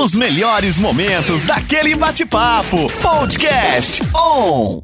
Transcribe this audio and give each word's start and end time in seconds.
Os 0.00 0.14
melhores 0.14 0.78
momentos 0.78 1.44
daquele 1.44 1.94
bate-papo. 1.96 2.90
Podcast 3.02 4.00
On. 4.14 4.80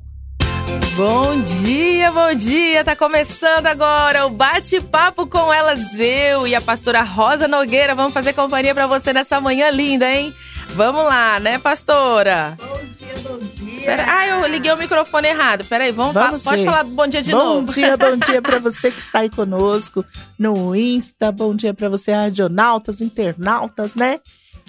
Bom 0.96 1.40
dia, 1.42 2.10
bom 2.10 2.34
dia! 2.34 2.84
Tá 2.84 2.96
começando 2.96 3.66
agora 3.66 4.26
o 4.26 4.30
bate-papo 4.30 5.26
com 5.26 5.52
elas, 5.52 5.80
eu 5.98 6.46
e 6.46 6.54
a 6.54 6.60
pastora 6.60 7.02
Rosa 7.02 7.46
Nogueira. 7.46 7.94
Vamos 7.94 8.12
fazer 8.12 8.32
companhia 8.32 8.74
para 8.74 8.86
você 8.86 9.12
nessa 9.12 9.40
manhã 9.40 9.70
linda, 9.70 10.10
hein? 10.12 10.34
Vamos 10.70 11.04
lá, 11.04 11.38
né, 11.38 11.58
pastora? 11.58 12.56
Bom 12.58 12.74
dia, 12.98 13.14
bom 13.22 13.38
dia. 13.38 13.82
Pera, 13.84 14.04
ah, 14.08 14.26
eu 14.26 14.46
liguei 14.48 14.72
o 14.72 14.76
microfone 14.76 15.28
errado. 15.28 15.64
Peraí, 15.64 15.92
vamos, 15.92 16.12
Vamos 16.14 16.42
fa- 16.42 16.50
pode 16.50 16.64
falar 16.64 16.84
bom 16.84 17.06
dia 17.06 17.22
de 17.22 17.30
bom 17.30 17.38
novo. 17.60 17.72
dia, 17.72 17.96
bom 17.96 18.16
dia 18.16 18.42
para 18.42 18.58
você 18.60 18.90
que 18.90 19.00
está 19.00 19.20
aí 19.20 19.30
conosco 19.30 20.04
no 20.38 20.74
Insta. 20.74 21.30
Bom 21.32 21.54
dia 21.54 21.72
para 21.72 21.88
você, 21.88 22.12
radionautas, 22.12 23.00
internautas, 23.00 23.94
né? 23.94 24.18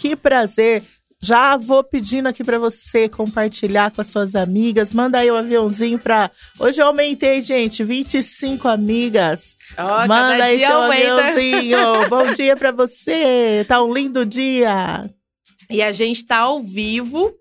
Que 0.04 0.18
prazer. 0.18 0.84
Já 1.22 1.56
vou 1.56 1.82
pedindo 1.82 2.28
aqui 2.28 2.44
para 2.44 2.60
você 2.60 3.08
compartilhar 3.08 3.90
com 3.90 4.02
as 4.02 4.08
suas 4.08 4.36
amigas. 4.36 4.94
Manda 4.94 5.20
aí 5.20 5.32
o 5.32 5.38
aviãozinho 5.38 5.98
para. 5.98 6.30
Hoje 6.60 6.82
eu 6.82 6.88
aumentei, 6.88 7.42
gente, 7.42 7.86
25 7.86 8.68
amigas. 8.68 9.56
Ó, 9.78 10.06
Manda 10.06 10.44
aí 10.44 10.60
seu 10.60 10.74
aumenta. 10.74 11.28
aviãozinho. 11.30 11.78
bom 12.12 12.34
dia 12.34 12.54
para 12.58 12.74
você. 12.74 13.64
Tá 13.66 13.82
um 13.82 13.94
lindo 13.94 14.26
dia. 14.26 15.10
E 15.72 15.82
a 15.82 15.94
gente 15.94 16.26
tá 16.26 16.40
ao 16.40 16.62
vivo 16.62 17.34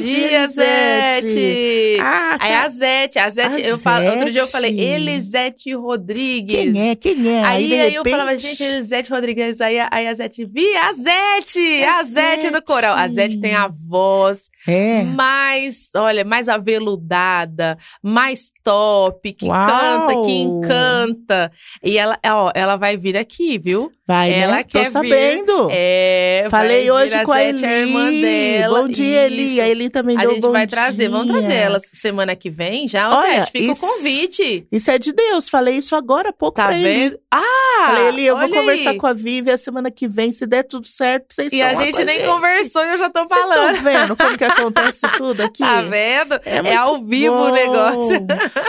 dia, 0.00 0.48
Zete! 0.48 1.98
Ah, 2.00 2.36
Aí 2.40 2.54
a 2.54 2.68
Zete, 2.68 3.18
a 3.18 3.28
Zete, 3.30 3.56
A 3.56 3.60
eu 3.60 3.78
falo, 3.78 4.06
outro 4.10 4.30
dia 4.30 4.40
eu 4.40 4.44
Zete. 4.46 4.52
falei, 4.52 4.80
Elisete 4.80 5.74
Rodrigues. 5.74 6.54
quem 6.54 6.90
é? 6.90 6.94
Quem 6.96 7.28
é? 7.28 7.44
Aí, 7.44 7.80
aí 7.80 7.94
eu 7.94 8.02
repente- 8.02 8.10
falava, 8.16 8.36
gente, 8.36 8.62
Elisete 8.62 9.10
Rodrigues, 9.10 9.60
aí, 9.60 9.78
a- 9.78 9.88
aí 9.92 10.06
a 10.08 10.14
Zete, 10.14 10.44
vi, 10.44 10.74
a 10.76 10.92
Zete, 10.92 11.84
a, 11.84 11.98
A 11.98 12.02
Zete 12.04 12.50
do 12.50 12.62
coral. 12.62 12.94
A 12.96 13.06
Zete 13.08 13.38
tem 13.40 13.54
a 13.54 13.68
voz 13.68 14.50
É. 14.66 15.02
mais, 15.04 15.90
olha, 15.96 16.24
mais 16.24 16.48
aveludada, 16.48 17.78
mais 18.02 18.50
top, 18.62 19.32
que 19.32 19.46
Uau! 19.46 19.66
canta, 19.66 20.22
que 20.22 20.32
encanta. 20.32 21.52
E 21.82 21.96
ela, 21.98 22.18
ó, 22.26 22.50
ela 22.54 22.76
vai 22.76 22.96
vir 22.96 23.16
aqui, 23.16 23.58
viu? 23.58 23.90
Vai, 24.06 24.32
Ela 24.32 24.56
né? 24.56 24.62
Tô 24.64 24.68
quer 24.70 24.84
vir. 24.86 24.90
sabendo. 24.90 25.68
É, 25.70 26.46
Falei 26.50 26.81
vir 26.82 26.90
hoje 26.92 27.24
com 27.24 27.32
a 27.32 27.36
Zete, 27.38 27.64
Eli. 27.64 27.66
a 27.66 27.78
irmã 27.80 28.10
dela. 28.10 28.80
Bom 28.82 28.88
dia, 28.88 29.26
Eli. 29.26 29.52
Isso. 29.52 29.60
A 29.62 29.68
Eli 29.68 29.90
também 29.90 30.16
A 30.16 30.20
deu 30.20 30.30
gente 30.30 30.42
bom 30.42 30.52
vai 30.52 30.66
trazer, 30.66 31.08
vamos 31.08 31.26
trazer 31.28 31.46
dia. 31.48 31.56
ela 31.56 31.78
semana 31.92 32.36
que 32.36 32.50
vem 32.50 32.86
já. 32.88 33.08
Olha, 33.10 33.40
Zete, 33.40 33.52
fica 33.52 33.72
isso- 33.72 33.84
o 33.86 33.88
convite. 33.88 34.66
Isso 34.70 34.90
é 34.90 34.98
de 34.98 35.12
Deus. 35.12 35.48
Falei 35.48 35.76
isso 35.76 35.94
agora 35.96 36.28
há 36.30 36.32
pouco 36.32 36.56
Tá 36.56 36.66
pra 36.68 36.78
Eli. 36.78 36.84
vendo? 37.10 37.18
Ah! 37.30 37.86
Falei, 37.86 38.08
Eli, 38.08 38.26
eu 38.26 38.36
vou 38.36 38.44
olha 38.44 38.54
conversar 38.60 38.90
aí. 38.90 38.96
com 38.98 39.06
a 39.06 39.12
Vivi 39.12 39.50
a 39.50 39.56
semana 39.58 39.90
que 39.90 40.06
vem. 40.06 40.30
Se 40.32 40.46
der 40.46 40.62
tudo 40.62 40.86
certo, 40.86 41.32
vocês 41.34 41.52
E 41.52 41.56
estão 41.56 41.70
a 41.70 41.72
lá 41.78 41.84
gente 41.84 42.04
nem 42.04 42.16
gente. 42.18 42.28
conversou 42.28 42.84
e 42.84 42.88
eu 42.90 42.98
já 42.98 43.10
tô 43.10 43.22
Vocês 43.24 43.40
falando. 43.40 43.74
estão 43.76 43.82
vendo 43.92 44.16
como 44.16 44.38
que 44.38 44.44
acontece 44.44 45.00
tudo 45.16 45.40
aqui? 45.42 45.62
Tá 45.62 45.82
vendo? 45.82 46.34
É, 46.44 46.56
É, 46.72 46.76
ao 46.76 47.00
vivo 47.04 47.34
o 47.34 47.46
bom. 47.46 47.50
negócio. 47.52 48.26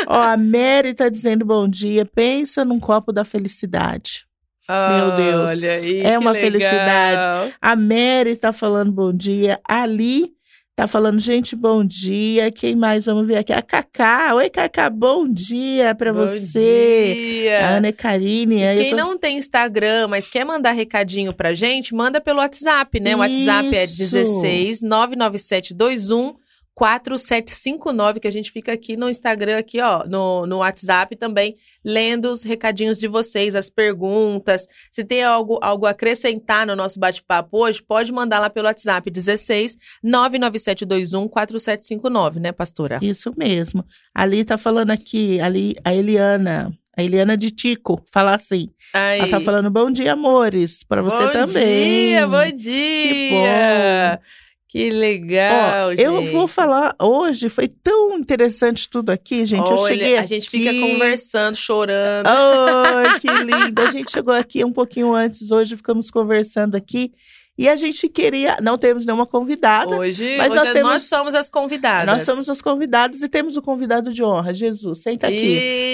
Ó, 0.08 0.16
a 0.22 0.38
Mary 0.38 0.94
tá 0.94 1.10
dizendo 1.10 1.46
bom 1.46 1.68
dia. 1.68 2.06
Pensa 2.06 2.64
num 2.66 2.80
copo 2.80 3.12
da 3.12 3.24
felicidade. 3.26 4.26
Meu 4.70 5.12
Deus. 5.16 5.50
Olha 5.52 5.72
aí, 5.74 6.02
É 6.02 6.18
uma 6.18 6.32
legal. 6.32 6.52
felicidade. 6.52 7.54
A 7.62 7.76
Mary 7.76 8.36
tá 8.36 8.54
falando 8.54 8.92
bom 8.92 9.12
dia. 9.14 9.60
Ali 9.68 10.32
tá 10.76 10.88
falando, 10.88 11.20
gente, 11.20 11.56
bom 11.56 11.86
dia. 11.86 12.50
Quem 12.50 12.74
mais? 12.76 13.06
Vamos 13.06 13.28
ver 13.28 13.38
aqui. 13.38 13.54
A 13.54 13.62
Cacá. 13.62 14.34
Oi, 14.36 14.50
Cacá, 14.50 14.90
bom 14.90 15.28
dia 15.28 15.94
Bom 15.94 16.14
você. 16.14 17.14
dia. 17.14 17.66
A 17.66 17.70
Ana 17.78 17.92
Karine. 17.92 18.62
eu 18.62 18.78
Quem 18.78 18.90
tô- 18.92 18.96
não 18.98 19.18
tem 19.18 19.38
Instagram, 19.38 20.08
mas 20.08 20.28
quer 20.28 20.44
mandar 20.46 20.72
recadinho 20.72 21.34
pra 21.34 21.54
gente, 21.54 21.94
manda 21.94 22.20
pelo 22.22 22.40
WhatsApp, 22.40 23.00
né? 23.00 23.16
O 23.16 23.20
WhatsApp 23.20 23.76
é 23.76 23.84
Isso. 23.84 23.98
16 23.98 24.82
99721 24.82 26.36
4759, 26.76 28.20
que 28.20 28.28
a 28.28 28.32
gente 28.32 28.52
fica 28.52 28.74
aqui 28.74 28.98
no 28.98 29.10
Instagram, 29.10 29.58
aqui, 29.58 29.80
ó, 29.80 30.06
no, 30.08 30.48
no 30.48 30.58
WhatsApp 30.58 31.16
também, 31.16 31.56
lendo 31.86 32.32
os 32.32 32.44
recadinhos 32.44 32.98
de 32.98 33.08
vocês, 33.08 33.56
as 33.56 33.70
perguntas. 33.70 34.66
Se 34.92 35.04
tem 35.04 35.24
algo, 35.24 35.60
algo 35.62 35.86
a 35.86 35.92
acrescentar 35.92 36.66
no 36.66 36.76
nosso 36.76 37.00
bate-papo 37.00 37.64
hoje, 37.64 37.82
pode 37.82 38.12
mandar 38.12 38.40
lá 38.40 38.50
pelo 38.50 38.66
WhatsApp 38.68 39.10
16 39.10 39.78
99721 40.04 41.28
4759, 41.28 42.40
né, 42.40 42.52
pastora? 42.52 43.00
Isso 43.02 43.32
mesmo. 43.38 43.86
Ali 44.14 44.44
tá 44.44 44.58
falando 44.58 44.92
aqui, 44.92 45.40
ali, 45.40 45.76
a 45.84 45.94
Eliana. 45.94 46.72
A 46.96 47.02
Eliana 47.02 47.36
de 47.36 47.50
Tico, 47.50 48.04
fala 48.12 48.36
assim. 48.36 48.70
Aí. 48.94 49.20
Ela 49.20 49.28
tá 49.28 49.40
falando 49.40 49.72
bom 49.72 49.90
dia, 49.90 50.14
amores, 50.14 50.84
pra 50.84 51.02
você 51.02 51.26
bom 51.26 51.32
também. 51.32 52.10
dia, 52.10 52.28
bom 52.28 52.52
dia! 52.56 54.20
Que 54.22 54.43
legal, 54.90 55.88
Ó, 55.88 55.90
gente. 55.92 56.02
eu 56.02 56.24
vou 56.32 56.48
falar 56.48 56.96
hoje, 57.00 57.48
foi 57.50 57.68
tão 57.68 58.18
interessante 58.18 58.90
tudo 58.90 59.12
aqui, 59.12 59.46
gente. 59.46 59.70
eu 59.70 59.78
Olha, 59.78 59.94
cheguei 59.94 60.18
a 60.18 60.26
gente 60.26 60.50
fica 60.50 60.74
conversando, 60.74 61.56
chorando. 61.56 62.28
Ai, 62.28 63.20
que 63.20 63.28
lindo. 63.28 63.82
A 63.82 63.92
gente 63.92 64.12
chegou 64.12 64.34
aqui 64.34 64.64
um 64.66 64.72
pouquinho 64.72 65.14
antes 65.14 65.52
hoje, 65.52 65.78
ficamos 65.78 66.10
conversando 66.10 66.76
aqui. 66.76 67.12
E 67.56 67.70
a 67.70 67.76
gente 67.76 68.10
queria. 68.10 68.58
Não 68.62 68.80
temos 68.80 69.06
nenhuma 69.06 69.28
convidada. 69.28 69.96
Hoje, 69.96 70.38
mas 70.38 70.48
hoje 70.48 70.56
nós 70.56 70.66
nós, 70.66 70.74
temos- 70.74 71.04
somos 71.04 71.36
as 71.36 71.50
convidadas. 71.50 72.06
Nós 72.18 72.26
somos 72.26 72.48
os 72.48 72.62
convidados 72.64 73.22
e 73.22 73.30
temos 73.30 73.56
o 73.56 73.62
convidado 73.62 74.12
de 74.12 74.24
honra, 74.24 74.52
Jesus. 74.56 75.04
Senta 75.04 75.28
aqui. 75.28 75.36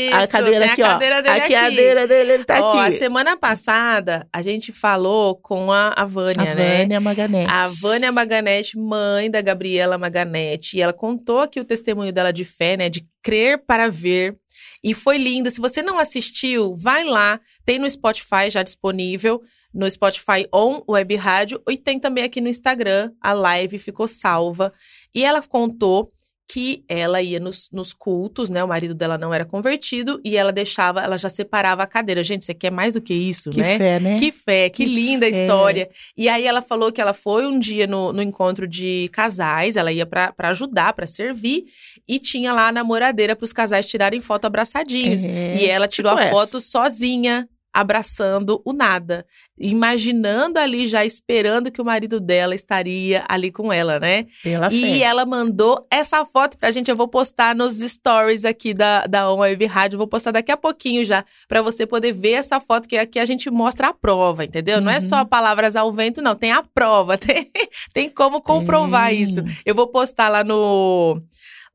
Isso, 0.08 0.16
a 0.16 0.26
cadeira 0.28 0.66
aqui, 0.68 0.82
a 0.82 0.86
ó. 0.86 0.90
cadeira 0.94 1.22
dele 1.22 1.36
aqui, 1.36 1.44
aqui. 1.44 1.56
a 1.56 1.62
cadeira 1.70 2.08
dele, 2.08 2.32
ele 2.32 2.46
tá 2.46 2.62
Ó, 2.62 2.78
a 2.78 2.86
aqui. 2.86 2.98
semana 2.98 3.36
passada, 3.36 4.26
a 4.32 4.42
gente 4.42 4.72
falou 4.72 5.36
com 5.36 5.70
a, 5.70 5.90
a 5.98 6.06
Vânia, 6.06 6.50
A 6.50 6.56
né? 6.56 6.78
Vânia 6.80 7.02
Maganete. 7.02 7.52
A 7.52 7.64
Vânia 7.82 8.12
Maganete, 8.14 8.78
mãe 8.78 9.30
da 9.30 9.42
Gabriela 9.42 9.98
Maganete, 9.98 10.78
e 10.78 10.82
ela 10.82 10.94
contou 10.94 11.40
aqui 11.40 11.60
o 11.60 11.66
testemunho 11.66 12.14
dela 12.14 12.32
de 12.32 12.46
fé, 12.46 12.78
né? 12.78 12.88
De 12.88 13.04
crer 13.22 13.66
para 13.66 13.90
ver. 13.90 14.38
E 14.82 14.94
foi 14.94 15.18
lindo. 15.18 15.52
Se 15.52 15.60
você 15.60 15.82
não 15.82 16.00
assistiu, 16.00 16.74
vai 16.76 17.04
lá. 17.04 17.38
Tem 17.66 17.78
no 17.78 17.90
Spotify 17.90 18.50
já 18.50 18.64
disponível. 18.64 19.42
No 19.74 19.90
Spotify 19.90 20.48
On 20.54 20.82
Web 20.90 21.16
Rádio. 21.16 21.62
E 21.70 21.78
tem 21.78 22.00
também 22.00 22.24
aqui 22.24 22.42
no 22.42 22.48
Instagram. 22.50 23.12
A 23.22 23.34
live 23.34 23.78
ficou 23.80 24.08
salva. 24.08 24.74
E 25.14 25.24
ela 25.24 25.42
contou 25.42 26.10
que 26.52 26.84
ela 26.90 27.22
ia 27.22 27.40
nos, 27.40 27.70
nos 27.72 27.94
cultos, 27.94 28.50
né? 28.50 28.64
O 28.64 28.68
marido 28.68 28.96
dela 28.96 29.20
não 29.20 29.32
era 29.32 29.46
convertido 29.46 30.20
e 30.26 30.36
ela 30.36 30.52
deixava, 30.52 31.00
ela 31.00 31.16
já 31.16 31.30
separava 31.30 31.84
a 31.84 31.86
cadeira. 31.86 32.24
Gente, 32.24 32.44
você 32.44 32.56
quer 32.56 32.72
mais 32.72 32.96
do 32.96 33.02
que 33.02 33.14
isso, 33.14 33.52
Que 33.52 33.62
né? 33.62 33.78
fé, 33.78 34.00
né? 34.00 34.18
Que 34.18 34.32
fé, 34.32 34.68
que, 34.68 34.84
Que 34.84 34.86
linda 34.92 35.28
fé. 35.32 35.44
história. 35.44 35.88
E 36.18 36.28
aí 36.28 36.48
ela 36.48 36.64
falou 36.64 36.92
que 36.92 37.00
ela 37.00 37.14
foi 37.14 37.46
um 37.46 37.60
dia 37.60 37.86
no, 37.86 38.12
no 38.12 38.24
encontro 38.24 38.68
de 38.68 39.08
casais, 39.14 39.76
ela 39.76 39.92
ia 39.92 40.08
pra 40.08 40.34
pra 40.34 40.50
ajudar, 40.50 40.94
pra 40.94 41.06
servir, 41.06 41.66
e 42.08 42.18
tinha 42.18 42.52
lá 42.52 42.70
a 42.70 42.72
namoradeira 42.72 43.36
pros 43.36 43.54
casais 43.54 43.86
tirarem 43.86 44.20
foto 44.20 44.46
abraçadinhos. 44.46 45.24
É, 45.24 45.56
E 45.62 45.66
ela 45.70 45.88
tirou 45.88 46.12
tipo 46.14 46.24
a 46.24 46.26
essa. 46.26 46.34
foto 46.36 46.60
sozinha. 46.60 47.48
Abraçando 47.80 48.62
o 48.66 48.74
nada, 48.74 49.26
imaginando 49.58 50.58
ali 50.60 50.88
já 50.88 51.06
esperando 51.06 51.72
que 51.72 51.82
o 51.82 51.86
marido 51.86 52.20
dela 52.20 52.56
estaria 52.56 53.24
ali 53.28 53.52
com 53.52 53.72
ela, 53.72 54.00
né? 54.00 54.26
Pela 54.44 54.68
E 54.72 54.82
fé. 54.82 55.00
ela 55.00 55.26
mandou 55.26 55.86
essa 55.92 56.26
foto 56.26 56.58
pra 56.58 56.72
gente. 56.72 56.90
Eu 56.90 56.96
vou 56.98 57.08
postar 57.08 57.56
nos 57.56 57.80
stories 57.80 58.46
aqui 58.46 58.74
da, 58.74 59.06
da 59.06 59.32
On 59.32 59.38
Web 59.40 59.66
Rádio. 59.66 59.98
Vou 59.98 60.08
postar 60.08 60.32
daqui 60.32 60.52
a 60.52 60.58
pouquinho 60.58 61.06
já, 61.06 61.24
pra 61.48 61.62
você 61.62 61.86
poder 61.86 62.12
ver 62.14 62.32
essa 62.34 62.60
foto, 62.60 62.88
que 62.88 62.98
aqui 62.98 63.20
a 63.20 63.26
gente 63.26 63.50
mostra 63.50 63.90
a 63.90 63.94
prova, 63.94 64.44
entendeu? 64.44 64.82
Não 64.82 64.92
é 64.92 64.96
Uhum. 64.96 65.08
só 65.08 65.24
palavras 65.26 65.76
ao 65.76 65.92
vento, 65.94 66.22
não. 66.22 66.36
Tem 66.36 66.52
a 66.52 66.64
prova, 66.64 67.18
tem, 67.20 67.50
tem 67.94 68.10
como 68.10 68.42
comprovar 68.42 69.14
isso. 69.14 69.42
Eu 69.66 69.74
vou 69.76 69.88
postar 69.88 70.30
lá 70.30 70.44
no. 70.44 71.22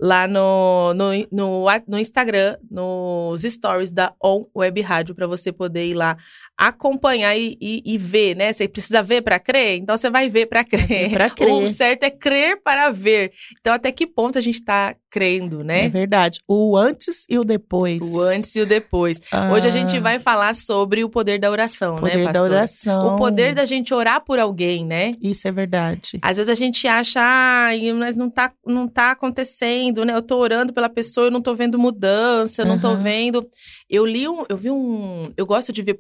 Lá 0.05 0.29
no, 0.29 0.93
no, 0.93 1.13
no, 1.33 1.65
no 1.89 1.99
Instagram, 1.99 2.59
nos 2.71 3.41
stories 3.41 3.91
da 3.91 4.13
On 4.23 4.45
Web 4.55 4.83
Rádio, 4.83 5.15
pra 5.15 5.27
você 5.27 5.51
poder 5.51 5.87
ir 5.87 5.95
lá 5.95 6.19
acompanhar 6.57 7.37
e, 7.37 7.57
e, 7.61 7.83
e 7.85 7.99
ver, 7.99 8.37
né? 8.37 8.53
Você 8.53 8.69
precisa 8.69 9.03
ver 9.03 9.23
pra 9.23 9.39
crer? 9.39 9.79
Então 9.79 9.97
você 9.97 10.09
vai 10.11 10.29
ver 10.29 10.47
pra 10.47 10.65
crer. 10.65 11.11
Pra 11.11 11.29
crer. 11.31 11.53
O 11.53 11.69
certo 11.69 12.05
é 12.05 12.11
crer 12.11 12.61
para 12.63 12.91
ver. 12.91 13.33
Então, 13.61 13.73
até 13.73 13.91
que 13.91 14.07
ponto 14.07 14.39
a 14.39 14.41
gente 14.41 14.63
tá 14.63 14.95
crendo, 15.11 15.61
É 15.61 15.65
né? 15.65 15.89
verdade. 15.89 16.41
O 16.49 16.77
antes 16.77 17.25
e 17.29 17.39
o 17.39 17.45
depois. 17.45 18.01
O 18.03 18.21
antes 18.21 18.55
e 18.57 18.61
o 18.61 18.67
depois. 18.67 19.21
Hoje 19.53 19.69
a 19.69 19.71
gente 19.71 19.97
Ah, 19.97 20.01
vai 20.01 20.19
falar 20.19 20.55
sobre 20.57 21.05
o 21.05 21.09
poder 21.09 21.39
da 21.39 21.51
oração, 21.51 21.97
poder 21.99 22.17
né, 22.17 22.25
da 22.25 22.33
pastor? 22.33 22.51
oração. 22.51 23.15
O 23.15 23.19
poder 23.19 23.55
da 23.55 23.65
gente 23.65 23.95
orar 23.95 24.25
por 24.25 24.41
alguém, 24.41 24.85
né? 24.85 25.13
Isso 25.23 25.47
é 25.47 25.53
verdade. 25.53 26.19
Às 26.21 26.37
vezes 26.37 26.51
a 26.51 26.55
gente 26.57 26.89
acha, 26.89 27.21
ai, 27.23 27.93
mas 27.93 28.17
não 28.17 28.29
tá, 28.29 28.53
não 28.67 28.89
tá 28.89 29.13
acontecendo, 29.13 30.05
né? 30.05 30.15
Eu 30.15 30.23
tô 30.23 30.37
orando 30.39 30.73
pela 30.73 30.89
pessoa, 30.89 31.29
eu 31.29 31.31
não 31.31 31.41
tô 31.41 31.55
vendo 31.55 31.79
mudança, 31.79 32.63
eu 32.63 32.67
não 32.67 32.79
tô 32.81 32.97
vendo. 32.97 33.47
Eu 33.89 34.05
li 34.05 34.27
um, 34.29 34.45
eu 34.49 34.57
vi 34.57 34.71
um, 34.71 35.33
eu 35.37 35.47
gosto 35.47 35.73
de 35.73 35.81
ver 35.83 35.95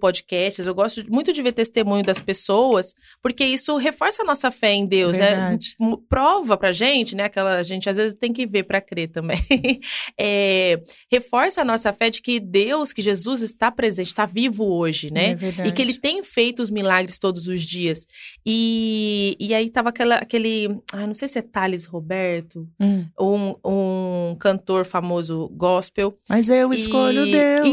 eu 0.67 0.75
gosto 0.75 1.05
muito 1.11 1.33
de 1.33 1.43
ver 1.43 1.53
testemunho 1.53 2.03
das 2.05 2.21
pessoas, 2.21 2.93
porque 3.23 3.45
isso 3.45 3.77
reforça 3.77 4.23
a 4.23 4.25
nossa 4.25 4.51
fé 4.51 4.73
em 4.73 4.87
Deus, 4.87 5.17
Verdade. 5.17 5.75
né? 5.81 5.97
Prova 6.09 6.57
pra 6.57 6.73
gente, 6.73 7.15
né? 7.15 7.25
Aquela 7.25 7.57
a 7.57 7.63
gente 7.63 7.89
às 7.89 7.97
vezes 7.97 8.17
tem 8.19 8.33
que 8.33 8.47
ver 8.47 8.65
pra 8.65 8.81
crer 8.81 9.09
também. 9.09 9.39
É, 10.19 10.81
reforça 11.11 11.63
a 11.63 11.65
nossa 11.65 11.93
fé 11.93 12.09
de 12.09 12.23
que 12.23 12.39
Deus, 12.39 12.93
que 12.93 13.03
Jesus 13.03 13.41
está 13.43 13.71
presente, 13.71 14.09
está 14.09 14.27
vivo 14.27 14.65
hoje, 14.65 15.13
né? 15.13 15.37
É. 15.59 15.67
E 15.69 15.73
que 15.73 15.83
ele 15.83 15.95
tem 15.95 16.23
feito 16.23 16.63
os 16.63 16.71
milagres 16.71 17.19
todos 17.19 17.49
os 17.49 17.63
dias. 17.63 18.07
E, 18.47 19.37
e 19.41 19.55
aí 19.55 19.71
tava 19.71 19.89
aquela, 19.89 20.17
aquele. 20.17 20.69
Ah, 20.93 21.07
não 21.07 21.15
sei 21.15 21.29
se 21.29 21.39
é 21.39 21.43
Thales 21.43 21.85
Roberto, 21.85 22.69
Hum, 22.81 23.07
um, 23.21 23.55
um 23.65 24.37
cantor 24.39 24.85
famoso 24.85 25.49
gospel. 25.55 26.17
Mas 26.29 26.49
eu 26.49 26.73
escolho 26.73 27.27
E- 27.27 27.33
Deus. 27.33 27.69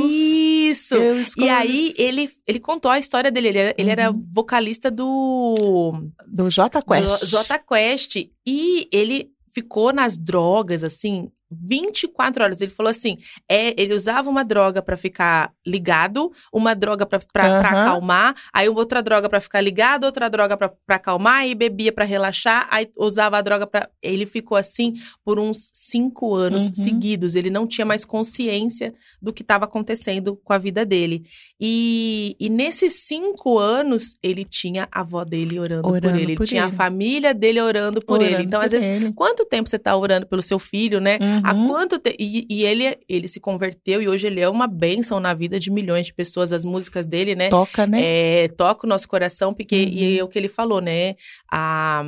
Isso! 0.72 0.96
E 1.38 1.50
aí 1.50 1.94
ele, 1.98 2.30
ele 2.48 2.60
contou 2.60 2.90
a 2.92 3.00
história 3.00 3.32
dele. 3.32 3.50
Ele 3.50 3.58
era, 3.60 3.76
ele 3.78 3.90
era 3.90 4.12
Uhum. 4.12 4.22
vocalista 4.34 4.90
do 4.92 5.94
Do 6.28 6.50
J 6.50 6.82
Quest. 6.82 7.20
J- 7.20 7.26
Jota 7.28 7.60
Quest. 7.60 8.16
E 8.46 8.88
ele 8.92 9.30
ficou 9.54 9.92
nas 9.94 10.18
drogas, 10.18 10.84
assim, 10.84 11.30
24 11.52 12.44
horas. 12.44 12.62
Ele 12.62 12.72
falou 12.72 12.90
assim: 12.90 13.18
é, 13.50 13.74
ele 13.82 13.94
usava 13.94 14.30
uma 14.30 14.44
droga 14.44 14.82
pra 14.82 14.96
ficar 14.98 15.52
ligado, 15.66 16.32
uma 16.54 16.74
droga 16.74 17.06
pra 17.06 17.20
Aham. 17.38 17.60
acalmar, 17.60 18.36
aí 18.54 18.70
outra 18.70 19.02
droga 19.02 19.30
pra 19.30 19.40
ficar 19.42 19.62
ligado, 19.62 20.06
outra 20.06 20.30
droga 20.30 20.56
pra, 20.58 20.70
pra 20.70 20.96
acalmar, 20.96 21.48
e 21.48 21.54
bebia 21.56 21.92
pra 21.92 22.06
relaxar, 22.06 22.68
aí 22.72 22.88
usava 22.98 23.38
a 23.38 23.42
droga 23.42 23.68
pra. 23.68 23.90
Ele 24.02 24.26
ficou 24.26 24.58
assim 24.58 24.94
por 25.24 25.40
uns 25.40 25.70
cinco 25.74 26.34
anos 26.36 26.68
Uhum. 26.68 26.74
seguidos. 26.76 27.36
Ele 27.36 27.50
não 27.50 27.68
tinha 27.68 27.86
mais 27.86 28.06
consciência 28.06 28.94
do 29.22 29.34
que 29.34 29.42
estava 29.42 29.66
acontecendo 29.66 30.36
com 30.44 30.54
a 30.54 30.58
vida 30.58 30.86
dele. 30.86 31.24
E, 31.60 32.36
e 32.40 32.50
nesses 32.50 33.04
cinco 33.06 33.58
anos, 33.60 34.16
ele 34.22 34.44
tinha 34.46 34.88
a 34.92 35.02
avó 35.02 35.24
dele 35.24 35.60
orando, 35.60 35.84
por 35.84 35.94
Orando 35.94 36.16
ele. 36.18 36.22
Ele 36.32 36.36
por 36.36 36.46
tinha 36.48 36.64
a 36.66 36.68
ele. 36.68 36.76
família 36.76 37.34
dele 37.34 37.62
orando 37.62 38.02
por 38.02 38.22
ele. 38.22 38.30
Orando 38.36 38.44
Então, 38.48 38.60
por 38.60 38.66
às 38.66 38.72
vezes, 38.72 38.86
ele. 39.04 39.14
quanto 39.14 39.46
tempo 39.46 39.70
você 39.70 39.78
tá 39.80 39.96
orando 39.96 40.26
pelo 40.28 40.42
seu 40.42 40.58
filho, 40.60 41.00
né? 41.00 41.18
Há 41.41 41.41
Uhum. 41.44 41.68
quanto 41.68 42.00
tempo. 42.00 42.18
E, 42.20 42.46
e 42.50 42.66
ele, 42.66 42.98
ele 43.08 43.28
se 43.28 43.40
converteu 43.40 44.02
e 44.02 44.08
hoje 44.08 44.28
ele 44.28 44.40
é 44.40 44.50
uma 44.50 44.68
bênção 44.68 45.20
na 45.20 45.34
vida 45.34 45.60
de 45.60 45.72
milhões 45.72 46.08
de 46.08 46.14
pessoas. 46.14 46.54
As 46.54 46.66
músicas 46.66 47.06
dele, 47.06 47.36
né? 47.36 47.50
Toca, 47.50 47.86
né? 47.88 48.00
É, 48.02 48.48
toca 48.50 48.86
o 48.86 48.90
nosso 48.90 49.08
coração, 49.08 49.54
porque 49.54 49.76
Uhum. 49.76 49.90
e 49.92 50.20
é 50.20 50.24
o 50.24 50.28
que 50.28 50.38
ele 50.40 50.50
falou, 50.50 50.82
né? 50.82 51.16
A, 51.52 52.04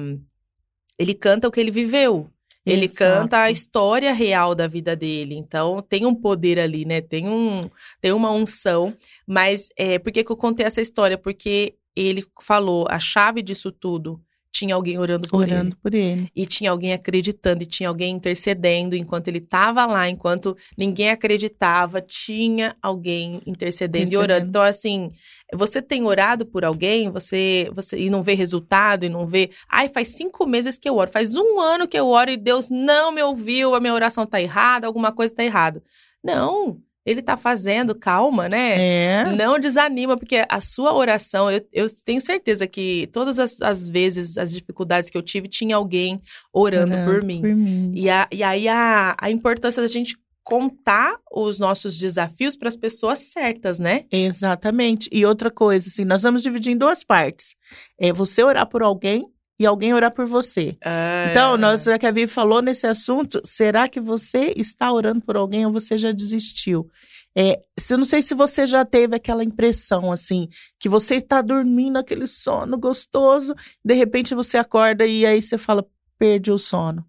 ele 0.97 1.13
canta 1.13 1.47
o 1.47 1.51
que 1.51 1.59
ele 1.59 1.71
viveu. 1.71 2.29
Ele 2.65 2.85
Exato. 2.85 2.97
canta 2.97 3.41
a 3.41 3.51
história 3.51 4.13
real 4.13 4.55
da 4.55 4.67
vida 4.67 4.95
dele. 4.95 5.35
Então, 5.35 5.81
tem 5.81 6.05
um 6.05 6.15
poder 6.15 6.59
ali, 6.59 6.85
né? 6.85 7.01
Tem, 7.01 7.27
um, 7.27 7.69
tem 7.99 8.13
uma 8.13 8.31
unção. 8.31 8.95
Mas 9.27 9.67
é, 9.77 9.99
por 9.99 10.13
que, 10.13 10.23
que 10.23 10.31
eu 10.31 10.37
contei 10.37 10.65
essa 10.65 10.79
história? 10.79 11.17
Porque 11.17 11.75
ele 11.93 12.25
falou, 12.41 12.85
a 12.89 12.99
chave 12.99 13.41
disso 13.41 13.71
tudo 13.71 14.19
tinha 14.53 14.75
alguém 14.75 14.99
orando 14.99 15.27
por 15.27 15.41
ele. 15.41 15.51
Orando 15.51 15.75
por 15.77 15.93
ele. 15.95 16.29
E 16.35 16.45
tinha 16.45 16.69
alguém 16.69 16.93
acreditando, 16.93 17.63
e 17.63 17.65
tinha 17.65 17.89
alguém 17.89 18.15
intercedendo 18.15 18.95
enquanto 18.95 19.27
ele 19.27 19.39
estava 19.39 19.83
lá, 19.87 20.07
enquanto 20.07 20.55
ninguém 20.77 21.09
acreditava, 21.09 21.99
tinha 21.99 22.75
alguém 22.79 23.41
intercedendo 23.47 24.13
e 24.13 24.15
orando. 24.15 24.45
Intercedendo. 24.45 24.49
Então, 24.49 24.61
assim, 24.61 25.11
você 25.51 25.81
tem 25.81 26.05
orado 26.05 26.45
por 26.45 26.63
alguém, 26.63 27.09
você, 27.09 27.67
você 27.73 27.97
e 27.97 28.11
não 28.11 28.21
vê 28.21 28.35
resultado, 28.35 29.05
e 29.05 29.09
não 29.09 29.25
vê. 29.25 29.49
Ai, 29.67 29.89
faz 29.89 30.09
cinco 30.09 30.45
meses 30.45 30.77
que 30.77 30.87
eu 30.87 30.97
oro, 30.97 31.09
faz 31.09 31.35
um 31.35 31.59
ano 31.59 31.87
que 31.87 31.97
eu 31.97 32.07
oro 32.07 32.29
e 32.29 32.37
Deus 32.37 32.69
não 32.69 33.11
me 33.11 33.23
ouviu, 33.23 33.73
a 33.73 33.79
minha 33.79 33.93
oração 33.93 34.23
tá 34.23 34.39
errada, 34.39 34.85
alguma 34.85 35.11
coisa 35.11 35.33
tá 35.33 35.43
errada. 35.43 35.81
Não, 36.23 36.79
ele 37.05 37.21
tá 37.21 37.35
fazendo, 37.35 37.93
calma, 37.93 38.47
né? 38.47 38.75
É. 38.77 39.35
Não 39.35 39.59
desanima, 39.59 40.17
porque 40.17 40.45
a 40.47 40.61
sua 40.61 40.93
oração, 40.93 41.51
eu, 41.51 41.61
eu 41.71 41.87
tenho 42.05 42.21
certeza 42.21 42.65
que 42.65 43.09
todas 43.11 43.39
as, 43.39 43.61
as 43.61 43.89
vezes, 43.89 44.37
as 44.37 44.53
dificuldades 44.53 45.09
que 45.09 45.17
eu 45.17 45.23
tive, 45.23 45.47
tinha 45.47 45.75
alguém 45.75 46.21
orando, 46.51 46.95
por 47.03 47.21
mim. 47.21 47.41
Por 47.41 47.55
mim. 47.55 47.91
E, 47.95 48.09
a, 48.09 48.27
e 48.31 48.41
aí 48.41 48.67
a, 48.67 49.15
a 49.19 49.29
importância 49.29 49.81
da 49.81 49.87
gente 49.87 50.17
contar 50.43 51.17
os 51.31 51.57
nossos 51.57 51.97
desafios 51.97 52.57
para 52.57 52.67
as 52.67 52.75
pessoas 52.75 53.19
certas, 53.31 53.79
né? 53.79 54.05
Exatamente. 54.11 55.09
E 55.11 55.25
outra 55.25 55.49
coisa, 55.49 55.87
assim, 55.87 56.03
nós 56.03 56.21
vamos 56.21 56.43
dividir 56.43 56.71
em 56.71 56.77
duas 56.77 57.03
partes. 57.03 57.55
É 57.97 58.11
você 58.11 58.43
orar 58.43 58.67
por 58.67 58.83
alguém 58.83 59.25
e 59.59 59.65
alguém 59.65 59.93
orar 59.93 60.13
por 60.13 60.25
você. 60.25 60.77
É. 60.83 61.27
Então, 61.29 61.57
nós, 61.57 61.83
já 61.83 61.97
que 61.97 62.05
a 62.05 62.11
Vivi 62.11 62.27
falou 62.27 62.61
nesse 62.61 62.87
assunto, 62.87 63.41
será 63.45 63.87
que 63.87 63.99
você 63.99 64.53
está 64.55 64.91
orando 64.91 65.25
por 65.25 65.35
alguém 65.35 65.65
ou 65.65 65.71
você 65.71 65.97
já 65.97 66.11
desistiu? 66.11 66.89
É, 67.35 67.59
eu 67.89 67.97
não 67.97 68.05
sei 68.05 68.21
se 68.21 68.35
você 68.35 68.67
já 68.67 68.85
teve 68.85 69.15
aquela 69.15 69.43
impressão, 69.43 70.11
assim, 70.11 70.47
que 70.79 70.87
você 70.87 71.15
está 71.15 71.41
dormindo 71.41 71.97
aquele 71.97 72.27
sono 72.27 72.77
gostoso, 72.77 73.55
de 73.83 73.93
repente 73.93 74.35
você 74.35 74.57
acorda 74.57 75.05
e 75.05 75.25
aí 75.25 75.41
você 75.41 75.57
fala, 75.57 75.85
perdi 76.17 76.51
o 76.51 76.57
sono. 76.57 77.05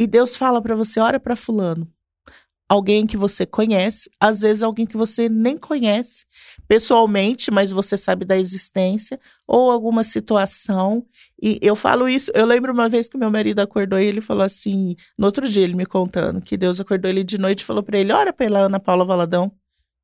E 0.00 0.06
Deus 0.06 0.36
fala 0.36 0.62
para 0.62 0.74
você, 0.74 1.00
ora 1.00 1.20
para 1.20 1.36
fulano. 1.36 1.90
Alguém 2.68 3.06
que 3.06 3.16
você 3.16 3.46
conhece, 3.46 4.10
às 4.20 4.40
vezes 4.40 4.62
alguém 4.62 4.84
que 4.84 4.96
você 4.96 5.26
nem 5.28 5.56
conhece 5.56 6.26
pessoalmente, 6.66 7.50
mas 7.50 7.72
você 7.72 7.96
sabe 7.96 8.26
da 8.26 8.36
existência, 8.36 9.18
ou 9.46 9.70
alguma 9.70 10.04
situação. 10.04 11.06
E 11.42 11.58
eu 11.62 11.74
falo 11.74 12.06
isso, 12.06 12.30
eu 12.34 12.44
lembro 12.44 12.72
uma 12.72 12.88
vez 12.88 13.08
que 13.08 13.16
meu 13.16 13.30
marido 13.30 13.60
acordou 13.60 13.98
e 13.98 14.04
ele 14.04 14.20
falou 14.20 14.42
assim, 14.42 14.94
no 15.16 15.24
outro 15.24 15.48
dia 15.48 15.64
ele 15.64 15.74
me 15.74 15.86
contando, 15.86 16.42
que 16.42 16.58
Deus 16.58 16.78
acordou 16.78 17.10
ele 17.10 17.24
de 17.24 17.38
noite 17.38 17.60
e 17.60 17.64
falou 17.64 17.82
para 17.82 17.98
ele, 17.98 18.12
ora 18.12 18.34
pela 18.34 18.58
Ana 18.60 18.78
Paula 18.78 19.04
Valadão. 19.04 19.50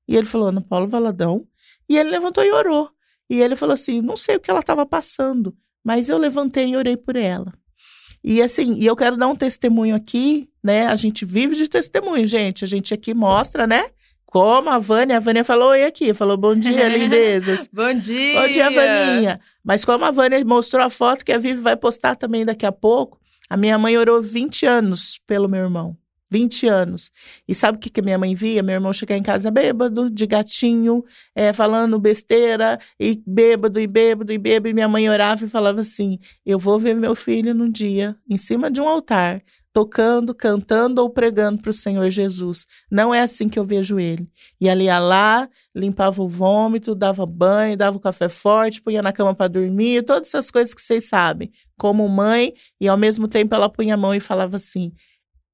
E 0.08 0.16
ele 0.16 0.26
falou, 0.26 0.48
Ana 0.48 0.62
Paula 0.62 0.86
Valadão? 0.86 1.46
E 1.86 1.98
ele 1.98 2.10
levantou 2.10 2.42
e 2.42 2.50
orou. 2.50 2.90
E 3.28 3.40
ele 3.42 3.56
falou 3.56 3.74
assim, 3.74 4.00
não 4.00 4.16
sei 4.16 4.36
o 4.36 4.40
que 4.40 4.50
ela 4.50 4.60
estava 4.60 4.86
passando, 4.86 5.54
mas 5.84 6.08
eu 6.08 6.16
levantei 6.16 6.68
e 6.68 6.76
orei 6.76 6.96
por 6.96 7.16
ela. 7.16 7.52
E 8.24 8.40
assim, 8.40 8.76
e 8.80 8.86
eu 8.86 8.96
quero 8.96 9.18
dar 9.18 9.28
um 9.28 9.36
testemunho 9.36 9.94
aqui, 9.94 10.48
né? 10.62 10.86
A 10.86 10.96
gente 10.96 11.26
vive 11.26 11.54
de 11.54 11.68
testemunho, 11.68 12.26
gente. 12.26 12.64
A 12.64 12.66
gente 12.66 12.94
aqui 12.94 13.12
mostra, 13.12 13.66
né? 13.66 13.84
Como 14.24 14.70
a 14.70 14.78
Vânia, 14.78 15.18
a 15.18 15.20
Vânia 15.20 15.44
falou 15.44 15.68
oi 15.68 15.84
aqui, 15.84 16.14
falou 16.14 16.38
bom 16.38 16.54
dia, 16.54 16.88
lindezas. 16.88 17.68
Bom 17.70 17.92
dia! 17.92 18.40
Bom 18.40 18.48
dia, 18.48 18.70
Vaninha. 18.70 19.40
Mas 19.62 19.84
como 19.84 20.06
a 20.06 20.10
Vânia 20.10 20.42
mostrou 20.42 20.82
a 20.82 20.90
foto 20.90 21.24
que 21.24 21.32
a 21.32 21.38
Vivi 21.38 21.60
vai 21.60 21.76
postar 21.76 22.16
também 22.16 22.44
daqui 22.46 22.64
a 22.64 22.72
pouco, 22.72 23.20
a 23.48 23.56
minha 23.56 23.78
mãe 23.78 23.96
orou 23.96 24.22
20 24.22 24.64
anos 24.66 25.20
pelo 25.26 25.48
meu 25.48 25.62
irmão. 25.62 25.96
20 26.34 26.66
anos. 26.66 27.12
E 27.46 27.54
sabe 27.54 27.78
o 27.78 27.80
que, 27.80 27.88
que 27.88 28.02
minha 28.02 28.18
mãe 28.18 28.34
via? 28.34 28.60
Meu 28.60 28.74
irmão 28.74 28.92
chegar 28.92 29.16
em 29.16 29.22
casa 29.22 29.52
bêbado, 29.52 30.10
de 30.10 30.26
gatinho, 30.26 31.04
é, 31.32 31.52
falando 31.52 31.96
besteira, 31.96 32.76
e 32.98 33.22
bêbado, 33.24 33.78
e 33.78 33.86
bêbado, 33.86 34.32
e 34.32 34.38
bêbado. 34.38 34.68
E 34.68 34.72
minha 34.72 34.88
mãe 34.88 35.08
orava 35.08 35.44
e 35.44 35.48
falava 35.48 35.80
assim: 35.80 36.18
Eu 36.44 36.58
vou 36.58 36.76
ver 36.76 36.96
meu 36.96 37.14
filho 37.14 37.54
num 37.54 37.70
dia, 37.70 38.16
em 38.28 38.36
cima 38.36 38.68
de 38.68 38.80
um 38.80 38.88
altar, 38.88 39.42
tocando, 39.72 40.34
cantando 40.34 41.00
ou 41.00 41.08
pregando 41.08 41.62
para 41.62 41.70
o 41.70 41.72
Senhor 41.72 42.10
Jesus. 42.10 42.66
Não 42.90 43.14
é 43.14 43.20
assim 43.20 43.48
que 43.48 43.58
eu 43.58 43.64
vejo 43.64 44.00
ele. 44.00 44.28
E 44.60 44.68
ela 44.68 44.82
ia 44.82 44.98
lá, 44.98 45.48
limpava 45.72 46.20
o 46.20 46.26
vômito, 46.26 46.96
dava 46.96 47.24
banho, 47.24 47.76
dava 47.76 47.96
o 47.96 48.00
café 48.00 48.28
forte, 48.28 48.82
punha 48.82 49.02
na 49.02 49.12
cama 49.12 49.36
para 49.36 49.46
dormir, 49.46 50.02
todas 50.02 50.26
essas 50.26 50.50
coisas 50.50 50.74
que 50.74 50.82
vocês 50.82 51.08
sabem, 51.08 51.52
como 51.78 52.08
mãe, 52.08 52.54
e 52.80 52.88
ao 52.88 52.96
mesmo 52.96 53.28
tempo 53.28 53.54
ela 53.54 53.68
punha 53.68 53.94
a 53.94 53.96
mão 53.96 54.12
e 54.12 54.18
falava 54.18 54.56
assim: 54.56 54.92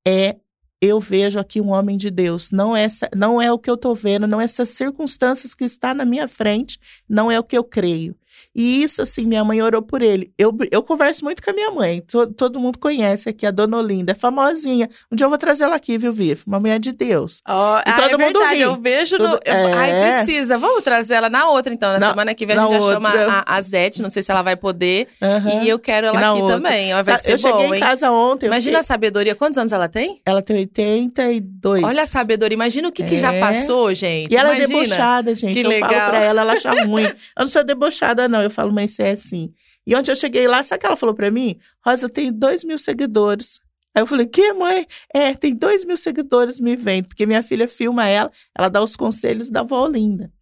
é 0.07 0.37
eu 0.81 0.99
vejo 0.99 1.39
aqui 1.39 1.61
um 1.61 1.71
homem 1.71 1.97
de 1.97 2.11
Deus. 2.11 2.51
Não 2.51 2.77
é, 2.77 2.87
não 3.15 3.41
é 3.41 3.53
o 3.53 3.59
que 3.59 3.69
eu 3.69 3.75
estou 3.75 3.95
vendo, 3.95 4.27
não 4.27 4.41
é 4.41 4.45
essas 4.45 4.71
circunstâncias 4.71 5.55
que 5.55 5.65
está 5.65 5.93
na 5.93 6.05
minha 6.05 6.27
frente, 6.27 6.79
não 7.09 7.31
é 7.31 7.39
o 7.39 7.45
que 7.45 7.57
eu 7.57 7.65
creio. 7.65 8.17
E 8.55 8.83
isso, 8.83 9.01
assim, 9.01 9.27
minha 9.27 9.45
mãe 9.45 9.63
orou 9.63 9.81
por 9.81 10.03
ele. 10.03 10.33
Eu, 10.37 10.57
eu 10.71 10.83
converso 10.83 11.25
muito 11.25 11.43
com 11.43 11.51
a 11.51 11.53
minha 11.53 11.71
mãe. 11.71 12.01
Todo, 12.01 12.33
todo 12.33 12.61
mundo 12.61 12.79
conhece 12.79 13.29
aqui 13.29 13.47
a 13.47 13.51
Dona 13.51 13.77
Olinda. 13.77 14.13
É 14.13 14.15
famosinha. 14.15 14.89
Um 15.11 15.17
dia 15.17 15.25
eu 15.25 15.29
vou 15.29 15.39
trazer 15.39 15.65
ela 15.65 15.77
aqui, 15.77 15.97
viu, 15.97 16.13
Vivi? 16.13 16.41
Uma 16.47 16.59
mulher 16.59 16.79
de 16.79 16.93
Deus. 16.93 17.41
Oh, 17.49 17.53
e 17.53 17.83
ah, 17.87 17.97
todo 17.97 18.21
é 18.21 18.27
mundo 18.27 18.39
verdade. 18.39 18.57
Ri. 18.57 18.61
Eu 18.63 18.77
vejo 18.77 19.17
Tudo, 19.17 19.29
no. 19.29 19.41
É... 19.45 19.73
Ai, 19.73 20.25
precisa. 20.25 20.59
Vamos 20.59 20.83
trazer 20.83 21.15
ela 21.15 21.29
na 21.29 21.49
outra, 21.49 21.73
então. 21.73 21.93
Na, 21.93 21.99
na 21.99 22.11
semana 22.11 22.35
que 22.35 22.45
vem 22.45 22.59
a 22.59 22.63
gente 22.63 22.73
já 22.73 22.79
outra. 22.79 22.95
chama 22.95 23.11
a, 23.11 23.57
a 23.57 23.61
Zete. 23.63 24.03
Não 24.03 24.11
sei 24.11 24.23
se 24.23 24.31
ela 24.31 24.43
vai 24.43 24.57
poder. 24.57 25.09
Uhum. 25.21 25.63
E 25.63 25.69
eu 25.69 25.79
quero 25.79 26.09
ela 26.09 26.19
aqui 26.19 26.41
outra. 26.41 26.57
também. 26.57 26.93
Vai 27.03 27.17
ser 27.19 27.33
eu 27.33 27.39
bom, 27.39 27.49
cheguei 27.49 27.67
hein? 27.67 27.75
em 27.77 27.81
casa 27.81 28.11
ontem. 28.11 28.47
Imagina 28.47 28.79
fiquei... 28.79 28.81
a 28.81 28.83
sabedoria. 28.83 29.35
Quantos 29.35 29.59
anos 29.59 29.73
ela 29.73 29.89
tem? 29.89 30.21
Ela 30.27 30.43
tem 30.43 30.57
82. 30.59 31.85
Olha 31.85 32.03
a 32.03 32.07
sabedoria. 32.07 32.55
Imagina 32.55 32.89
o 32.89 32.93
que, 32.93 33.03
é. 33.03 33.07
que 33.07 33.17
já 33.17 33.33
é. 33.33 33.41
passou, 33.41 33.95
gente. 33.95 34.33
E 34.33 34.37
ela 34.37 34.55
Imagina. 34.55 34.65
é 34.65 34.83
debochada, 34.83 35.35
gente. 35.35 35.55
Que 35.55 35.61
eu 35.61 35.69
legal. 35.69 35.91
falo 35.91 36.11
pra 36.11 36.23
ela, 36.23 36.41
ela 36.41 36.53
acha 36.53 36.71
ruim. 36.85 37.05
Eu 37.05 37.15
não 37.39 37.49
sou 37.49 37.65
debochada, 37.65 38.29
não. 38.29 38.40
Eu 38.43 38.51
falo, 38.51 38.73
mas 38.73 38.93
você 38.93 39.03
é 39.03 39.11
assim. 39.13 39.53
E 39.87 39.95
onde 39.95 40.11
eu 40.11 40.17
cheguei 40.17 40.47
lá, 40.47 40.63
sabe 40.63 40.79
o 40.79 40.81
que 40.81 40.87
ela 40.87 40.97
falou 40.97 41.15
pra 41.15 41.31
mim? 41.31 41.59
Rosa, 41.85 42.07
eu 42.07 42.11
tenho 42.11 42.33
dois 42.33 42.65
mil 42.65 42.79
seguidores. 42.79 43.59
Aí 43.95 44.03
eu 44.03 44.07
falei, 44.07 44.27
que 44.27 44.53
mãe? 44.53 44.87
É, 45.13 45.35
tem 45.35 45.55
dois 45.55 45.85
mil 45.85 45.97
seguidores 45.97 46.61
me 46.61 46.77
vendo, 46.77 47.09
porque 47.09 47.27
minha 47.27 47.43
filha 47.43 47.67
filma 47.67 48.07
ela, 48.07 48.31
ela 48.57 48.69
dá 48.69 48.83
os 48.83 48.95
conselhos 48.95 49.51
da 49.51 49.61
avó 49.61 49.87
Linda. 49.87 50.33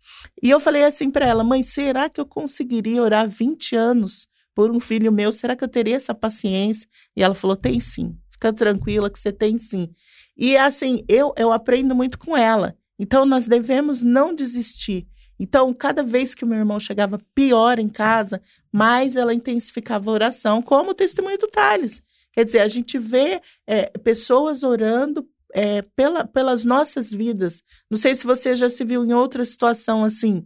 E 0.42 0.50
eu 0.50 0.60
falei 0.60 0.84
assim 0.84 1.10
para 1.10 1.26
ela, 1.26 1.42
mãe, 1.42 1.62
será 1.62 2.08
que 2.08 2.20
eu 2.20 2.26
conseguiria 2.26 3.02
orar 3.02 3.28
20 3.28 3.74
anos 3.74 4.28
por 4.54 4.70
um 4.70 4.80
filho 4.80 5.10
meu? 5.10 5.32
Será 5.32 5.56
que 5.56 5.64
eu 5.64 5.68
teria 5.68 5.96
essa 5.96 6.14
paciência? 6.14 6.88
E 7.16 7.22
ela 7.22 7.34
falou, 7.34 7.56
tem 7.56 7.80
sim. 7.80 8.16
Fica 8.30 8.52
tranquila 8.52 9.10
que 9.10 9.18
você 9.18 9.32
tem 9.32 9.58
sim. 9.58 9.88
E 10.36 10.56
assim, 10.56 11.02
eu, 11.08 11.32
eu 11.36 11.52
aprendo 11.52 11.94
muito 11.94 12.18
com 12.18 12.36
ela. 12.36 12.76
Então, 12.98 13.24
nós 13.24 13.46
devemos 13.46 14.02
não 14.02 14.34
desistir. 14.34 15.06
Então, 15.38 15.72
cada 15.72 16.02
vez 16.02 16.34
que 16.34 16.44
o 16.44 16.46
meu 16.46 16.58
irmão 16.58 16.80
chegava 16.80 17.18
pior 17.34 17.78
em 17.78 17.88
casa, 17.88 18.42
mais 18.72 19.16
ela 19.16 19.32
intensificava 19.32 20.10
a 20.10 20.14
oração, 20.14 20.60
como 20.60 20.90
o 20.90 20.94
testemunho 20.94 21.38
do 21.38 21.46
Thales. 21.46 22.02
Quer 22.32 22.44
dizer, 22.44 22.60
a 22.60 22.68
gente 22.68 22.98
vê 22.98 23.40
é, 23.66 23.86
pessoas 23.98 24.62
orando 24.62 25.26
é, 25.54 25.82
pela, 25.96 26.26
pelas 26.26 26.64
nossas 26.64 27.10
vidas. 27.10 27.62
Não 27.90 27.98
sei 27.98 28.14
se 28.14 28.24
você 28.24 28.54
já 28.54 28.68
se 28.68 28.84
viu 28.84 29.04
em 29.04 29.12
outra 29.12 29.44
situação 29.44 30.04
assim. 30.04 30.44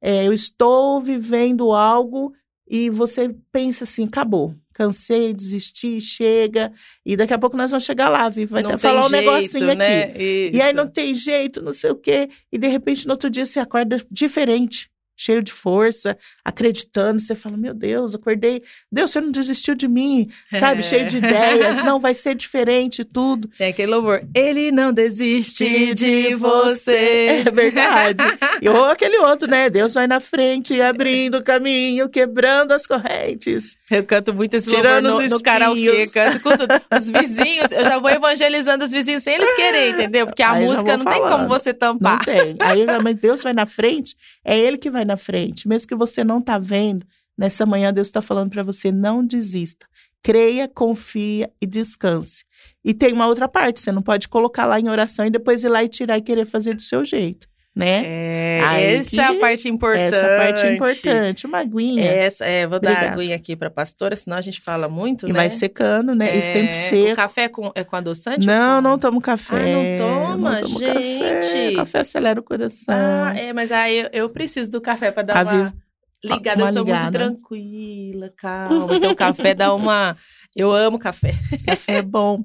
É, 0.00 0.26
eu 0.26 0.32
estou 0.32 1.00
vivendo 1.00 1.72
algo 1.72 2.32
e 2.68 2.90
você 2.90 3.34
pensa 3.50 3.84
assim, 3.84 4.06
acabou 4.06 4.54
cansei, 4.72 5.32
desisti, 5.32 6.00
chega. 6.00 6.72
E 7.04 7.16
daqui 7.16 7.32
a 7.32 7.38
pouco 7.38 7.56
nós 7.56 7.70
vamos 7.70 7.84
chegar 7.84 8.08
lá, 8.08 8.28
Vivi. 8.28 8.46
Vai 8.46 8.62
até 8.62 8.76
falar 8.78 9.06
um 9.06 9.08
jeito, 9.08 9.30
negocinho 9.30 9.74
né? 9.74 10.02
aqui. 10.04 10.22
Isso. 10.22 10.56
E 10.56 10.62
aí 10.62 10.72
não 10.72 10.88
tem 10.88 11.14
jeito, 11.14 11.62
não 11.62 11.72
sei 11.72 11.90
o 11.90 11.96
quê. 11.96 12.30
E 12.50 12.58
de 12.58 12.66
repente 12.66 13.06
no 13.06 13.12
outro 13.12 13.30
dia 13.30 13.46
você 13.46 13.60
acorda 13.60 14.04
diferente 14.10 14.90
cheio 15.22 15.42
de 15.42 15.52
força, 15.52 16.16
acreditando. 16.44 17.20
Você 17.20 17.34
fala, 17.34 17.56
meu 17.56 17.74
Deus, 17.74 18.14
acordei. 18.14 18.62
Deus, 18.90 19.10
você 19.10 19.20
não 19.20 19.30
desistiu 19.30 19.74
de 19.74 19.86
mim, 19.86 20.28
sabe? 20.58 20.80
É. 20.80 20.82
Cheio 20.82 21.08
de 21.08 21.18
ideias. 21.18 21.82
Não, 21.84 22.00
vai 22.00 22.14
ser 22.14 22.34
diferente 22.34 23.04
tudo. 23.04 23.48
Tem 23.56 23.68
aquele 23.68 23.90
louvor. 23.92 24.22
Ele 24.34 24.72
não 24.72 24.92
desiste 24.92 25.94
de 25.94 26.34
você. 26.34 27.44
É 27.46 27.50
verdade. 27.50 28.22
e 28.60 28.68
ou 28.68 28.84
aquele 28.86 29.18
outro, 29.18 29.48
né? 29.48 29.70
Deus 29.70 29.94
vai 29.94 30.06
na 30.06 30.20
frente, 30.20 30.80
abrindo 30.80 31.38
o 31.38 31.42
caminho, 31.42 32.08
quebrando 32.08 32.72
as 32.72 32.86
correntes. 32.86 33.76
Eu 33.90 34.04
canto 34.04 34.32
muito 34.34 34.54
esse 34.54 34.68
Tirando 34.70 35.04
louvor 35.04 35.24
no, 35.24 35.36
no 35.36 35.42
karaokê. 35.42 36.06
Canto 36.08 36.40
com 36.40 36.56
tudo. 36.56 36.72
Os 36.98 37.10
vizinhos, 37.10 37.70
eu 37.70 37.84
já 37.84 37.98
vou 37.98 38.10
evangelizando 38.10 38.84
os 38.84 38.90
vizinhos 38.90 39.22
sem 39.22 39.34
eles 39.34 39.54
quererem, 39.54 39.92
entendeu? 39.92 40.26
Porque 40.26 40.42
a 40.42 40.52
Aí 40.52 40.64
música 40.64 40.96
não 40.96 41.04
falando. 41.04 41.20
tem 41.20 41.30
como 41.30 41.48
você 41.48 41.72
tampar. 41.72 42.18
Não 42.18 42.24
tem. 42.24 42.56
Aí, 42.60 42.86
mas 43.02 43.18
Deus 43.18 43.42
vai 43.42 43.52
na 43.52 43.66
frente, 43.66 44.16
é 44.44 44.58
Ele 44.58 44.78
que 44.78 44.90
vai 44.90 45.04
na 45.04 45.11
frente. 45.16 45.68
Mesmo 45.68 45.88
que 45.88 45.94
você 45.94 46.24
não 46.24 46.38
está 46.38 46.58
vendo, 46.58 47.06
nessa 47.36 47.66
manhã 47.66 47.92
Deus 47.92 48.08
está 48.08 48.22
falando 48.22 48.50
para 48.50 48.62
você: 48.62 48.90
não 48.90 49.24
desista. 49.24 49.86
Creia, 50.22 50.68
confia 50.68 51.52
e 51.60 51.66
descanse. 51.66 52.44
E 52.84 52.94
tem 52.94 53.12
uma 53.12 53.26
outra 53.26 53.48
parte, 53.48 53.80
você 53.80 53.90
não 53.90 54.02
pode 54.02 54.28
colocar 54.28 54.66
lá 54.66 54.78
em 54.78 54.88
oração 54.88 55.26
e 55.26 55.30
depois 55.30 55.64
ir 55.64 55.68
lá 55.68 55.82
e 55.82 55.88
tirar 55.88 56.18
e 56.18 56.22
querer 56.22 56.46
fazer 56.46 56.74
do 56.74 56.82
seu 56.82 57.04
jeito 57.04 57.51
né? 57.74 58.02
É, 58.04 58.94
essa 58.96 59.22
é 59.22 59.24
a 59.24 59.34
parte 59.38 59.68
importante. 59.68 60.14
Essa 60.14 60.36
parte 60.36 60.66
importante, 60.66 61.46
uma 61.46 61.58
aguinha. 61.58 62.04
Essa, 62.04 62.44
é, 62.44 62.66
vou 62.66 62.76
Obrigada. 62.76 63.00
dar 63.00 63.10
a 63.10 63.14
aguinha 63.14 63.34
aqui 63.34 63.56
para 63.56 63.70
pastora, 63.70 64.14
senão 64.14 64.36
a 64.36 64.40
gente 64.42 64.60
fala 64.60 64.88
muito, 64.88 65.26
e 65.26 65.32
né? 65.32 65.34
vai 65.34 65.50
secando, 65.50 66.14
né? 66.14 66.30
É, 66.30 66.36
Esse 66.36 66.52
tempo 66.52 66.74
seco. 66.74 67.12
O 67.12 67.16
café 67.16 67.48
com, 67.48 67.72
é 67.74 67.82
com 67.82 67.96
adoçante? 67.96 68.46
Não, 68.46 68.82
não 68.82 68.98
tomo 68.98 69.20
café. 69.20 69.56
Ah, 69.56 69.98
não 69.98 70.08
toma, 70.08 70.50
não 70.52 70.60
tomo 70.60 70.78
gente. 70.78 70.92
Café. 70.92 71.72
café 71.74 71.98
acelera 72.00 72.40
o 72.40 72.42
coração. 72.42 72.94
Ah, 72.94 73.32
é, 73.36 73.52
mas 73.52 73.72
aí 73.72 74.00
eu, 74.00 74.08
eu 74.12 74.28
preciso 74.28 74.70
do 74.70 74.80
café 74.80 75.10
para 75.10 75.22
dar 75.22 75.38
a 75.38 75.42
uma 75.42 75.74
ligada. 76.22 76.62
Uma 76.62 76.68
eu 76.68 76.72
sou 76.74 76.84
ligada. 76.84 77.02
muito 77.02 77.12
tranquila, 77.12 78.32
calma. 78.36 78.94
Então 78.96 79.12
o 79.12 79.16
café 79.16 79.54
dá 79.54 79.74
uma... 79.74 80.14
Eu 80.54 80.70
amo 80.70 80.98
café. 80.98 81.32
Café 81.64 81.96
é 81.96 82.02
bom. 82.02 82.44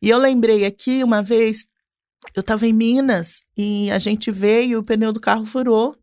E 0.00 0.08
eu 0.08 0.18
lembrei 0.18 0.64
aqui, 0.64 1.02
uma 1.02 1.20
vez, 1.20 1.66
eu 2.34 2.40
estava 2.40 2.66
em 2.66 2.72
Minas 2.72 3.42
e 3.56 3.90
a 3.90 3.98
gente 3.98 4.30
veio 4.30 4.70
e 4.70 4.76
o 4.76 4.82
pneu 4.82 5.12
do 5.12 5.20
carro 5.20 5.44
furou. 5.44 5.96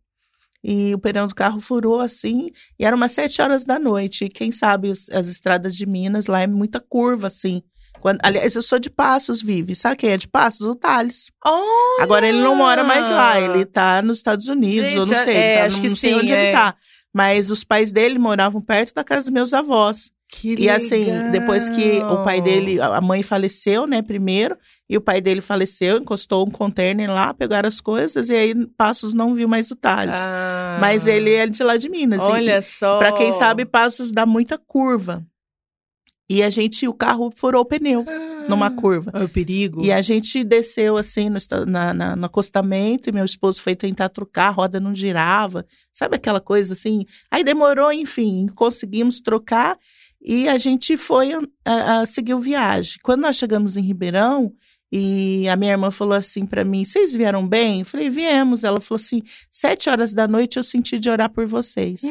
E 0.64 0.96
o 0.96 1.00
pneu 1.00 1.28
do 1.28 1.36
carro 1.36 1.62
furou 1.62 2.00
assim, 2.00 2.50
e 2.80 2.84
era 2.84 2.96
umas 2.96 3.12
sete 3.12 3.40
horas 3.40 3.64
da 3.64 3.78
noite. 3.78 4.26
E 4.26 4.30
quem 4.30 4.52
sabe 4.52 4.90
os, 4.90 5.08
as 5.12 5.28
estradas 5.28 5.76
de 5.76 5.86
Minas 5.86 6.26
lá 6.26 6.42
é 6.42 6.48
muita 6.48 6.80
curva, 6.80 7.28
assim. 7.28 7.62
Quando, 8.02 8.20
aliás, 8.24 8.56
eu 8.56 8.62
sou 8.62 8.80
de 8.80 8.90
Passos, 8.90 9.42
vive. 9.42 9.76
Sabe 9.76 9.96
quem 9.98 10.12
é 10.12 10.18
de 10.18 10.28
Passos? 10.28 10.62
O 10.66 10.76
Thales. 10.76 11.32
Olha! 11.44 12.04
Agora 12.04 12.28
ele 12.28 12.40
não 12.40 12.56
mora 12.56 12.84
mais 12.84 13.10
lá, 13.10 13.40
ele 13.40 13.66
tá 13.66 14.02
nos 14.02 14.18
Estados 14.18 14.48
Unidos, 14.48 14.90
Gente, 14.90 14.96
eu 14.96 15.06
não 15.06 15.24
sei. 15.24 15.36
É, 15.36 15.58
tá, 15.60 15.66
acho 15.66 15.76
não, 15.76 15.82
que 15.82 15.90
não 15.90 15.96
sei 15.96 16.10
sim, 16.12 16.20
onde 16.20 16.34
é. 16.34 16.44
ele 16.44 16.52
tá. 16.52 16.76
Mas 17.14 17.50
os 17.50 17.64
pais 17.64 17.92
dele 17.92 18.18
moravam 18.20 18.62
perto 18.62 18.94
da 18.94 19.04
casa 19.04 19.24
dos 19.24 19.34
meus 19.34 19.54
avós. 19.54 20.12
Que 20.28 20.56
e 20.60 20.70
assim, 20.70 21.06
depois 21.32 21.70
que 21.70 22.00
o 22.00 22.24
pai 22.24 22.42
dele, 22.42 22.82
a 22.82 23.00
mãe 23.00 23.22
faleceu, 23.22 23.86
né, 23.86 24.02
primeiro, 24.02 24.58
e 24.90 24.98
o 24.98 25.02
pai 25.02 25.22
dele 25.22 25.40
faleceu, 25.40 25.98
encostou 25.98 26.46
um 26.48 26.52
container 26.52 27.10
lá, 27.12 27.34
pegaram 27.34 27.68
as 27.68 27.80
coisas, 27.80 28.30
e 28.30 28.34
aí 28.34 28.68
Passos 28.76 29.14
não 29.14 29.36
viu 29.36 29.48
mais 29.48 29.70
o 29.70 29.76
Thales. 29.76 30.20
Ah, 30.20 30.78
Mas 30.82 31.06
ele 31.06 31.32
é 31.34 31.46
de 31.48 31.64
lá 31.64 31.78
de 31.78 31.88
Minas. 31.88 32.22
Olha 32.22 32.58
e, 32.58 32.62
só. 32.62 32.98
Pra 32.98 33.12
quem 33.12 33.32
sabe, 33.34 33.66
Passos 33.66 34.12
dá 34.12 34.26
muita 34.26 34.58
curva. 34.58 35.24
E 36.28 36.42
a 36.42 36.50
gente, 36.50 36.88
o 36.88 36.94
carro 36.94 37.32
furou 37.36 37.62
o 37.62 37.66
pneu 37.66 38.04
numa 38.50 38.72
curva. 38.72 39.12
É 39.14 39.24
o 39.24 39.30
perigo. 39.30 39.86
E 39.86 39.92
a 39.92 40.02
gente 40.02 40.44
desceu 40.44 40.98
assim 40.98 41.30
no, 41.30 41.38
na, 41.68 41.94
na- 41.94 42.16
no 42.16 42.26
acostamento 42.26 43.08
e 43.10 43.14
meu 43.14 43.24
esposo 43.26 43.62
foi 43.62 43.76
tentar 43.76 44.10
trocar, 44.10 44.48
a 44.48 44.52
roda 44.52 44.80
não 44.80 44.94
girava. 44.96 45.66
Sabe 45.94 46.16
aquela 46.16 46.42
coisa 46.42 46.74
assim? 46.74 47.06
Aí 47.30 47.44
demorou, 47.44 47.92
enfim, 47.92 48.48
conseguimos 48.56 49.22
trocar 49.22 49.78
e 50.26 50.50
a 50.50 50.58
gente 50.58 50.98
foi 50.98 51.32
a, 51.64 52.02
a, 52.02 52.06
seguir 52.06 52.38
viagem. 52.40 52.98
Quando 53.04 53.22
nós 53.22 53.36
chegamos 53.36 53.78
em 53.78 53.82
Ribeirão, 53.82 54.52
e 54.92 55.48
a 55.50 55.56
minha 55.56 55.72
irmã 55.72 55.92
falou 55.92 56.14
assim 56.14 56.46
para 56.46 56.64
mim: 56.64 56.86
Vocês 56.86 57.14
vieram 57.14 57.48
bem? 57.48 57.80
Eu 57.80 57.86
falei: 57.86 58.10
Viemos. 58.10 58.64
Ela 58.64 58.80
falou 58.80 58.96
assim: 58.98 59.22
Sete 59.52 59.90
horas 59.90 60.14
da 60.14 60.28
noite 60.28 60.58
eu 60.58 60.64
senti 60.64 60.98
de 60.98 61.10
orar 61.10 61.30
por 61.30 61.46
vocês. 61.46 62.02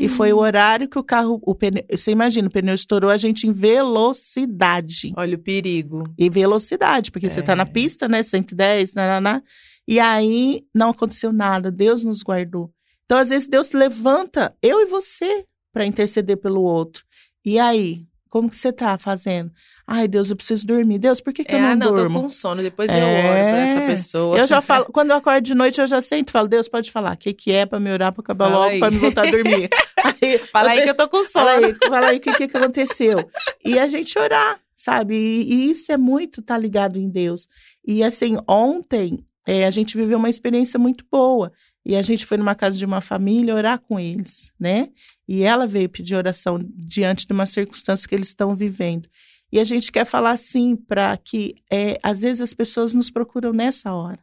E 0.00 0.08
foi 0.08 0.32
o 0.32 0.38
horário 0.38 0.88
que 0.88 0.98
o 0.98 1.02
carro, 1.04 1.38
o 1.42 1.54
pneu, 1.54 1.84
você 1.90 2.10
imagina, 2.10 2.48
o 2.48 2.50
pneu 2.50 2.74
estourou 2.74 3.10
a 3.10 3.18
gente 3.18 3.46
em 3.46 3.52
velocidade. 3.52 5.12
Olha 5.16 5.36
o 5.36 5.38
perigo. 5.38 6.04
E 6.16 6.30
velocidade, 6.30 7.10
porque 7.10 7.28
você 7.28 7.42
tá 7.42 7.54
na 7.54 7.64
É. 7.64 7.66
pista, 7.66 8.08
né? 8.08 8.22
110, 8.22 8.94
nananá. 8.94 9.42
E 9.86 9.98
aí 9.98 10.62
não 10.74 10.90
aconteceu 10.90 11.32
nada, 11.32 11.70
Deus 11.70 12.02
nos 12.04 12.22
guardou. 12.22 12.70
Então, 13.04 13.18
às 13.18 13.28
vezes, 13.28 13.48
Deus 13.48 13.72
levanta 13.72 14.54
eu 14.62 14.80
e 14.80 14.86
você 14.86 15.44
para 15.72 15.84
interceder 15.84 16.36
pelo 16.36 16.62
outro. 16.62 17.04
E 17.44 17.58
aí, 17.58 18.02
como 18.28 18.48
que 18.50 18.56
você 18.56 18.72
tá 18.72 18.96
fazendo? 18.98 19.50
Ai, 19.86 20.06
Deus, 20.06 20.30
eu 20.30 20.36
preciso 20.36 20.64
dormir. 20.66 20.98
Deus, 20.98 21.20
por 21.20 21.32
que, 21.32 21.44
que 21.44 21.52
É, 21.52 21.56
eu 21.56 21.60
não, 21.62 21.68
ah, 21.70 21.76
não, 21.76 21.94
durmo? 21.94 22.14
tô 22.16 22.22
com 22.22 22.28
sono. 22.28 22.62
Depois 22.62 22.88
eu 22.90 22.96
oro 22.98 23.22
pra 23.22 23.58
essa 23.58 23.80
É. 23.80 23.86
pessoa. 23.88 24.38
Eu 24.38 24.46
já 24.46 24.60
falo, 24.60 24.84
quando 24.86 25.10
eu 25.10 25.16
acordo 25.16 25.44
de 25.44 25.54
noite, 25.54 25.80
eu 25.80 25.86
já 25.86 26.00
sento 26.00 26.28
e 26.28 26.32
falo, 26.32 26.46
Deus, 26.46 26.68
pode 26.68 26.90
falar, 26.92 27.14
o 27.14 27.16
que, 27.16 27.32
que 27.32 27.50
é 27.50 27.66
pra 27.66 27.80
me 27.80 27.90
orar 27.92 28.12
pra 28.12 28.20
acabar 28.22 28.44
Fala 28.46 28.58
logo, 28.58 28.70
aí. 28.72 28.78
pra 28.78 28.90
me 28.90 28.98
voltar 28.98 29.26
a 29.26 29.30
dormir. 29.30 29.68
aí, 30.22 30.38
Fala 30.38 30.70
aí 30.70 30.82
que 30.84 30.90
eu 30.90 30.94
tô 30.94 31.08
com 31.08 31.24
Fala 31.24 31.54
sono. 31.54 31.66
aí, 31.66 31.74
fala 31.88 32.06
aí 32.08 32.16
o 32.18 32.20
que, 32.20 32.32
que 32.34 32.46
que 32.48 32.56
aconteceu. 32.56 33.28
E 33.64 33.78
a 33.80 33.88
gente 33.88 34.16
orar, 34.18 34.60
sabe? 34.76 35.16
E, 35.16 35.52
e 35.52 35.70
isso 35.72 35.90
é 35.90 35.96
muito 35.96 36.40
tá 36.40 36.56
ligado 36.56 36.98
em 36.98 37.08
Deus. 37.08 37.48
E 37.84 38.04
assim, 38.04 38.36
ontem 38.46 39.24
é, 39.46 39.66
a 39.66 39.70
gente 39.72 39.96
viveu 39.96 40.18
uma 40.18 40.28
experiência 40.30 40.78
muito 40.78 41.04
boa. 41.10 41.50
E 41.84 41.96
a 41.96 42.02
gente 42.02 42.26
foi 42.26 42.36
numa 42.36 42.54
casa 42.54 42.76
de 42.76 42.84
uma 42.84 43.00
família 43.00 43.54
orar 43.54 43.78
com 43.78 43.98
eles, 43.98 44.52
né? 44.60 44.88
E 45.26 45.42
ela 45.42 45.66
veio 45.66 45.88
pedir 45.88 46.14
oração 46.14 46.58
diante 46.62 47.26
de 47.26 47.32
uma 47.32 47.46
circunstância 47.46 48.06
que 48.08 48.14
eles 48.14 48.28
estão 48.28 48.54
vivendo. 48.54 49.08
E 49.52 49.58
a 49.58 49.64
gente 49.64 49.90
quer 49.90 50.04
falar 50.04 50.32
assim 50.32 50.76
para 50.76 51.16
que 51.16 51.54
é, 51.70 51.98
às 52.02 52.20
vezes 52.20 52.40
as 52.40 52.54
pessoas 52.54 52.94
nos 52.94 53.10
procuram 53.10 53.52
nessa 53.52 53.92
hora. 53.92 54.18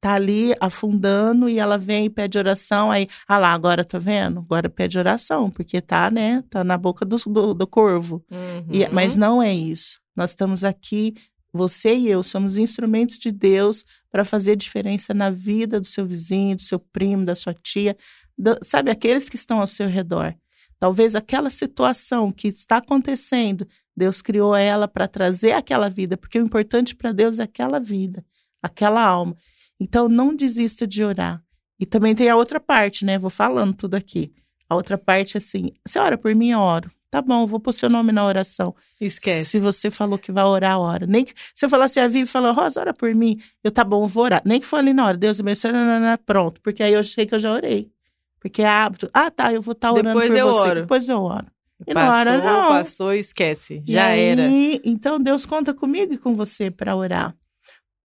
Tá 0.00 0.12
ali 0.12 0.52
afundando 0.60 1.48
e 1.48 1.58
ela 1.58 1.78
vem 1.78 2.04
e 2.04 2.10
pede 2.10 2.36
oração, 2.36 2.90
aí, 2.90 3.08
ah 3.26 3.38
lá, 3.38 3.52
agora 3.52 3.82
tá 3.82 3.98
vendo? 3.98 4.40
Agora 4.40 4.68
pede 4.68 4.98
oração, 4.98 5.50
porque 5.50 5.80
tá, 5.80 6.10
né? 6.10 6.44
Tá 6.50 6.62
na 6.62 6.76
boca 6.76 7.06
do, 7.06 7.16
do, 7.16 7.54
do 7.54 7.66
corvo. 7.66 8.22
Uhum. 8.30 8.66
E- 8.70 8.88
mas 8.88 9.16
não 9.16 9.42
é 9.42 9.52
isso. 9.54 9.98
Nós 10.14 10.32
estamos 10.32 10.62
aqui 10.62 11.14
você 11.54 11.94
e 11.94 12.08
eu 12.08 12.20
somos 12.24 12.56
instrumentos 12.56 13.16
de 13.16 13.30
Deus 13.30 13.84
para 14.10 14.24
fazer 14.24 14.56
diferença 14.56 15.14
na 15.14 15.30
vida 15.30 15.80
do 15.80 15.86
seu 15.86 16.04
vizinho, 16.04 16.56
do 16.56 16.62
seu 16.62 16.80
primo, 16.80 17.24
da 17.24 17.36
sua 17.36 17.54
tia, 17.54 17.96
do, 18.36 18.58
sabe, 18.60 18.90
aqueles 18.90 19.28
que 19.28 19.36
estão 19.36 19.60
ao 19.60 19.66
seu 19.68 19.88
redor. 19.88 20.34
Talvez 20.80 21.14
aquela 21.14 21.50
situação 21.50 22.32
que 22.32 22.48
está 22.48 22.78
acontecendo, 22.78 23.68
Deus 23.96 24.20
criou 24.20 24.56
ela 24.56 24.88
para 24.88 25.06
trazer 25.06 25.52
aquela 25.52 25.88
vida, 25.88 26.16
porque 26.16 26.40
o 26.40 26.44
importante 26.44 26.96
para 26.96 27.12
Deus 27.12 27.38
é 27.38 27.44
aquela 27.44 27.78
vida, 27.78 28.24
aquela 28.60 29.04
alma. 29.04 29.36
Então, 29.78 30.08
não 30.08 30.34
desista 30.34 30.88
de 30.88 31.04
orar. 31.04 31.40
E 31.78 31.86
também 31.86 32.16
tem 32.16 32.28
a 32.28 32.36
outra 32.36 32.58
parte, 32.58 33.04
né? 33.04 33.16
Vou 33.16 33.30
falando 33.30 33.74
tudo 33.74 33.94
aqui. 33.94 34.32
A 34.68 34.74
outra 34.74 34.98
parte, 34.98 35.38
assim, 35.38 35.70
você 35.86 36.00
ora 36.00 36.18
por 36.18 36.34
mim, 36.34 36.50
eu 36.50 36.58
oro. 36.58 36.90
Tá 37.14 37.22
bom, 37.22 37.46
vou 37.46 37.60
pôr 37.60 37.72
seu 37.72 37.88
nome 37.88 38.10
na 38.10 38.26
oração. 38.26 38.74
Esquece. 39.00 39.50
Se 39.50 39.60
você 39.60 39.88
falou 39.88 40.18
que 40.18 40.32
vai 40.32 40.42
orar, 40.42 40.80
ora. 40.80 41.06
Nem 41.06 41.24
que, 41.24 41.32
se 41.54 41.64
eu 41.64 41.70
falar 41.70 41.84
assim, 41.84 42.00
a 42.00 42.08
Vivi 42.08 42.26
falou, 42.26 42.52
Rosa, 42.52 42.80
ora 42.80 42.92
por 42.92 43.14
mim. 43.14 43.40
Eu, 43.62 43.70
tá 43.70 43.84
bom, 43.84 44.04
vou 44.08 44.24
orar. 44.24 44.42
Nem 44.44 44.60
que 44.60 44.66
for 44.66 44.78
ali 44.78 44.92
na 44.92 45.06
hora, 45.06 45.16
Deus 45.16 45.38
abençoe, 45.38 45.70
pronto. 46.26 46.60
Porque 46.60 46.82
aí 46.82 46.92
eu 46.92 47.04
sei 47.04 47.24
que 47.24 47.32
eu 47.32 47.38
já 47.38 47.52
orei. 47.52 47.88
Porque 48.40 48.62
é 48.62 48.66
hábito. 48.66 49.08
Ah, 49.14 49.30
tá, 49.30 49.52
eu 49.52 49.62
vou 49.62 49.74
estar 49.74 49.90
tá 49.90 49.94
orando 49.94 50.08
Depois 50.08 50.28
por 50.28 50.36
eu 50.36 50.52
você. 50.52 50.68
oro. 50.68 50.80
Depois 50.80 51.08
eu 51.08 51.22
oro. 51.22 51.46
E 51.86 51.94
passou, 51.94 52.10
não 52.10 52.18
ora, 52.18 52.38
não. 52.38 52.68
passou, 52.70 53.14
esquece. 53.14 53.80
Já 53.86 54.06
aí, 54.06 54.20
era. 54.20 54.48
Então 54.82 55.20
Deus 55.20 55.46
conta 55.46 55.72
comigo 55.72 56.14
e 56.14 56.18
com 56.18 56.34
você 56.34 56.68
para 56.68 56.96
orar, 56.96 57.32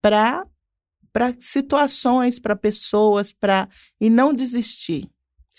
para 0.03 0.45
para 1.11 1.33
situações, 1.39 2.39
para 2.39 2.55
pessoas, 2.55 3.31
para 3.31 3.67
e 3.99 4.07
não 4.07 4.31
desistir, 4.31 5.09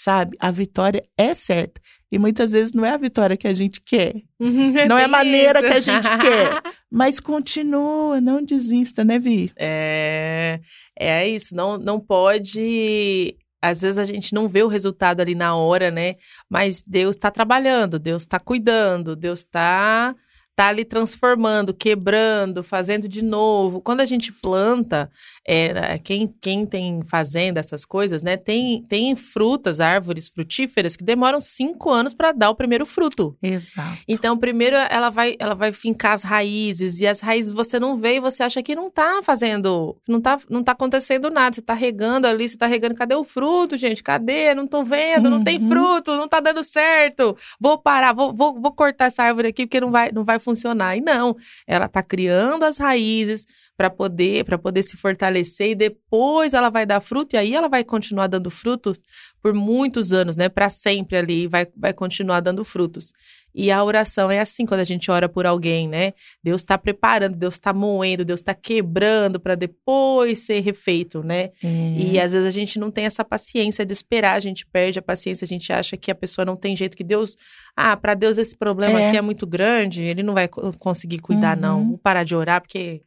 sabe? 0.02 0.36
A 0.40 0.50
vitória 0.50 1.02
é 1.16 1.34
certa 1.34 1.80
e 2.10 2.18
muitas 2.18 2.52
vezes 2.52 2.72
não 2.72 2.84
é 2.84 2.90
a 2.90 2.96
vitória 2.96 3.36
que 3.36 3.46
a 3.46 3.52
gente 3.52 3.80
quer, 3.80 4.14
não 4.88 4.98
é 4.98 5.04
a 5.04 5.08
maneira 5.08 5.60
que 5.60 5.66
a 5.66 5.80
gente 5.80 6.08
quer, 6.08 6.62
mas 6.90 7.20
continua, 7.20 8.20
não 8.20 8.42
desista, 8.42 9.04
né, 9.04 9.18
Vi? 9.18 9.52
É, 9.56 10.60
é 10.98 11.28
isso, 11.28 11.54
não, 11.54 11.76
não 11.78 12.00
pode. 12.00 13.36
Às 13.62 13.82
vezes 13.82 13.98
a 13.98 14.04
gente 14.04 14.34
não 14.34 14.48
vê 14.48 14.62
o 14.62 14.68
resultado 14.68 15.20
ali 15.20 15.34
na 15.34 15.54
hora, 15.54 15.90
né? 15.90 16.14
Mas 16.48 16.82
Deus 16.82 17.14
está 17.14 17.30
trabalhando, 17.30 17.98
Deus 17.98 18.22
está 18.22 18.40
cuidando, 18.40 19.14
Deus 19.14 19.40
está 19.40 20.16
tá 20.60 20.66
ali 20.66 20.84
transformando, 20.84 21.72
quebrando, 21.72 22.62
fazendo 22.62 23.08
de 23.08 23.22
novo. 23.22 23.80
Quando 23.80 24.02
a 24.02 24.04
gente 24.04 24.30
planta, 24.30 25.10
é, 25.48 25.98
quem, 25.98 26.28
quem 26.38 26.66
tem 26.66 27.00
fazenda, 27.08 27.58
essas 27.60 27.86
coisas, 27.86 28.22
né? 28.22 28.36
Tem, 28.36 28.82
tem 28.82 29.16
frutas, 29.16 29.80
árvores 29.80 30.28
frutíferas 30.28 30.96
que 30.96 31.02
demoram 31.02 31.40
cinco 31.40 31.88
anos 31.88 32.12
para 32.12 32.32
dar 32.32 32.50
o 32.50 32.54
primeiro 32.54 32.84
fruto. 32.84 33.34
Exato. 33.42 34.00
Então, 34.06 34.36
primeiro 34.36 34.76
ela 34.76 35.08
vai, 35.08 35.34
ela 35.38 35.54
vai 35.54 35.72
fincar 35.72 36.12
as 36.12 36.22
raízes, 36.22 37.00
e 37.00 37.06
as 37.06 37.20
raízes 37.20 37.54
você 37.54 37.80
não 37.80 37.96
vê 37.98 38.16
e 38.16 38.20
você 38.20 38.42
acha 38.42 38.62
que 38.62 38.74
não 38.74 38.90
tá 38.90 39.22
fazendo, 39.22 39.96
não 40.06 40.20
tá, 40.20 40.38
não 40.50 40.62
tá 40.62 40.72
acontecendo 40.72 41.30
nada. 41.30 41.54
Você 41.54 41.62
tá 41.62 41.72
regando 41.72 42.26
ali, 42.26 42.46
você 42.46 42.58
tá 42.58 42.66
regando, 42.66 42.94
cadê 42.94 43.14
o 43.14 43.24
fruto, 43.24 43.78
gente? 43.78 44.02
Cadê? 44.02 44.54
Não 44.54 44.66
tô 44.66 44.84
vendo, 44.84 45.30
não 45.30 45.42
tem 45.42 45.58
Uhum. 45.58 45.68
fruto, 45.68 46.14
não 46.16 46.28
tá 46.28 46.38
dando 46.38 46.62
certo. 46.62 47.34
Vou 47.58 47.78
parar, 47.78 48.12
vou, 48.12 48.34
vou, 48.34 48.60
vou 48.60 48.72
cortar 48.72 49.06
essa 49.06 49.22
árvore 49.22 49.48
aqui 49.48 49.64
porque 49.64 49.80
não 49.80 49.90
vai, 49.90 50.12
não 50.12 50.22
vai 50.22 50.38
funcionar. 50.38 50.49
E 50.96 51.00
não, 51.00 51.36
ela 51.66 51.88
tá 51.88 52.02
criando 52.02 52.64
as 52.64 52.78
raízes 52.78 53.46
para 53.80 53.88
poder, 53.88 54.44
para 54.44 54.58
poder 54.58 54.82
se 54.82 54.94
fortalecer 54.98 55.70
e 55.70 55.74
depois 55.74 56.52
ela 56.52 56.68
vai 56.68 56.84
dar 56.84 57.00
fruto 57.00 57.34
e 57.34 57.38
aí 57.38 57.54
ela 57.54 57.66
vai 57.66 57.82
continuar 57.82 58.26
dando 58.26 58.50
frutos 58.50 59.00
por 59.40 59.54
muitos 59.54 60.12
anos, 60.12 60.36
né? 60.36 60.50
Para 60.50 60.68
sempre 60.68 61.16
ali, 61.16 61.46
vai, 61.46 61.66
vai 61.74 61.94
continuar 61.94 62.40
dando 62.40 62.62
frutos. 62.62 63.10
E 63.54 63.70
a 63.70 63.82
oração 63.82 64.30
é 64.30 64.38
assim, 64.38 64.66
quando 64.66 64.80
a 64.80 64.84
gente 64.84 65.10
ora 65.10 65.30
por 65.30 65.46
alguém, 65.46 65.88
né? 65.88 66.12
Deus 66.44 66.60
está 66.60 66.76
preparando, 66.76 67.36
Deus 67.38 67.54
está 67.54 67.72
moendo, 67.72 68.22
Deus 68.22 68.40
está 68.40 68.52
quebrando 68.52 69.40
para 69.40 69.54
depois 69.54 70.40
ser 70.40 70.60
refeito, 70.60 71.22
né? 71.24 71.48
É. 71.64 71.94
E 71.96 72.20
às 72.20 72.32
vezes 72.32 72.46
a 72.46 72.50
gente 72.50 72.78
não 72.78 72.90
tem 72.90 73.06
essa 73.06 73.24
paciência 73.24 73.86
de 73.86 73.94
esperar, 73.94 74.34
a 74.34 74.40
gente 74.40 74.66
perde 74.66 74.98
a 74.98 75.02
paciência, 75.02 75.46
a 75.46 75.48
gente 75.48 75.72
acha 75.72 75.96
que 75.96 76.10
a 76.10 76.14
pessoa 76.14 76.44
não 76.44 76.54
tem 76.54 76.76
jeito, 76.76 76.94
que 76.94 77.02
Deus. 77.02 77.34
Ah, 77.74 77.96
para 77.96 78.12
Deus 78.12 78.36
esse 78.36 78.54
problema 78.54 79.00
É. 79.00 79.08
aqui 79.08 79.16
é 79.16 79.22
muito 79.22 79.46
grande, 79.46 80.02
ele 80.02 80.22
não 80.22 80.34
vai 80.34 80.48
co- 80.48 80.70
conseguir 80.78 81.20
cuidar, 81.20 81.56
não. 81.56 81.80
Uhum. 81.80 81.88
Vou 81.90 81.98
parar 81.98 82.24
de 82.24 82.34
orar, 82.34 82.60
porque 82.60 83.00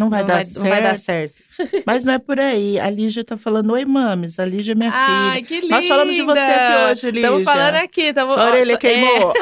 não 0.00 0.10
vai 0.10 0.20
não, 0.20 0.26
dar 0.28 0.34
vai, 0.34 0.44
certo. 0.44 0.62
não 0.62 0.68
vai 0.70 0.82
dar 0.82 0.98
certo. 0.98 1.42
Mas 1.84 2.04
não 2.06 2.14
é 2.14 2.18
por 2.18 2.40
aí. 2.40 2.80
A 2.80 2.88
Lígia 2.88 3.22
tá 3.22 3.36
falando, 3.36 3.72
oi, 3.74 3.84
mames. 3.84 4.38
A 4.38 4.46
Lígia 4.46 4.72
é 4.72 4.74
minha 4.74 4.90
Ai, 4.92 5.32
filha. 5.32 5.46
que 5.46 5.60
linda! 5.60 5.76
Nós 5.76 5.86
falamos 5.88 6.14
de 6.14 6.22
você 6.22 6.38
aqui 6.38 6.90
hoje, 6.92 7.06
Lígia. 7.10 7.20
Estamos 7.28 7.44
falando 7.44 7.74
aqui. 7.76 8.12
Tamo, 8.14 8.32
Sua 8.32 8.46
orelha 8.46 8.78
queimou. 8.78 9.32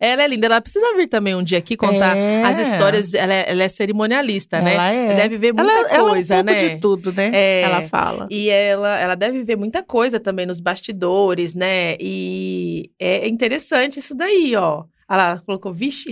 é, 0.00 0.08
ela 0.10 0.22
é 0.24 0.26
linda. 0.26 0.46
Ela 0.46 0.60
precisa 0.60 0.96
vir 0.96 1.06
também 1.08 1.34
um 1.36 1.42
dia 1.42 1.58
aqui 1.58 1.76
contar 1.76 2.16
É. 2.16 2.42
as 2.42 2.58
histórias. 2.58 3.14
Ela 3.14 3.32
é, 3.32 3.50
ela 3.52 3.62
é 3.62 3.68
cerimonialista, 3.68 4.60
né? 4.60 4.74
Ela 4.74 4.90
é. 4.90 5.14
Deve 5.14 5.36
ver 5.36 5.52
muita 5.52 5.70
ela, 5.70 5.88
ela 5.88 6.10
coisa, 6.10 6.34
é 6.34 6.40
um 6.40 6.44
pouco 6.44 6.60
né? 6.60 6.68
de 6.68 6.80
tudo, 6.80 7.12
né? 7.12 7.30
É. 7.32 7.60
Ela 7.62 7.82
fala. 7.82 8.26
E 8.28 8.48
ela, 8.50 8.98
ela 8.98 9.14
deve 9.14 9.44
ver 9.44 9.56
muita 9.56 9.82
coisa 9.84 10.18
também 10.18 10.46
nos 10.46 10.58
bastidores, 10.58 11.54
né? 11.54 11.96
E 12.00 12.90
é 12.98 13.28
interessante 13.28 13.98
isso 14.00 14.16
daí, 14.16 14.56
ó. 14.56 14.82
Olha 15.12 15.22
lá, 15.22 15.28
ela 15.32 15.42
colocou, 15.44 15.74
vixe. 15.74 16.10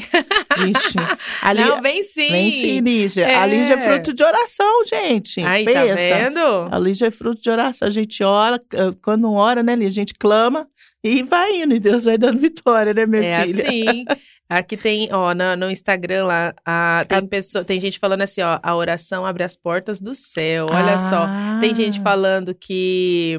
Vixe. 0.59 0.99
A 1.41 1.53
Lí- 1.55 1.65
Não, 1.65 1.81
vem 1.81 2.03
sim. 2.03 2.29
Vem 2.31 2.51
sim, 2.51 2.81
Lígia. 2.81 3.27
A 3.27 3.47
É. 3.47 3.49
Lígia 3.49 3.75
é 3.75 3.79
fruto 3.79 4.13
de 4.13 4.23
oração, 4.23 4.85
gente. 4.85 5.41
Aí, 5.41 5.65
Pensa. 5.65 5.87
tá 5.89 5.95
vendo? 5.95 6.41
A 6.71 6.79
Lígia 6.79 7.07
é 7.07 7.11
fruto 7.11 7.41
de 7.41 7.49
oração. 7.49 7.89
A 7.89 7.91
gente 7.91 8.23
ora, 8.23 8.61
eh, 8.75 8.93
quando 9.03 9.33
ora, 9.33 9.63
né, 9.63 9.75
Lígia? 9.75 9.89
A 9.89 9.95
gente 10.05 10.13
clama 10.13 10.69
e 11.03 11.23
vai 11.23 11.63
indo. 11.63 11.75
E 11.75 11.79
Deus 11.81 12.05
vai 12.05 12.19
dando 12.19 12.39
vitória, 12.41 12.93
né, 12.93 13.07
minha 13.07 13.23
É 13.23 13.47
filha? 13.47 13.63
assim. 13.65 14.05
Aqui 14.51 14.77
tem, 14.77 15.09
ó, 15.13 15.33
no, 15.33 15.57
no 15.57 15.71
Instagram 15.71 16.25
lá, 16.27 16.53
a- 16.67 17.03
tem, 17.09 17.25
pessoa, 17.27 17.65
tem 17.65 17.79
gente 17.81 17.99
falando 18.01 18.23
assim, 18.23 18.43
ó, 18.43 18.59
a 18.63 18.75
oração 18.77 19.25
abre 19.25 19.45
as 19.45 19.55
portas 19.57 19.99
do 20.01 20.13
céu. 20.15 20.67
Olha 20.71 20.99
só. 20.99 21.27
Tem 21.61 21.75
gente 21.75 22.01
Ah. 22.01 22.03
falando 22.03 22.55
que. 22.55 23.39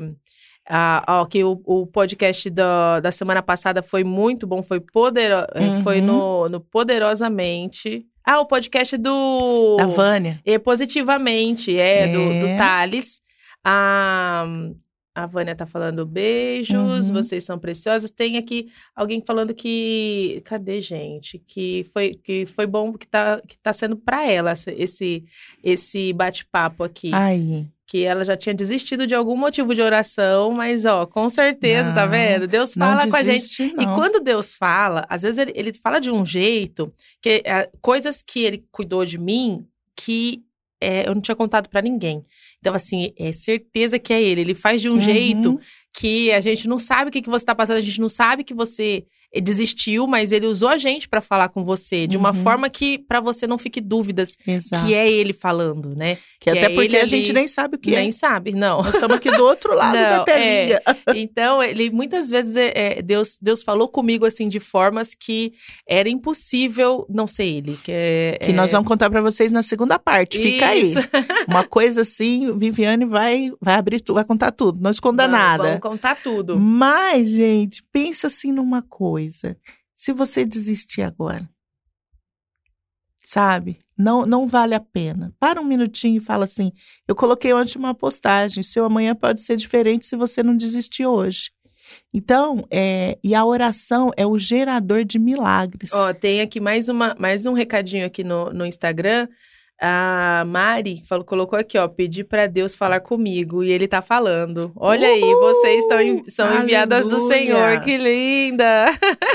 Ah, 0.69 1.25
que 1.29 1.43
o, 1.43 1.61
o 1.65 1.87
podcast 1.87 2.49
da, 2.49 2.99
da 2.99 3.11
semana 3.11 3.41
passada 3.41 3.81
foi 3.81 4.03
muito 4.03 4.45
bom, 4.47 4.61
foi, 4.63 4.79
podero, 4.79 5.45
eh, 5.55 5.59
Uhum. 5.67 5.83
foi 5.83 6.01
no, 6.01 6.47
no 6.49 6.59
Poderosamente. 6.61 8.05
Ah, 8.25 8.39
o 8.39 8.45
podcast 8.45 8.97
do. 8.97 9.77
Da 9.77 9.87
Vânia. 9.87 10.39
É, 10.45 10.59
positivamente, 10.59 11.77
é, 11.77 12.07
do, 12.07 12.19
É. 12.21 12.39
do 12.39 12.45
Thales. 12.57 13.19
A, 13.63 14.45
a 15.15 15.25
Vânia 15.25 15.55
tá 15.55 15.65
falando 15.65 16.05
beijos, 16.05 17.09
Uhum. 17.09 17.13
vocês 17.15 17.43
são 17.43 17.57
preciosas. 17.57 18.11
Tem 18.11 18.37
aqui 18.37 18.67
alguém 18.95 19.23
falando 19.25 19.53
que. 19.55 20.41
Cadê, 20.45 20.81
gente? 20.81 21.39
Que 21.47 21.83
foi, 21.91 22.13
que 22.15 22.45
foi 22.45 22.67
bom 22.67 22.93
que 22.93 23.07
tá, 23.07 23.41
que 23.47 23.57
tá 23.59 23.73
sendo 23.73 23.95
pra 23.97 24.25
ela 24.29 24.53
esse, 24.53 25.23
esse 25.63 26.13
bate-papo 26.13 26.83
aqui. 26.83 27.11
Aí. 27.13 27.65
Que 27.91 28.03
ela 28.05 28.23
já 28.23 28.37
tinha 28.37 28.55
desistido 28.55 29.05
de 29.05 29.13
algum 29.13 29.35
motivo 29.35 29.75
de 29.75 29.81
oração, 29.81 30.51
mas, 30.51 30.85
ó, 30.85 31.05
com 31.05 31.27
certeza, 31.27 31.91
tá 31.91 32.05
Não, 32.05 32.11
vendo? 32.11 32.47
Deus 32.47 32.73
Não 32.75 32.87
fala 32.87 33.05
com 33.09 33.15
a 33.17 33.23
gente. 33.23 33.41
desiste, 33.41 33.63
E 33.77 33.85
não. 33.85 33.95
quando 33.95 34.23
Deus 34.23 34.55
fala, 34.55 35.05
às 35.09 35.23
vezes 35.23 35.37
ele, 35.39 35.51
ele 35.55 35.73
fala 35.73 35.99
de 35.99 36.09
um 36.09 36.25
jeito 36.25 36.93
que 37.21 37.41
é, 37.45 37.69
coisas 37.81 38.23
que 38.25 38.43
ele 38.43 38.63
cuidou 38.71 39.03
de 39.03 39.17
mim 39.17 39.65
que 39.95 40.41
é, 40.79 41.05
eu 41.07 41.13
não 41.13 41.21
tinha 41.21 41.35
contado 41.35 41.67
pra 41.69 41.81
ninguém. 41.81 42.23
Então, 42.59 42.73
assim, 42.73 43.11
é 43.19 43.31
certeza 43.33 43.99
que 43.99 44.13
é 44.13 44.21
ele. 44.21 44.39
Ele 44.41 44.55
faz 44.55 44.81
de 44.81 44.87
um 44.89 44.93
Uhum. 44.93 44.99
jeito 45.01 45.59
que 45.93 46.31
a 46.31 46.39
gente 46.39 46.67
não 46.69 46.79
sabe 46.79 47.09
o 47.09 47.11
que, 47.11 47.21
que 47.21 47.29
você 47.29 47.45
tá 47.45 47.53
passando, 47.53 47.75
a 47.77 47.81
gente 47.81 47.99
não 47.99 48.07
sabe 48.09 48.43
que 48.45 48.53
você 48.53 49.03
desistiu, 49.39 50.07
mas 50.07 50.31
ele 50.31 50.45
usou 50.47 50.67
a 50.67 50.77
gente 50.77 51.07
pra 51.07 51.21
falar 51.21 51.47
com 51.49 51.63
você 51.63 52.05
de 52.07 52.17
uma 52.17 52.29
Uhum. 52.31 52.43
forma 52.43 52.69
que 52.69 52.97
pra 52.97 53.19
você 53.21 53.47
não 53.47 53.57
fique 53.57 53.79
dúvidas 53.79 54.35
Exato. 54.45 54.85
que 54.85 54.93
é 54.93 55.09
ele 55.09 55.31
falando, 55.31 55.95
né? 55.95 56.15
Que 56.39 56.49
que 56.51 56.57
até 56.57 56.63
é 56.63 56.69
porque 56.75 56.97
a 56.97 57.05
gente 57.05 57.31
nem 57.31 57.47
sabe 57.47 57.75
o 57.75 57.79
que 57.79 57.91
Nem 57.91 58.09
é. 58.09 58.11
sabe, 58.11 58.51
não. 58.53 58.81
Nós 58.81 58.95
estamos 58.95 59.15
aqui 59.15 59.29
do 59.31 59.43
outro 59.45 59.75
lado 59.75 59.93
da 59.93 60.17
Não, 60.17 60.25
telinha. 60.25 60.81
Então, 61.15 61.61
ele 61.61 61.91
muitas 61.91 62.31
vezes 62.31 62.55
é, 62.55 62.71
é, 62.97 63.01
Deus, 63.03 63.37
Deus 63.39 63.61
falou 63.61 63.87
comigo 63.87 64.25
assim 64.25 64.47
de 64.49 64.59
formas 64.59 65.13
que 65.13 65.53
era 65.87 66.09
impossível 66.09 67.05
não 67.07 67.27
ser 67.27 67.43
ele. 67.45 67.77
Que, 67.83 67.91
é, 67.93 68.39
Que 68.41 68.51
nós 68.53 68.71
vamos 68.71 68.87
contar 68.87 69.09
pra 69.11 69.21
vocês 69.21 69.51
na 69.51 69.61
segunda 69.61 69.99
parte. 69.99 70.39
Fica 70.41 70.75
Isso. 70.75 70.97
aí. 70.99 71.05
Uma 71.47 71.63
coisa 71.63 72.01
assim, 72.01 72.57
Viviane 72.57 73.05
vai, 73.05 73.51
vai 73.61 73.75
abrir 73.75 73.99
tudo, 74.01 74.15
vai 74.15 74.25
contar 74.25 74.51
tudo. 74.51 74.81
Não 74.81 74.89
esconda 74.89 75.23
Vamos- 75.27 75.39
nada. 75.39 75.63
Vamos 75.63 75.79
contar 75.79 76.15
tudo. 76.21 76.59
Mas, 76.59 77.29
gente, 77.29 77.83
pensa 77.93 78.25
assim 78.27 78.51
numa 78.51 78.81
coisa. 78.81 79.20
Se 79.95 80.11
você 80.13 80.45
desistir 80.45 81.01
agora, 81.01 81.47
sabe? 83.21 83.77
Não, 83.97 84.25
não 84.25 84.47
vale 84.47 84.73
a 84.73 84.79
pena. 84.79 85.33
Para 85.39 85.61
um 85.61 85.63
minutinho 85.63 86.17
e 86.17 86.23
fala 86.23 86.45
assim: 86.45 86.71
eu 87.07 87.15
coloquei 87.15 87.53
ontem 87.53 87.77
uma 87.77 87.93
postagem. 87.93 88.63
Seu 88.63 88.85
amanhã 88.85 89.15
pode 89.15 89.41
ser 89.41 89.55
diferente 89.55 90.05
se 90.05 90.15
você 90.15 90.41
não 90.41 90.57
desistir 90.57 91.05
hoje. 91.05 91.51
Então, 92.13 92.63
é, 92.69 93.17
e 93.23 93.35
a 93.35 93.45
oração 93.45 94.11
é 94.15 94.25
o 94.25 94.37
gerador 94.37 95.03
de 95.03 95.19
milagres. 95.19 95.91
Ó, 95.93 96.13
tem 96.13 96.41
aqui 96.41 96.59
mais, 96.59 96.89
uma, 96.89 97.15
mais 97.19 97.45
um 97.45 97.53
recadinho 97.53 98.05
aqui 98.05 98.23
no, 98.23 98.51
no 98.51 98.65
Instagram. 98.65 99.27
A 99.83 100.43
Mari 100.45 101.01
falou, 101.07 101.25
colocou 101.25 101.57
aqui, 101.57 101.75
ó, 101.75 101.87
pedi 101.87 102.23
pra 102.23 102.45
Deus 102.45 102.75
falar 102.75 102.99
comigo 102.99 103.63
e 103.63 103.71
ele 103.71 103.87
tá 103.87 103.99
falando. 103.99 104.71
Olha 104.75 105.07
aí, 105.07 105.23
Uhul! 105.23 105.39
vocês 105.39 105.83
estão 105.83 106.23
são 106.27 106.61
enviadas 106.61 107.07
do 107.07 107.15
Aleluia! 107.15 107.35
Senhor, 107.35 107.81
que 107.81 107.97
linda! 107.97 108.85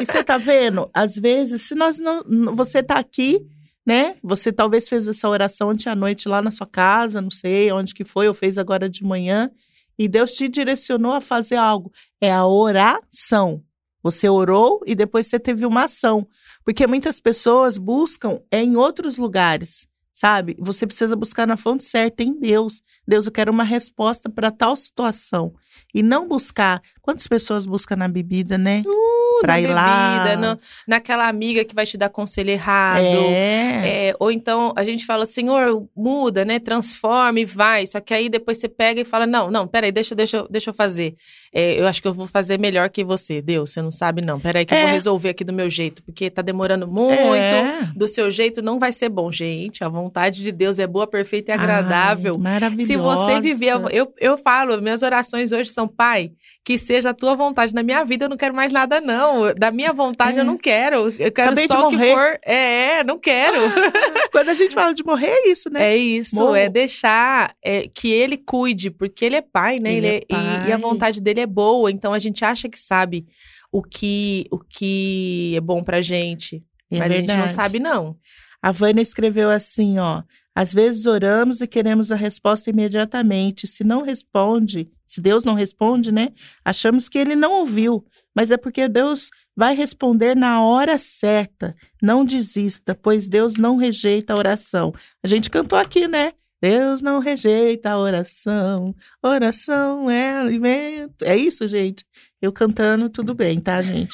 E 0.01 0.07
você 0.07 0.23
tá 0.23 0.39
vendo? 0.39 0.89
Às 0.95 1.17
vezes, 1.17 1.63
se 1.63 1.75
nós 1.75 1.99
não, 1.99 2.23
você 2.55 2.81
tá 2.81 2.95
aqui, 2.95 3.45
né? 3.85 4.15
Você 4.23 4.53
talvez 4.53 4.89
fez 4.89 5.09
essa 5.09 5.29
oração 5.29 5.71
ontem 5.71 5.89
à 5.89 5.97
noite 5.97 6.29
lá 6.29 6.41
na 6.41 6.53
sua 6.53 6.67
casa, 6.67 7.21
não 7.21 7.31
sei 7.31 7.73
onde 7.73 7.93
que 7.93 8.05
foi, 8.05 8.29
ou 8.29 8.35
fez 8.35 8.57
agora 8.57 8.89
de 8.89 9.03
manhã, 9.03 9.51
e 9.99 10.07
Deus 10.07 10.33
te 10.33 10.49
direcionou 10.49 11.13
a 11.13 11.21
fazer 11.21 11.57
algo. 11.57 11.91
É 12.21 12.31
a 12.33 12.47
oração. 12.47 13.65
Você 14.01 14.29
orou 14.29 14.81
e 14.87 14.95
depois 14.95 15.27
você 15.27 15.41
teve 15.41 15.67
uma 15.67 15.87
ação. 15.87 16.25
Porque 16.65 16.87
muitas 16.87 17.19
pessoas 17.19 17.79
buscam 17.79 18.41
é 18.49 18.63
em 18.63 18.77
outros 18.77 19.19
lugares, 19.19 19.89
sabe? 20.17 20.57
Você 20.59 20.87
precisa 20.87 21.15
buscar 21.15 21.47
na 21.47 21.59
fonte 21.59 21.85
certa, 21.85 22.23
em 22.23 22.41
Deus. 22.41 22.81
Deus, 23.07 23.27
eu 23.27 23.33
quero 23.33 23.53
uma 23.53 23.65
resposta 23.65 24.31
para 24.31 24.51
tal 24.51 24.75
situação. 24.75 25.53
E 25.95 26.03
não 26.03 26.29
buscar. 26.29 26.81
Quantas 27.01 27.27
pessoas 27.27 27.67
buscam 27.67 27.97
na 27.97 28.09
bebida, 28.09 28.59
né? 28.59 28.83
Uh, 28.85 29.41
Pra 29.41 29.55
na 29.55 29.61
ir 29.61 29.67
lá. 29.69 30.19
bebida, 30.25 30.37
no- 30.55 30.61
naquela 30.89 31.29
amiga 31.29 31.65
que 31.65 31.75
vai 31.75 31.87
te 31.87 31.97
dar 31.97 32.09
conselho 32.09 32.51
errado. 32.51 33.05
É. 33.05 34.09
É, 34.09 34.17
ou 34.19 34.31
então 34.31 34.73
a 34.77 34.83
gente 34.85 35.05
fala, 35.07 35.25
Senhor, 35.27 35.87
muda, 35.97 36.45
né? 36.45 36.59
Transforma 36.59 37.39
e 37.41 37.45
vai. 37.45 37.87
Só 37.87 38.01
que 38.01 38.13
aí 38.15 38.29
depois 38.29 38.59
você 38.59 38.69
pega 38.69 39.01
e 39.01 39.05
fala: 39.05 39.27
Não, 39.27 39.51
não, 39.51 39.67
peraí, 39.67 39.93
deixa, 39.93 40.15
deixa, 40.15 40.39
eu- 40.39 40.49
deixa 40.51 40.71
eu 40.71 40.75
fazer. 40.75 41.15
É, 41.53 41.81
eu 41.81 41.87
acho 41.87 42.03
que 42.03 42.09
eu 42.09 42.13
vou 42.15 42.27
fazer 42.27 42.59
melhor 42.59 42.91
que 42.91 43.05
você. 43.05 43.41
Deus, 43.41 43.71
você 43.71 43.81
não 43.81 43.91
sabe, 43.91 44.21
não. 44.21 44.39
Peraí, 44.41 44.65
que 44.67 44.75
eu 44.75 44.79
vou 44.79 44.89
É. 44.89 44.93
resolver 44.93 45.29
aqui 45.31 45.45
do 45.45 45.53
meu 45.53 45.71
jeito, 45.71 46.03
porque 46.03 46.29
tá 46.31 46.43
demorando 46.43 46.87
muito. 46.87 47.17
É. 47.35 47.89
Do 47.95 48.07
seu 48.07 48.31
jeito 48.31 48.61
não 48.63 48.79
vai 48.79 48.91
ser 48.93 49.09
bom, 49.09 49.31
gente. 49.33 49.83
A 49.85 49.89
vontade 49.89 50.43
de 50.43 50.51
Deus 50.53 50.79
é 50.79 50.87
boa, 50.87 51.07
perfeita 51.07 51.53
e 51.53 51.55
agradável. 51.55 52.35
Ai, 52.37 52.41
maravilhosa. 52.41 52.87
Se 52.93 52.97
você 52.97 53.41
viver, 53.41 53.73
eu, 53.93 54.13
eu 54.19 54.37
falo, 54.37 54.81
minhas 54.83 55.03
orações 55.03 55.53
hoje 55.53 55.66
são, 55.71 55.87
Pai, 55.89 56.33
que 56.65 56.77
seja 56.79 57.11
a 57.11 57.15
tua 57.15 57.35
vontade 57.35 57.75
na 57.75 57.83
minha 57.83 58.05
vida, 58.05 58.25
eu 58.25 58.29
não 58.29 58.37
quero 58.37 58.55
mais 58.55 58.73
nada, 58.73 59.01
não. 59.01 59.53
Da 59.55 59.71
minha 59.71 59.93
vontade, 59.93 60.39
É. 60.39 60.41
eu 60.41 60.45
não 60.45 60.57
quero. 60.57 61.09
Eu 61.19 61.33
quero 61.33 61.49
Acabei 61.51 61.67
só 61.67 61.87
o 61.89 61.91
que 61.91 61.97
for. 61.99 62.39
É, 62.45 62.99
é, 62.99 63.05
não 63.05 63.19
quero. 63.19 63.57
Quando 64.33 64.49
a 64.49 64.55
gente 64.55 64.75
fala 64.75 64.93
de 64.95 65.05
morrer, 65.05 65.29
é 65.29 65.49
isso, 65.51 65.71
né? 65.71 65.93
É 65.93 65.97
isso, 65.97 66.37
Morro. 66.37 66.55
é 66.57 66.69
deixar 66.69 67.55
é, 67.65 67.89
que 67.89 68.11
ele 68.11 68.37
cuide, 68.37 68.91
porque 68.91 69.25
ele 69.25 69.37
é 69.37 69.43
pai, 69.43 69.79
né? 69.79 69.95
Ele 69.95 70.07
é 70.07 70.17
e- 70.31 70.69
E, 70.69 70.73
a 70.73 70.79
pai. 70.79 70.79
vontade 70.79 71.21
dele 71.21 71.41
é 71.41 71.47
boa, 71.47 71.91
então 71.91 72.13
a 72.13 72.19
gente 72.19 72.45
acha 72.45 72.69
que 72.69 72.79
sabe 72.79 73.27
o 73.73 73.83
que, 73.83 74.47
o 74.51 74.59
que 74.59 75.55
é 75.57 75.61
bom 75.61 75.83
pra 75.83 76.01
gente. 76.01 76.63
É 76.91 76.99
mas 76.99 77.11
a 77.13 77.15
gente 77.17 77.27
não 77.29 77.35
verdade. 77.37 77.53
sabe, 77.55 77.79
não. 77.79 78.17
A 78.63 78.71
Vânia 78.73 79.03
escreveu 79.03 79.51
assim, 79.51 79.99
ó. 79.99 80.23
Às 80.55 80.73
vezes 80.73 81.05
oramos 81.05 81.61
e 81.61 81.67
queremos 81.67 82.11
a 82.11 82.15
resposta 82.17 82.71
imediatamente. 82.71 83.67
Se 83.67 83.85
não 83.85 84.01
responde, 84.03 84.89
se 85.07 85.21
Deus 85.21 85.45
não 85.45 85.55
responde, 85.55 86.11
né? 86.11 86.31
Achamos 86.65 87.09
que 87.09 87.19
ele 87.19 87.37
não 87.37 87.53
ouviu. 87.53 88.05
Mas 88.35 88.51
é 88.51 88.57
porque 88.57 88.87
Deus 88.87 89.31
vai 89.57 89.75
responder 89.75 90.37
na 90.37 90.63
hora 90.63 90.99
certa. 90.99 91.75
Não 92.03 92.25
desista, 92.25 92.95
pois 92.95 93.29
Deus 93.29 93.57
não 93.57 93.77
rejeita 93.77 94.35
a 94.35 94.37
oração. 94.37 94.93
A 95.23 95.29
gente 95.29 95.49
cantou 95.49 95.79
aqui, 95.79 96.07
né? 96.07 96.33
Deus 96.61 97.03
não 97.03 97.19
rejeita 97.19 97.91
a 97.91 97.99
oração. 97.99 98.95
Oração 99.23 100.11
é 100.11 100.39
alimento. 100.39 101.23
É 101.23 101.37
isso, 101.37 101.69
gente? 101.69 102.05
Eu 102.41 102.53
cantando, 102.53 103.09
tudo 103.09 103.35
bem, 103.35 103.59
tá, 103.61 103.81
gente? 103.81 104.13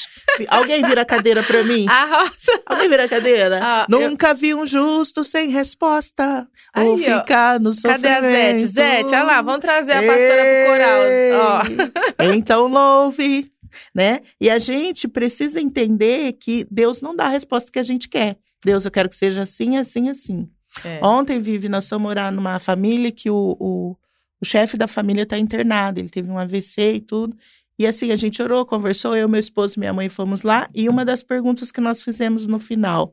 Alguém 0.49 0.83
vira 0.85 1.03
a 1.03 1.05
cadeira 1.05 1.43
pra 1.43 1.65
mim? 1.65 1.87
A 1.89 2.05
roça. 2.21 2.63
Alguém 2.67 2.89
vira 2.89 3.05
a 3.05 3.09
cadeira? 3.09 3.59
Ah, 3.63 3.87
eu- 3.91 4.11
Nunca 4.11 4.33
vi 4.33 4.55
um 4.55 4.65
justo 4.67 5.25
sem 5.25 5.51
resposta. 5.51 6.47
Aí, 6.73 6.87
ou 6.87 6.97
ficar 6.97 7.59
no 7.59 7.73
Cadê 7.83 8.09
a 8.09 8.21
Zete? 8.21 8.61
sofrimento. 8.61 8.67
Zete, 8.73 9.15
olha 9.15 9.23
lá, 9.25 9.43
vamos 9.43 9.61
trazer 9.61 9.93
a 9.93 10.03
pastora 10.03 10.43
pro 10.45 10.73
coral. 10.73 11.01
Ó. 12.21 12.33
Então 12.35 12.69
louve, 12.69 13.51
né? 13.95 14.21
E 14.41 14.49
a 14.49 14.59
gente 14.61 15.09
precisa 15.09 15.61
entender 15.61 16.35
que 16.35 16.65
Deus 16.71 17.01
não 17.01 17.17
dá 17.17 17.25
a 17.25 17.29
resposta 17.29 17.73
que 17.73 17.79
a 17.79 17.83
gente 17.85 18.09
quer. 18.09 18.37
Deus, 18.65 18.85
eu 18.85 18.91
quero 18.93 19.09
que 19.09 19.17
seja 19.17 19.43
assim, 19.43 19.77
assim, 19.77 20.09
assim. 20.09 20.49
É. 20.85 21.05
Ontem, 21.05 21.41
Vivi, 21.41 21.69
nós 21.69 21.89
fomos 21.89 22.05
morar 22.05 22.31
numa 22.31 22.59
família 22.61 23.11
que 23.11 23.29
o, 23.29 23.57
o, 23.59 23.97
o 24.41 24.45
chefe 24.45 24.77
da 24.77 24.87
família 24.87 25.25
está 25.25 25.37
internado. 25.37 25.99
Ele 26.01 26.09
teve 26.09 26.31
um 26.31 26.39
AVC 26.39 26.93
e 26.95 27.01
tudo. 27.01 27.37
E 27.79 27.87
assim, 27.87 28.11
a 28.13 28.17
gente 28.17 28.41
orou, 28.43 28.65
conversou, 28.67 29.17
eu, 29.17 29.29
meu 29.29 29.41
esposo 29.41 29.75
e 29.77 29.81
minha 29.81 29.93
mãe 29.93 30.09
fomos 30.09 30.43
lá. 30.43 30.69
E 30.75 30.89
uma 30.89 31.05
das 31.05 31.23
perguntas 31.23 31.73
que 31.73 31.81
nós 31.81 32.03
fizemos 32.03 32.47
no 32.47 32.59
final: 32.59 33.11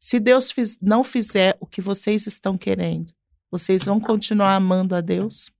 se 0.00 0.18
Deus 0.20 0.50
fiz- 0.50 0.78
não 0.82 1.02
fizer 1.04 1.56
o 1.60 1.66
que 1.66 1.80
vocês 1.80 2.26
estão 2.26 2.58
querendo, 2.58 3.12
vocês 3.50 3.84
vão 3.84 4.00
continuar 4.00 4.54
amando 4.56 4.94
a 4.94 5.00
Deus? 5.00 5.50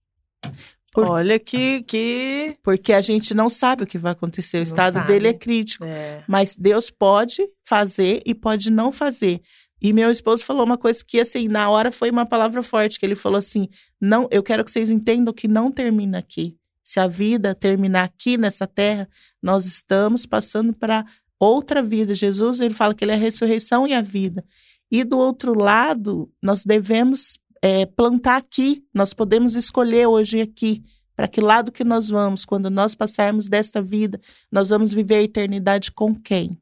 Por- 0.92 1.08
Olha 1.08 1.38
que. 1.40 1.82
que... 1.82 2.56
Porque 2.62 2.92
a 2.92 3.00
gente 3.00 3.34
não 3.34 3.50
sabe 3.50 3.82
o 3.82 3.86
que 3.86 3.98
vai 3.98 4.12
acontecer. 4.12 4.58
O 4.58 4.60
Não 4.60 4.62
estado 4.64 4.92
sabe. 4.94 5.06
dele 5.08 5.28
é 5.28 5.34
crítico. 5.34 5.84
É. 5.84 6.22
Mas 6.28 6.54
Deus 6.56 6.88
pode 6.88 7.48
fazer 7.64 8.22
e 8.24 8.32
pode 8.34 8.70
não 8.70 8.92
fazer. 8.92 9.40
E 9.82 9.92
meu 9.92 10.10
esposo 10.10 10.44
falou 10.44 10.64
uma 10.64 10.78
coisa 10.78 11.04
que, 11.06 11.18
assim, 11.20 11.48
na 11.48 11.68
hora 11.68 11.90
foi 11.90 12.10
uma 12.10 12.24
palavra 12.24 12.62
forte, 12.62 12.98
que 12.98 13.04
ele 13.04 13.16
falou 13.16 13.38
assim, 13.38 13.68
não, 14.00 14.28
eu 14.30 14.42
quero 14.42 14.64
que 14.64 14.70
vocês 14.70 14.88
entendam 14.88 15.34
que 15.34 15.48
não 15.48 15.70
termina 15.70 16.18
aqui. 16.18 16.56
Se 16.84 17.00
a 17.00 17.08
vida 17.08 17.54
terminar 17.54 18.04
aqui 18.04 18.36
nessa 18.36 18.66
terra, 18.66 19.08
nós 19.42 19.64
estamos 19.64 20.26
passando 20.26 20.78
para 20.78 21.06
outra 21.40 21.82
vida. 21.82 22.14
Jesus, 22.14 22.60
ele 22.60 22.74
fala 22.74 22.94
que 22.94 23.04
ele 23.04 23.12
é 23.12 23.14
a 23.14 23.18
ressurreição 23.18 23.86
e 23.86 23.94
a 23.94 24.02
vida. 24.02 24.44
E 24.90 25.02
do 25.02 25.18
outro 25.18 25.58
lado, 25.58 26.30
nós 26.42 26.62
devemos 26.64 27.38
é, 27.62 27.86
plantar 27.86 28.36
aqui. 28.36 28.84
Nós 28.92 29.14
podemos 29.14 29.56
escolher 29.56 30.06
hoje 30.06 30.42
aqui 30.42 30.84
para 31.16 31.26
que 31.26 31.40
lado 31.40 31.72
que 31.72 31.84
nós 31.84 32.08
vamos. 32.08 32.44
Quando 32.44 32.68
nós 32.68 32.94
passarmos 32.94 33.48
desta 33.48 33.80
vida, 33.80 34.20
nós 34.52 34.68
vamos 34.68 34.92
viver 34.92 35.16
a 35.16 35.22
eternidade 35.22 35.90
com 35.90 36.14
quem? 36.14 36.58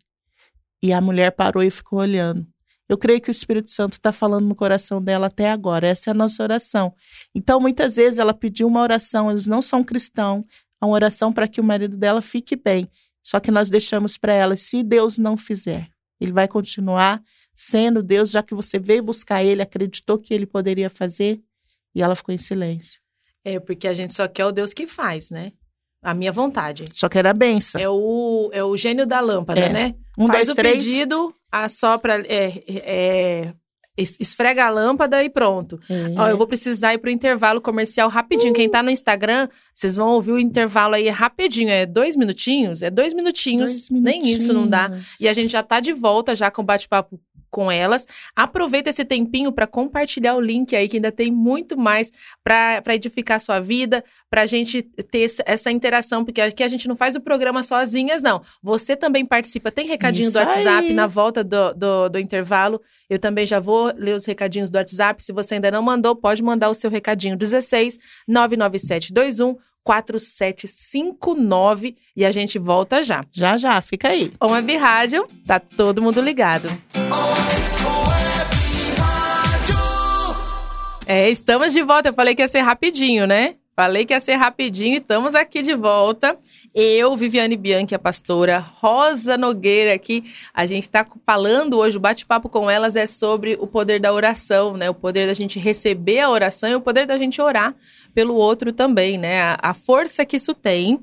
E 0.81 0.93
a 0.93 1.01
mulher 1.01 1.33
parou 1.33 1.63
e 1.63 1.71
ficou 1.71 1.99
olhando. 1.99 2.52
Eu 2.93 2.99
creio 2.99 3.21
que 3.21 3.31
o 3.31 3.33
Espírito 3.33 3.71
Santo 3.71 3.95
está 3.95 4.13
falando 4.13 4.47
no 4.47 4.55
coração 4.55 5.01
dela 5.03 5.29
até 5.29 5.51
agora. 5.51 5.87
Essa 5.89 6.11
é 6.11 6.13
a 6.13 6.15
nossa 6.15 6.43
oração. 6.43 6.95
Então, 7.35 7.59
muitas 7.59 7.97
vezes 7.97 8.19
ela 8.19 8.35
pediu 8.35 8.67
uma 8.67 8.83
oração, 8.83 9.31
eles 9.31 9.47
não 9.47 9.63
são 9.63 9.83
cristãos, 9.83 10.45
é 10.81 10.85
uma 10.85 10.93
oração 10.95 11.33
para 11.33 11.49
que 11.49 11.61
o 11.61 11.65
marido 11.65 11.97
dela 11.97 12.21
fique 12.21 12.55
bem. 12.55 12.87
Só 13.23 13.41
que 13.41 13.51
nós 13.51 13.71
deixamos 13.71 14.19
para 14.19 14.35
ela, 14.35 14.57
se 14.57 14.83
Deus 14.83 15.17
não 15.17 15.37
fizer, 15.37 15.89
ele 16.21 16.33
vai 16.33 16.47
continuar 16.47 17.23
sendo 17.55 18.03
Deus, 18.03 18.31
já 18.31 18.43
que 18.43 18.55
você 18.55 18.79
veio 18.79 19.03
buscar 19.03 19.43
ele, 19.45 19.63
acreditou 19.63 20.19
que 20.19 20.35
ele 20.35 20.47
poderia 20.47 20.91
fazer, 20.91 21.41
e 21.95 22.03
ela 22.03 22.17
ficou 22.17 22.35
em 22.35 22.39
silêncio. 22.39 23.01
É, 23.45 23.61
porque 23.61 23.87
a 23.89 23.95
gente 23.95 24.13
só 24.15 24.27
quer 24.29 24.47
o 24.47 24.53
Deus 24.53 24.73
que 24.73 24.87
faz, 24.87 25.31
né? 25.31 25.53
A 26.03 26.15
minha 26.15 26.33
vontade. 26.33 26.85
Só 26.93 27.09
que 27.09 27.17
era 27.19 27.33
benção. 27.33 27.81
É 27.81 27.89
o, 27.89 28.51
é 28.53 28.65
o 28.65 28.77
gênio 28.77 29.07
da 29.07 29.21
lâmpada, 29.21 29.61
É. 29.61 29.69
né? 29.73 29.95
Um, 30.19 30.27
Faz 30.27 30.47
dois, 30.47 30.49
o 30.51 30.55
três. 30.55 30.85
pedido, 30.85 31.35
assopra, 31.53 32.25
é, 32.27 32.63
é, 32.67 33.53
es- 33.97 34.17
esfrega 34.19 34.65
a 34.65 34.71
lâmpada 34.71 35.23
e 35.23 35.29
pronto. 35.29 35.79
É. 35.89 36.15
Ó, 36.19 36.29
eu 36.29 36.37
vou 36.39 36.47
precisar 36.47 36.95
ir 36.95 36.99
pro 36.99 37.11
intervalo 37.11 37.61
comercial 37.61 38.09
rapidinho. 38.09 38.55
Quem 38.55 38.69
tá 38.69 38.83
no 38.83 38.91
Instagram, 38.91 39.49
vocês 39.75 39.95
vão 39.95 40.09
ouvir 40.13 40.33
o 40.33 40.39
intervalo 40.39 40.95
aí 40.95 41.09
rapidinho. 41.11 41.69
É 41.71 41.85
dois 41.85 42.17
minutinhos? 42.17 42.81
É 42.83 42.91
dois 42.91 43.13
minutinhos. 43.13 43.89
Dois 43.89 44.03
Nem 44.03 44.23
isso 44.23 44.53
não 44.53 44.67
dá. 44.67 44.89
minutinhos. 44.89 45.21
E 45.21 45.29
a 45.29 45.33
gente 45.33 45.51
já 45.53 45.63
tá 45.63 45.79
de 45.79 45.93
volta 45.93 46.35
já 46.35 46.51
com 46.51 46.63
o 46.63 46.65
bate-papo 46.65 47.21
com 47.53 47.71
elas. 47.71 48.09
Aproveita 48.35 48.91
esse 48.91 49.05
tempinho 49.05 49.53
para 49.53 49.67
compartilhar 49.67 50.35
o 50.35 50.41
link 50.41 50.75
aí, 50.75 50.89
que 50.89 50.97
ainda 50.97 51.13
tem 51.13 51.31
muito 51.31 51.77
mais 51.77 52.11
para 52.43 52.83
edificar 52.95 53.37
a 53.37 53.39
sua 53.39 53.61
vida, 53.61 54.03
pra 54.29 54.47
gente 54.47 54.83
ter 54.83 55.31
essa 55.45 55.71
interação, 55.71 56.25
porque 56.25 56.41
aqui 56.41 56.65
a 56.65 56.69
gente 56.69 56.89
não 56.89 56.97
faz 56.97 57.15
o 57.15 57.21
programa 57.21 57.63
sozinhas, 57.63 58.23
não. 58.23 58.43
Você 58.63 58.97
também 58.97 59.25
participa. 59.25 59.71
Tem 59.71 59.87
recadinho 59.87 60.29
Isso 60.29 60.33
do 60.33 60.39
WhatsApp 60.39 60.89
aí. 60.89 60.93
na 60.95 61.07
volta 61.07 61.45
do, 61.45 61.75
do, 61.75 62.09
do 62.09 62.19
intervalo. 62.19 62.81
Eu 63.09 63.19
também 63.19 63.45
já 63.47 63.61
vou 63.61 63.93
ler 63.95 64.15
os 64.15 64.25
recadinhos 64.25 64.71
do 64.71 64.77
WhatsApp. 64.77 65.23
Se 65.23 65.33
você 65.33 65.57
ainda 65.57 65.71
não 65.71 65.83
mandou, 65.83 66.17
pode 66.17 66.43
mandar 66.43 66.71
o 66.71 66.75
seu 66.75 66.91
recadinho. 66.91 67.37
16 67.37 67.99
99721 68.27 69.57
4759 69.85 71.97
e 72.17 72.25
a 72.25 72.31
gente 72.31 72.59
volta 72.59 73.03
já. 73.03 73.25
Já, 73.33 73.59
já, 73.59 73.81
fica 73.81 74.09
aí. 74.09 74.33
On 74.41 74.53
Web 74.53 74.77
Rádio, 74.77 75.27
tá 75.47 75.59
todo 75.59 76.03
mundo 76.03 76.21
ligado. 76.21 76.69
É, 81.07 81.31
estamos 81.31 81.73
de 81.73 81.83
volta. 81.83 82.11
Eu 82.11 82.15
falei 82.15 82.35
que 82.35 82.43
ia 82.43 82.49
ser 82.49 82.61
rapidinho, 82.61 83.27
né? 83.27 83.57
Falei 83.75 84.05
que 84.05 84.13
ia 84.13 84.21
ser 84.21 84.35
rapidinho 84.35 84.95
e 84.95 84.99
estamos 84.99 85.35
aqui 85.35 85.63
de 85.63 85.75
volta. 85.75 86.39
Eu, 86.75 87.17
Viviane 87.17 87.57
Bianchi, 87.57 87.95
a 87.95 87.99
pastora, 87.99 88.59
Rosa 88.59 89.39
Nogueira 89.39 89.95
aqui. 89.95 90.25
A 90.53 90.67
gente 90.67 90.83
está 90.83 91.07
falando 91.25 91.79
hoje, 91.79 91.97
o 91.97 92.01
bate-papo 92.01 92.51
com 92.51 92.71
elas 92.71 92.97
é 92.97 93.07
sobre 93.07 93.57
o 93.59 93.67
poder 93.67 93.99
da 93.99 94.13
oração, 94.13 94.77
né? 94.77 94.91
O 94.91 94.95
poder 94.95 95.27
da 95.27 95.33
gente 95.33 95.59
receber 95.59 96.21
a 96.21 96.29
oração 96.29 96.69
e 96.69 96.75
o 96.75 96.83
poder 96.83 97.07
da 97.07 97.17
gente 97.17 97.41
orar 97.41 97.75
pelo 98.15 98.35
outro 98.35 98.75
também, 98.75 99.17
né? 99.17 99.41
A, 99.41 99.59
a 99.63 99.75
força 99.75 100.25
que 100.27 100.37
isso 100.37 100.53
tem. 100.53 101.01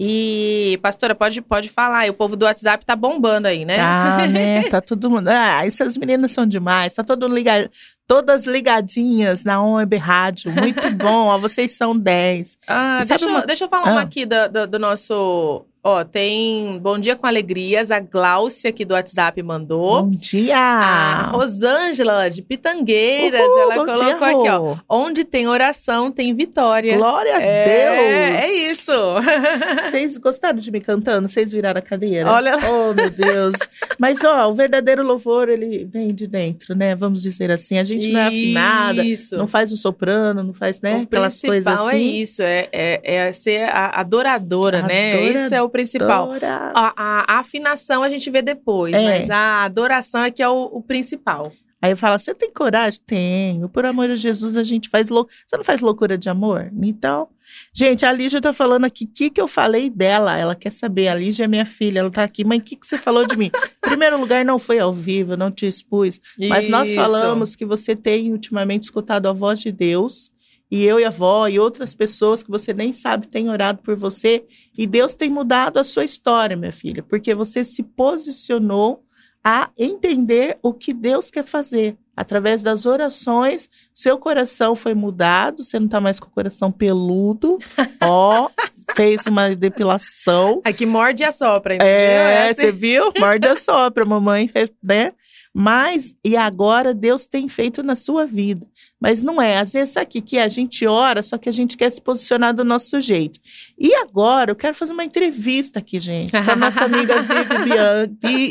E, 0.00 0.78
pastora, 0.80 1.12
pode, 1.14 1.42
pode 1.42 1.68
falar. 1.68 2.06
E 2.06 2.10
o 2.10 2.14
povo 2.14 2.36
do 2.36 2.44
WhatsApp 2.44 2.86
tá 2.86 2.94
bombando 2.94 3.48
aí, 3.48 3.64
né? 3.64 3.76
Tá, 3.76 4.26
né? 4.28 4.62
Tá 4.70 4.80
todo 4.80 5.10
mundo. 5.10 5.26
Ah, 5.28 5.66
essas 5.66 5.96
meninas 5.96 6.30
são 6.32 6.46
demais. 6.46 6.94
Tá 6.94 7.02
todo 7.02 7.26
liga... 7.26 7.68
Todas 8.06 8.46
ligadinhas 8.46 9.44
na 9.44 9.62
Web 9.62 9.96
Rádio. 9.96 10.50
Muito 10.52 10.88
bom. 10.96 11.26
Ó, 11.26 11.36
vocês 11.38 11.72
são 11.76 11.98
10. 11.98 12.56
Ah, 12.66 13.00
deixa, 13.06 13.24
eu- 13.24 13.28
uma- 13.28 13.44
deixa 13.46 13.64
eu 13.64 13.68
falar 13.68 13.90
uma 13.90 14.00
Ah. 14.00 14.04
aqui 14.04 14.24
do, 14.24 14.48
do, 14.48 14.66
do 14.66 14.78
nosso 14.78 15.66
Ó, 15.88 16.04
tem 16.04 16.78
Bom 16.80 16.98
Dia 16.98 17.16
com 17.16 17.26
Alegrias, 17.26 17.90
a 17.90 17.98
Gláucia 17.98 18.68
aqui 18.68 18.84
do 18.84 18.92
WhatsApp 18.92 19.42
mandou. 19.42 20.02
Bom 20.02 20.10
dia! 20.10 20.54
A 20.54 21.22
Rosângela 21.30 22.28
de 22.28 22.42
Pitangueiras, 22.42 23.40
Uhul, 23.40 23.58
ela 23.58 23.74
colocou 23.76 24.04
dia, 24.04 24.14
aqui, 24.16 24.48
ó. 24.50 24.76
Onde 24.86 25.24
tem 25.24 25.48
oração, 25.48 26.12
tem 26.12 26.34
vitória. 26.34 26.94
Glória 26.94 27.34
a 27.34 27.40
é, 27.40 27.64
Deus! 27.64 28.44
É 28.44 28.52
isso. 28.70 28.92
Vocês 29.88 30.18
gostaram 30.18 30.58
de 30.58 30.70
me 30.70 30.78
cantando? 30.78 31.26
Vocês 31.26 31.52
viraram 31.52 31.78
a 31.78 31.82
cadeira? 31.82 32.30
Olha. 32.30 32.52
Oh, 32.68 32.92
meu 32.92 33.08
Deus. 33.08 33.56
Mas, 33.98 34.22
ó, 34.22 34.50
o 34.50 34.54
verdadeiro 34.54 35.02
louvor, 35.02 35.48
ele 35.48 35.86
vem 35.90 36.14
de 36.14 36.26
dentro, 36.26 36.76
né? 36.76 36.94
Vamos 36.94 37.22
dizer 37.22 37.50
assim. 37.50 37.78
A 37.78 37.84
gente 37.84 38.12
não 38.12 38.20
é 38.20 38.26
afinada, 38.26 39.02
Isso. 39.02 39.38
não 39.38 39.48
faz 39.48 39.72
um 39.72 39.76
soprano, 39.76 40.42
não 40.42 40.52
faz, 40.52 40.82
né? 40.82 40.96
O 40.98 41.02
Aquelas 41.04 41.40
coisas 41.40 41.64
principal 41.64 41.88
assim. 41.88 41.96
é 41.96 42.00
isso, 42.00 42.42
é, 42.42 42.68
é, 42.72 43.00
é 43.02 43.32
ser 43.32 43.70
a 43.70 43.98
adoradora, 43.98 44.82
né? 44.82 45.14
Adoradora. 45.14 45.44
Isso 45.46 45.54
é 45.54 45.62
o 45.62 45.77
principal. 45.82 46.32
A, 46.42 46.92
a- 46.96 47.24
a 47.36 47.38
afinação 47.40 48.02
a 48.02 48.08
gente 48.08 48.28
vê 48.30 48.42
depois, 48.42 48.94
É. 48.94 49.20
mas 49.20 49.30
a 49.30 49.64
adoração 49.64 50.22
é 50.24 50.30
que 50.30 50.42
é 50.42 50.48
o, 50.48 50.64
o 50.64 50.82
principal. 50.82 51.52
Aí 51.80 51.94
fala, 51.94 52.18
você 52.18 52.34
tem 52.34 52.52
coragem? 52.52 53.00
Tenho. 53.06 53.68
Por 53.68 53.86
amor 53.86 54.08
de 54.08 54.16
Jesus, 54.16 54.56
a 54.56 54.64
gente 54.64 54.88
faz 54.88 55.08
loucura. 55.08 55.36
Você 55.46 55.56
não 55.56 55.62
faz 55.64 55.80
loucura 55.80 56.18
de 56.18 56.28
amor? 56.28 56.72
Então, 56.82 57.28
gente, 57.72 58.04
a 58.04 58.10
Lígia 58.12 58.40
tá 58.40 58.52
falando 58.52 58.84
aqui, 58.84 59.04
o 59.04 59.08
que, 59.14 59.30
que 59.30 59.40
eu 59.40 59.46
falei 59.46 59.88
dela? 59.88 60.36
Ela 60.36 60.56
quer 60.56 60.72
saber, 60.72 61.06
a 61.06 61.14
Lígia 61.14 61.44
é 61.44 61.46
minha 61.46 61.64
filha, 61.64 62.00
ela 62.00 62.10
tá 62.10 62.24
aqui. 62.24 62.42
Mãe, 62.44 62.58
o 62.58 62.62
que, 62.62 62.74
que 62.74 62.84
você 62.84 62.98
falou 62.98 63.24
de 63.24 63.36
mim? 63.36 63.48
Em 63.54 63.78
primeiro 63.90 64.18
lugar, 64.18 64.44
não 64.44 64.58
foi 64.58 64.80
ao 64.80 64.92
vivo, 64.92 65.34
eu 65.34 65.36
não 65.36 65.52
te 65.52 65.66
expus. 65.66 66.20
Mas 66.48 66.68
nós 66.68 66.88
Isso. 66.88 66.96
falamos 66.96 67.54
que 67.54 67.64
você 67.64 67.94
tem 67.94 68.32
ultimamente 68.32 68.82
escutado 68.82 69.26
a 69.28 69.32
voz 69.32 69.60
de 69.60 69.70
Deus. 69.70 70.32
E 70.70 70.84
eu 70.84 71.00
e 71.00 71.04
a 71.04 71.08
avó 71.08 71.48
e 71.48 71.58
outras 71.58 71.94
pessoas 71.94 72.42
que 72.42 72.50
você 72.50 72.74
nem 72.74 72.92
sabe 72.92 73.26
têm 73.26 73.48
orado 73.48 73.82
por 73.82 73.96
você. 73.96 74.44
E 74.76 74.86
Deus 74.86 75.14
tem 75.14 75.30
mudado 75.30 75.78
a 75.78 75.84
sua 75.84 76.04
história, 76.04 76.56
minha 76.56 76.72
filha. 76.72 77.02
Porque 77.02 77.34
você 77.34 77.64
se 77.64 77.82
posicionou 77.82 79.02
a 79.42 79.70
entender 79.78 80.58
o 80.62 80.74
que 80.74 80.92
Deus 80.92 81.30
quer 81.30 81.44
fazer. 81.44 81.96
Através 82.14 82.62
das 82.62 82.84
orações, 82.84 83.70
seu 83.94 84.18
coração 84.18 84.74
foi 84.74 84.92
mudado. 84.92 85.64
Você 85.64 85.78
não 85.78 85.88
tá 85.88 86.00
mais 86.00 86.18
com 86.18 86.26
o 86.26 86.32
coração 86.32 86.70
peludo. 86.70 87.58
Ó, 88.02 88.50
fez 88.96 89.26
uma 89.26 89.54
depilação. 89.54 90.60
Aqui 90.64 90.84
morde 90.84 91.22
e 91.22 91.26
assopra, 91.26 91.76
entendeu? 91.76 91.94
É, 91.94 92.50
assim. 92.50 92.60
você 92.60 92.72
viu? 92.72 93.12
Morde 93.18 93.46
a 93.46 93.56
sopra, 93.56 94.04
mamãe, 94.04 94.48
fez, 94.48 94.70
né? 94.82 95.12
Mas, 95.60 96.14
e 96.24 96.36
agora 96.36 96.94
Deus 96.94 97.26
tem 97.26 97.48
feito 97.48 97.82
na 97.82 97.96
sua 97.96 98.24
vida. 98.24 98.64
Mas 99.00 99.24
não 99.24 99.42
é, 99.42 99.58
às 99.58 99.72
vezes 99.72 99.96
aqui 99.96 100.20
que 100.20 100.38
a 100.38 100.48
gente 100.48 100.86
ora, 100.86 101.20
só 101.20 101.36
que 101.36 101.48
a 101.48 101.52
gente 101.52 101.76
quer 101.76 101.90
se 101.90 102.00
posicionar 102.00 102.54
do 102.54 102.64
nosso 102.64 103.00
jeito. 103.00 103.40
E 103.76 103.92
agora 103.92 104.52
eu 104.52 104.54
quero 104.54 104.76
fazer 104.76 104.92
uma 104.92 105.04
entrevista 105.04 105.80
aqui, 105.80 105.98
gente, 105.98 106.30
com 106.30 106.48
a 106.48 106.54
nossa 106.54 106.84
amiga 106.84 107.20
Vivi 107.22 107.64
Bianchi. 107.64 108.50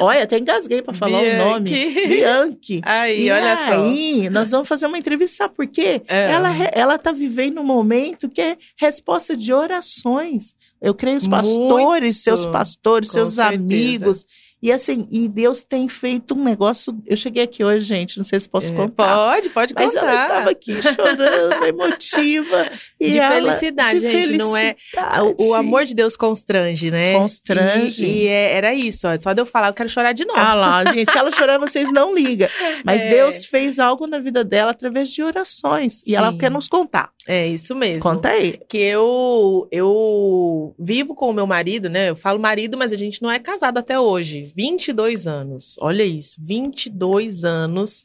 Olha, 0.00 0.24
até 0.24 0.36
engasguei 0.36 0.82
para 0.82 0.92
falar 0.92 1.20
o 1.20 1.36
nome. 1.38 1.70
Bianchi. 1.70 2.08
Bianchi. 2.08 2.80
Aí, 2.84 3.28
e 3.28 3.30
olha 3.30 3.56
só. 3.56 3.84
aí, 3.84 4.28
nós 4.28 4.50
vamos 4.50 4.66
fazer 4.66 4.86
uma 4.86 4.98
entrevista, 4.98 5.36
sabe 5.36 5.54
por 5.54 5.68
quê? 5.68 6.02
É. 6.08 6.32
Ela, 6.32 6.48
ela 6.74 6.98
tá 6.98 7.12
vivendo 7.12 7.60
um 7.60 7.64
momento 7.64 8.28
que 8.28 8.40
é 8.40 8.56
resposta 8.76 9.36
de 9.36 9.52
orações. 9.52 10.56
Eu 10.80 10.92
creio 10.92 11.18
os 11.18 11.28
pastores, 11.28 12.16
seus 12.16 12.44
pastores, 12.46 13.10
com 13.10 13.14
seus 13.14 13.34
certeza. 13.34 13.62
amigos. 13.62 14.26
E 14.62 14.70
assim, 14.70 15.06
e 15.10 15.26
Deus 15.28 15.64
tem 15.64 15.88
feito 15.88 16.34
um 16.38 16.44
negócio. 16.44 16.96
Eu 17.04 17.16
cheguei 17.16 17.42
aqui 17.42 17.64
hoje, 17.64 17.80
gente, 17.84 18.16
não 18.16 18.24
sei 18.24 18.38
se 18.38 18.48
posso 18.48 18.72
É, 18.72 18.76
contar. 18.76 19.16
Pode, 19.16 19.48
pode 19.50 19.74
Mas 19.74 19.92
contar. 19.92 20.06
ela 20.08 20.22
estava 20.22 20.50
aqui 20.50 20.80
chorando, 20.80 21.64
emotiva. 21.66 22.70
De 23.00 23.18
ela- 23.18 23.34
felicidade, 23.34 23.98
de 24.00 24.08
gente, 24.10 24.38
não 24.38 24.56
é- 24.56 24.76
felicidade. 24.76 25.34
O, 25.40 25.48
o 25.50 25.54
amor 25.54 25.84
de 25.84 25.94
Deus 25.94 26.14
constrange, 26.16 26.90
né? 26.92 27.14
Constrange. 27.14 28.04
E, 28.04 28.22
e 28.22 28.26
é- 28.28 28.52
era 28.52 28.72
isso, 28.72 29.08
ó. 29.08 29.16
Só 29.16 29.32
de 29.32 29.40
eu 29.42 29.46
falar, 29.46 29.68
eu 29.68 29.74
quero 29.74 29.88
chorar 29.88 30.12
de 30.12 30.24
novo. 30.24 30.38
Ah 30.38 30.54
lá, 30.54 30.84
gente, 30.92 31.10
se 31.10 31.18
ela 31.18 31.30
chorar, 31.32 31.58
vocês 31.58 31.90
não 31.92 32.14
ligam. 32.14 32.48
Mas 32.84 33.02
É. 33.02 33.08
Deus 33.10 33.44
fez 33.46 33.80
algo 33.80 34.06
na 34.06 34.20
vida 34.20 34.44
dela 34.44 34.70
através 34.70 35.10
de 35.10 35.22
orações. 35.24 36.02
E 36.06 36.14
ela 36.14 36.30
Sim. 36.30 36.38
quer 36.38 36.50
nos 36.52 36.68
contar. 36.68 37.10
É 37.26 37.46
isso 37.48 37.74
mesmo. 37.74 38.00
Conta 38.02 38.28
aí. 38.28 38.60
que 38.68 38.78
eu 38.78 39.66
eu 39.70 40.74
vivo 40.78 41.14
com 41.14 41.30
o 41.30 41.32
meu 41.32 41.46
marido, 41.46 41.88
né? 41.88 42.10
Eu 42.10 42.16
falo 42.16 42.38
marido, 42.38 42.76
mas 42.76 42.92
a 42.92 42.96
gente 42.96 43.20
não 43.22 43.30
é 43.30 43.38
casado 43.38 43.78
até 43.78 43.98
hoje. 43.98 44.51
22 44.54 45.26
anos. 45.26 45.76
Olha 45.80 46.02
isso, 46.04 46.36
22 46.40 47.44
anos. 47.44 48.04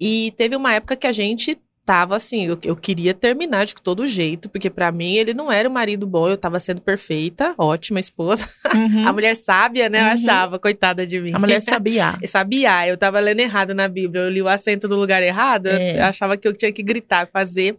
E 0.00 0.32
teve 0.36 0.56
uma 0.56 0.72
época 0.72 0.96
que 0.96 1.06
a 1.06 1.12
gente 1.12 1.58
tava 1.86 2.16
assim, 2.16 2.46
eu, 2.46 2.58
eu 2.64 2.74
queria 2.74 3.12
terminar 3.12 3.66
de 3.66 3.74
todo 3.74 4.06
jeito, 4.06 4.48
porque 4.48 4.70
pra 4.70 4.90
mim 4.90 5.16
ele 5.16 5.34
não 5.34 5.52
era 5.52 5.68
o 5.68 5.72
marido 5.72 6.06
bom, 6.06 6.26
eu 6.30 6.38
tava 6.38 6.58
sendo 6.58 6.80
perfeita, 6.80 7.54
ótima 7.58 8.00
esposa. 8.00 8.48
A 9.06 9.12
mulher 9.12 9.36
sábia, 9.36 9.88
né? 9.90 9.98
Eu 10.00 10.04
Uhum. 10.04 10.10
achava, 10.12 10.58
coitada 10.58 11.06
de 11.06 11.20
mim. 11.20 11.32
A 11.34 11.38
mulher 11.38 11.60
sabia. 11.62 12.18
Sabia, 12.26 12.88
eu 12.88 12.96
tava 12.96 13.20
lendo 13.20 13.40
errado 13.40 13.74
na 13.74 13.86
Bíblia. 13.86 14.22
Eu 14.22 14.30
li 14.30 14.40
o 14.40 14.48
acento 14.48 14.88
no 14.88 14.96
lugar 14.96 15.22
errado, 15.22 15.66
eu- 15.66 15.76
É. 15.76 15.98
eu 16.00 16.04
achava 16.04 16.36
que 16.38 16.48
eu 16.48 16.54
tinha 16.56 16.72
que 16.72 16.82
gritar, 16.82 17.28
fazer. 17.30 17.76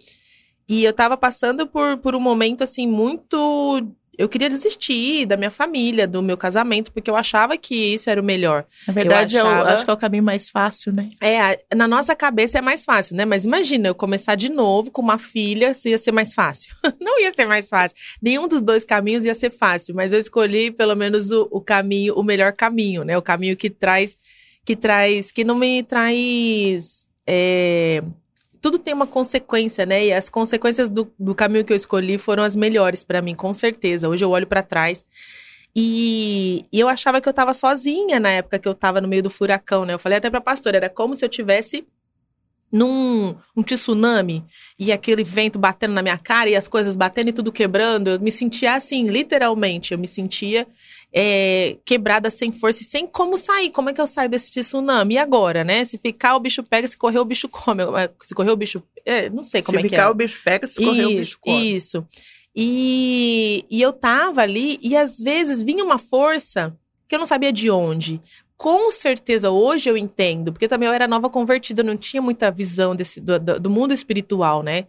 E 0.69 0.83
eu 0.83 0.93
tava 0.93 1.17
passando 1.17 1.65
por, 1.67 1.97
por 1.97 2.15
um 2.15 2.19
momento, 2.19 2.63
assim, 2.63 2.87
muito. 2.87 3.87
Eu 4.17 4.29
queria 4.29 4.49
desistir 4.49 5.25
da 5.25 5.35
minha 5.37 5.51
família, 5.51 6.07
do 6.07 6.21
meu 6.21 6.37
casamento, 6.37 6.91
porque 6.91 7.09
eu 7.09 7.15
achava 7.15 7.57
que 7.57 7.93
isso 7.93 8.09
era 8.09 8.19
o 8.21 8.23
melhor. 8.23 8.65
Na 8.87 8.93
verdade, 8.93 9.35
eu, 9.35 9.45
achava- 9.47 9.69
acho 9.73 9.83
que 9.85 9.89
é 9.89 9.93
o 9.93 9.97
caminho 9.97 10.23
mais 10.23 10.49
fácil, 10.49 10.93
né? 10.93 11.09
É, 11.21 11.59
na 11.75 11.87
nossa 11.87 12.15
cabeça 12.15 12.57
é 12.57 12.61
mais 12.61 12.85
fácil, 12.85 13.15
né? 13.15 13.25
Mas 13.25 13.45
imagina 13.45 13.87
eu 13.89 13.95
começar 13.95 14.35
de 14.35 14.49
novo 14.49 14.91
com 14.91 15.01
uma 15.01 15.17
filha, 15.17 15.73
se 15.73 15.89
ia 15.89 15.97
ser 15.97 16.11
mais 16.11 16.33
fácil. 16.33 16.75
Não 17.01 17.19
ia 17.21 17.31
ser 17.35 17.45
mais 17.45 17.69
fácil. 17.69 17.97
Nenhum 18.21 18.47
dos 18.47 18.61
dois 18.61 18.83
caminhos 18.85 19.25
ia 19.25 19.33
ser 19.33 19.49
fácil, 19.49 19.95
mas 19.95 20.13
eu 20.13 20.19
escolhi 20.19 20.71
pelo 20.71 20.95
menos 20.95 21.31
o, 21.31 21.47
o 21.51 21.61
caminho, 21.61 22.13
o 22.15 22.23
melhor 22.23 22.53
caminho, 22.53 23.03
né? 23.03 23.17
O 23.17 23.21
caminho 23.21 23.55
que 23.57 23.69
traz, 23.69 24.15
que 24.65 24.75
traz, 24.75 25.31
que 25.31 25.43
não 25.43 25.55
me 25.55 25.83
traz. 25.83 27.05
é, 27.27 28.01
tudo 28.65 28.79
tem 28.79 28.95
uma 28.95 29.05
consequência, 29.05 29.85
né? 29.85 30.07
E 30.07 30.11
as 30.11 30.27
consequências 30.27 30.89
do, 30.89 31.13
do 31.19 31.35
caminho 31.35 31.63
que 31.63 31.71
eu 31.71 31.77
escolhi 31.77 32.17
foram 32.17 32.41
as 32.41 32.55
melhores 32.55 33.03
pra 33.03 33.21
mim, 33.21 33.35
com 33.35 33.53
certeza. 33.53 34.09
Hoje 34.09 34.25
eu 34.25 34.31
olho 34.31 34.47
pra 34.47 34.63
trás. 34.63 35.05
E, 35.75 36.65
e 36.73 36.79
eu 36.79 36.87
achava 36.87 37.21
que 37.21 37.29
eu 37.29 37.33
tava 37.33 37.53
sozinha 37.53 38.19
na 38.19 38.29
época 38.29 38.57
que 38.57 38.67
eu 38.67 38.73
tava 38.73 38.99
no 38.99 39.07
meio 39.07 39.21
do 39.21 39.29
furacão, 39.29 39.85
né? 39.85 39.93
Eu 39.93 39.99
falei 39.99 40.17
até 40.17 40.31
pra 40.31 40.41
pastora, 40.41 40.77
era 40.77 40.89
como 40.89 41.13
se 41.13 41.23
eu 41.23 41.29
tivesse 41.29 41.85
num 42.71 43.35
um 43.55 43.61
tsunami 43.61 44.43
e 44.79 44.91
aquele 44.91 45.23
vento 45.23 45.59
batendo 45.59 45.93
na 45.93 46.01
minha 46.01 46.17
cara 46.17 46.49
e 46.49 46.55
as 46.55 46.67
coisas 46.67 46.95
batendo 46.95 47.29
e 47.29 47.33
tudo 47.33 47.51
quebrando. 47.51 48.09
Eu 48.09 48.19
me 48.19 48.31
sentia 48.31 48.73
assim, 48.73 49.05
literalmente. 49.05 49.93
Eu 49.93 49.99
me 49.99 50.07
sentia 50.07 50.65
é, 51.17 51.77
quebrada 51.85 52.29
sem 52.29 52.51
força 52.51 52.81
e 52.81 52.85
sem 52.85 53.07
como 53.07 53.37
sair. 53.37 53.69
Como 53.69 53.89
é 53.89 53.93
que 53.93 54.01
eu 54.01 54.05
saio 54.07 54.27
desse 54.29 54.51
tsunami? 54.51 55.13
E 55.13 55.17
agora, 55.17 55.63
né? 55.63 55.85
Se 55.85 55.97
ficar, 55.97 56.35
o 56.35 56.39
bicho 56.41 56.61
pega, 56.61 56.87
se 56.89 56.97
correr, 56.97 57.19
o 57.19 57.25
bicho 57.25 57.47
come. 57.47 57.83
Se 58.21 58.35
correr, 58.35 58.51
o 58.51 58.55
bicho. 58.57 58.83
é, 59.05 59.29
não 59.29 59.41
sei 59.41 59.61
como 59.61 59.77
se 59.79 59.85
é 59.85 59.87
que 59.87 59.95
ficar, 59.95 60.07
é. 60.07 60.09
o 60.09 60.13
bicho 60.13 60.41
pega, 60.43 60.67
se 60.67 60.83
correr, 60.83 61.05
o 61.05 61.09
bicho 61.09 61.21
Isso, 61.21 61.39
come. 61.39 61.75
Isso. 61.75 62.05
E, 62.57 63.65
e 63.69 63.81
eu 63.81 63.93
tava 63.93 64.41
ali 64.41 64.77
e 64.81 64.95
às 64.95 65.19
vezes 65.19 65.61
vinha 65.61 65.83
uma 65.83 65.97
força 65.97 66.75
que 67.07 67.15
eu 67.15 67.19
não 67.19 67.25
sabia 67.25 67.51
de 67.51 67.69
onde. 67.69 68.21
Com 68.57 68.89
certeza 68.89 69.51
hoje 69.51 69.89
eu 69.89 69.97
entendo, 69.97 70.51
porque 70.53 70.67
também 70.67 70.87
eu 70.87 70.93
era 70.93 71.07
nova 71.07 71.29
convertida, 71.29 71.83
não 71.83 71.97
tinha 71.97 72.21
muita 72.21 72.49
visão 72.49 72.95
desse, 72.95 73.19
do- 73.19 73.59
do 73.59 73.69
mundo 73.69 73.93
espiritual, 73.93 74.63
né? 74.63 74.87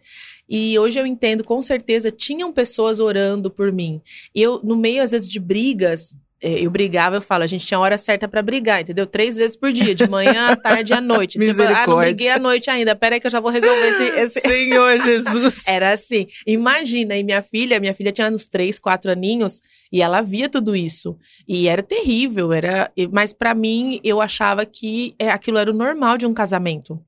E 0.48 0.78
hoje 0.78 0.98
eu 0.98 1.06
entendo, 1.06 1.42
com 1.42 1.60
certeza, 1.60 2.10
tinham 2.10 2.52
pessoas 2.52 3.00
orando 3.00 3.50
por 3.50 3.72
mim. 3.72 4.00
Eu, 4.34 4.60
no 4.62 4.76
meio, 4.76 5.02
às 5.02 5.10
vezes, 5.10 5.26
de 5.26 5.40
brigas, 5.40 6.14
eh, 6.40 6.60
eu 6.64 6.70
brigava, 6.70 7.16
eu 7.16 7.22
falo, 7.22 7.42
a 7.42 7.46
gente 7.46 7.66
tinha 7.66 7.80
hora 7.80 7.96
certa 7.98 8.28
pra 8.28 8.42
brigar, 8.42 8.82
entendeu? 8.82 9.06
Três 9.06 9.36
vezes 9.36 9.56
por 9.56 9.72
dia, 9.72 9.94
de 9.94 10.08
manhã, 10.08 10.48
à 10.50 10.56
tarde 10.56 10.92
e 10.92 10.96
à 10.96 11.00
noite. 11.00 11.38
Tipo, 11.40 11.62
ah, 11.62 11.86
não 11.86 11.96
briguei 12.04 12.28
à 12.28 12.38
noite 12.38 12.70
ainda, 12.70 12.94
peraí 12.94 13.18
que 13.18 13.26
eu 13.26 13.30
já 13.30 13.40
vou 13.40 13.50
resolver 13.50 13.88
esse- 13.88 14.20
esse, 14.20 14.40
Senhor 14.40 15.00
Jesus. 15.00 15.64
era 15.66 15.90
assim. 15.92 16.26
Imagina, 16.46 17.16
e 17.16 17.24
minha 17.24 17.42
filha, 17.42 17.80
minha 17.80 17.94
filha 17.94 18.12
tinha 18.12 18.30
uns 18.30 18.46
três, 18.46 18.78
quatro 18.78 19.10
aninhos, 19.10 19.60
e 19.90 20.00
ela 20.02 20.20
via 20.22 20.48
tudo 20.48 20.76
isso. 20.76 21.16
E 21.48 21.66
era 21.68 21.82
terrível, 21.82 22.52
era. 22.52 22.92
Mas 23.10 23.32
pra 23.32 23.54
mim, 23.54 23.98
eu 24.04 24.20
achava 24.20 24.64
que 24.66 25.14
é, 25.18 25.30
aquilo 25.30 25.58
era 25.58 25.70
o 25.70 25.74
normal 25.74 26.18
de 26.18 26.26
um 26.26 26.34
casamento. 26.34 27.00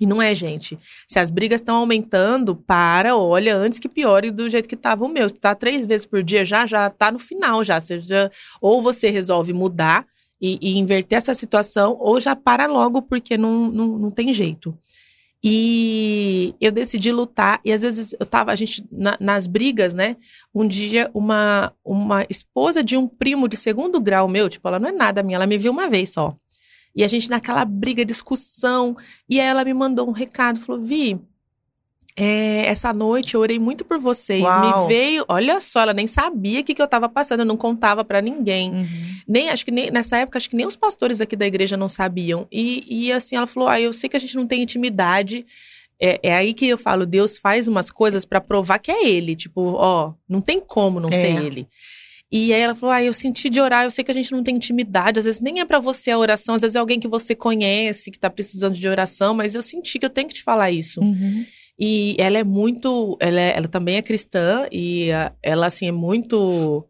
E 0.00 0.06
não 0.06 0.22
é, 0.22 0.34
gente. 0.34 0.78
Se 1.06 1.18
as 1.18 1.30
brigas 1.30 1.60
estão 1.60 1.76
aumentando, 1.76 2.54
para, 2.54 3.16
olha, 3.16 3.56
antes 3.56 3.78
que 3.78 3.88
piore 3.88 4.30
do 4.30 4.48
jeito 4.48 4.68
que 4.68 4.76
tava 4.76 5.04
o 5.04 5.08
meu. 5.08 5.28
Se 5.28 5.34
tá 5.34 5.54
três 5.54 5.86
vezes 5.86 6.06
por 6.06 6.22
dia, 6.22 6.44
já, 6.44 6.66
já 6.66 6.88
tá 6.88 7.10
no 7.10 7.18
final, 7.18 7.64
já 7.64 7.78
ou 8.60 8.80
você 8.80 9.10
resolve 9.10 9.52
mudar 9.52 10.06
e, 10.40 10.58
e 10.60 10.78
inverter 10.78 11.18
essa 11.18 11.34
situação, 11.34 11.96
ou 11.98 12.20
já 12.20 12.36
para 12.36 12.66
logo, 12.66 13.02
porque 13.02 13.36
não, 13.36 13.70
não, 13.70 13.98
não 13.98 14.10
tem 14.10 14.32
jeito. 14.32 14.76
E 15.42 16.54
eu 16.60 16.72
decidi 16.72 17.12
lutar, 17.12 17.60
e 17.64 17.72
às 17.72 17.82
vezes 17.82 18.14
eu 18.18 18.26
tava, 18.26 18.50
a 18.50 18.56
gente, 18.56 18.84
na- 18.90 19.16
nas 19.20 19.46
brigas, 19.46 19.94
né? 19.94 20.16
Um 20.52 20.66
dia, 20.66 21.10
uma, 21.14 21.72
uma 21.84 22.26
esposa 22.28 22.82
de 22.82 22.96
um 22.96 23.06
primo 23.06 23.46
de 23.48 23.56
segundo 23.56 24.00
grau 24.00 24.26
meu, 24.26 24.48
tipo, 24.48 24.66
ela 24.66 24.80
não 24.80 24.88
é 24.88 24.92
nada 24.92 25.22
minha, 25.22 25.36
ela 25.36 25.46
me 25.46 25.56
viu 25.56 25.70
uma 25.70 25.88
vez 25.88 26.10
só. 26.10 26.34
E 26.98 27.04
a 27.04 27.08
gente 27.08 27.30
naquela 27.30 27.64
briga, 27.64 28.04
discussão, 28.04 28.96
e 29.28 29.40
aí 29.40 29.46
ela 29.46 29.64
me 29.64 29.72
mandou 29.72 30.08
um 30.08 30.12
recado, 30.12 30.58
falou, 30.58 30.82
Vi, 30.82 31.16
É, 32.20 32.66
essa 32.66 32.92
noite 32.92 33.36
eu 33.36 33.40
orei 33.40 33.60
muito 33.60 33.84
por 33.84 34.00
vocês. 34.00 34.42
Uau. 34.42 34.82
Me 34.82 34.88
veio, 34.92 35.24
olha 35.28 35.60
só, 35.60 35.82
ela 35.82 35.92
nem 35.92 36.08
sabia 36.08 36.58
o 36.60 36.64
que, 36.64 36.74
que 36.74 36.82
eu 36.82 36.88
tava 36.88 37.08
passando, 37.08 37.40
eu 37.40 37.46
não 37.46 37.56
contava 37.56 38.04
pra 38.04 38.20
ninguém. 38.20 38.72
Uhum. 38.72 38.86
Nem, 39.28 39.50
acho 39.50 39.64
que 39.64 39.70
nem, 39.70 39.88
nessa 39.92 40.16
época, 40.16 40.36
acho 40.36 40.50
que 40.50 40.56
nem 40.56 40.66
os 40.66 40.74
pastores 40.74 41.20
aqui 41.20 41.36
da 41.36 41.46
igreja 41.46 41.76
não 41.76 41.86
sabiam. 41.86 42.48
E, 42.50 42.84
e 42.88 43.12
assim, 43.12 43.36
ela 43.36 43.46
falou: 43.46 43.68
Ah, 43.68 43.80
eu 43.80 43.92
sei 43.92 44.08
que 44.10 44.16
a 44.16 44.20
gente 44.20 44.34
não 44.34 44.48
tem 44.48 44.60
intimidade. 44.62 45.46
É, 46.00 46.18
é 46.24 46.34
aí 46.34 46.54
que 46.54 46.66
eu 46.66 46.76
falo, 46.78 47.06
Deus 47.06 47.38
faz 47.38 47.68
umas 47.68 47.88
coisas 47.88 48.24
pra 48.24 48.40
provar 48.40 48.80
que 48.80 48.90
é 48.90 49.06
ele. 49.08 49.36
Tipo, 49.36 49.60
ó, 49.74 50.12
não 50.28 50.40
tem 50.40 50.58
como 50.60 50.98
não 50.98 51.10
É. 51.10 51.12
ser 51.12 51.40
ele. 51.44 51.68
E 52.30 52.52
aí 52.52 52.60
ela 52.60 52.74
falou: 52.74 52.92
Ah, 52.94 53.02
eu 53.02 53.12
senti 53.12 53.48
de 53.48 53.60
orar, 53.60 53.84
eu 53.84 53.90
sei 53.90 54.04
que 54.04 54.10
a 54.10 54.14
gente 54.14 54.32
não 54.32 54.42
tem 54.42 54.56
intimidade, 54.56 55.18
às 55.18 55.24
vezes 55.24 55.40
nem 55.40 55.60
é 55.60 55.64
pra 55.64 55.78
você 55.80 56.10
a 56.10 56.18
oração, 56.18 56.54
às 56.54 56.60
vezes 56.60 56.74
é 56.76 56.78
alguém 56.78 57.00
que 57.00 57.08
você 57.08 57.34
conhece, 57.34 58.10
que 58.10 58.18
tá 58.18 58.28
precisando 58.28 58.74
de 58.74 58.86
oração, 58.88 59.32
mas 59.34 59.54
eu 59.54 59.62
senti 59.62 59.98
que 59.98 60.04
eu 60.04 60.10
tenho 60.10 60.28
que 60.28 60.34
te 60.34 60.42
falar 60.42 60.70
isso. 60.70 61.00
Uhum. 61.00 61.44
E 61.78 62.16
ela 62.18 62.36
é 62.38 62.44
muito. 62.44 63.16
Ela, 63.20 63.40
é- 63.40 63.56
ela 63.56 63.68
também 63.68 63.96
é 63.96 64.02
cristã 64.02 64.66
e 64.72 65.10
ah, 65.12 65.32
ela, 65.42 65.66
assim, 65.66 65.86
é 65.88 65.92
muito. 65.92 66.84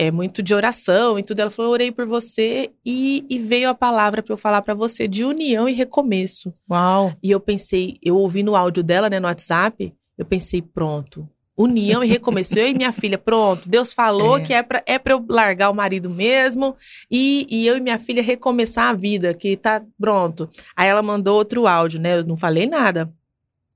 É 0.00 0.12
muito 0.12 0.44
de 0.44 0.54
oração 0.54 1.18
e 1.18 1.24
tudo. 1.24 1.40
Ela 1.40 1.50
falou: 1.50 1.70
Eu 1.70 1.72
orei 1.72 1.90
por 1.92 2.06
você 2.06 2.70
e, 2.86 3.24
e 3.28 3.36
veio 3.40 3.68
a 3.68 3.74
palavra 3.74 4.22
pra 4.22 4.32
eu 4.32 4.36
falar 4.38 4.62
pra 4.62 4.72
você 4.72 5.08
de 5.08 5.24
união 5.24 5.68
e 5.68 5.72
recomeço. 5.72 6.52
Uau. 6.70 7.12
E 7.20 7.32
eu 7.32 7.40
pensei, 7.40 7.96
eu 8.00 8.16
ouvi 8.16 8.44
no 8.44 8.54
áudio 8.54 8.84
dela, 8.84 9.10
né, 9.10 9.18
no 9.18 9.26
WhatsApp, 9.26 9.92
eu 10.16 10.24
pensei: 10.24 10.62
pronto. 10.62 11.28
União 11.58 12.04
e 12.04 12.06
recomeço. 12.06 12.56
Eu 12.58 12.68
e 12.68 12.74
minha 12.74 12.92
filha, 12.92 13.18
pronto. 13.18 13.68
Deus 13.68 13.92
falou 13.92 14.38
É. 14.38 14.40
que 14.42 14.54
é 14.54 14.62
pra, 14.62 14.80
é 14.86 14.98
pra 14.98 15.12
eu 15.14 15.24
largar 15.28 15.70
o 15.70 15.74
marido 15.74 16.08
mesmo 16.08 16.76
e, 17.10 17.46
e 17.50 17.66
eu 17.66 17.76
e 17.76 17.80
minha 17.80 17.98
filha 17.98 18.22
recomeçar 18.22 18.90
a 18.90 18.92
vida, 18.94 19.34
que 19.34 19.56
tá 19.56 19.82
pronto. 20.00 20.48
Aí 20.76 20.88
ela 20.88 21.02
mandou 21.02 21.36
outro 21.36 21.66
áudio, 21.66 22.00
né? 22.00 22.18
Eu 22.18 22.24
não 22.24 22.36
falei 22.36 22.66
nada. 22.66 23.12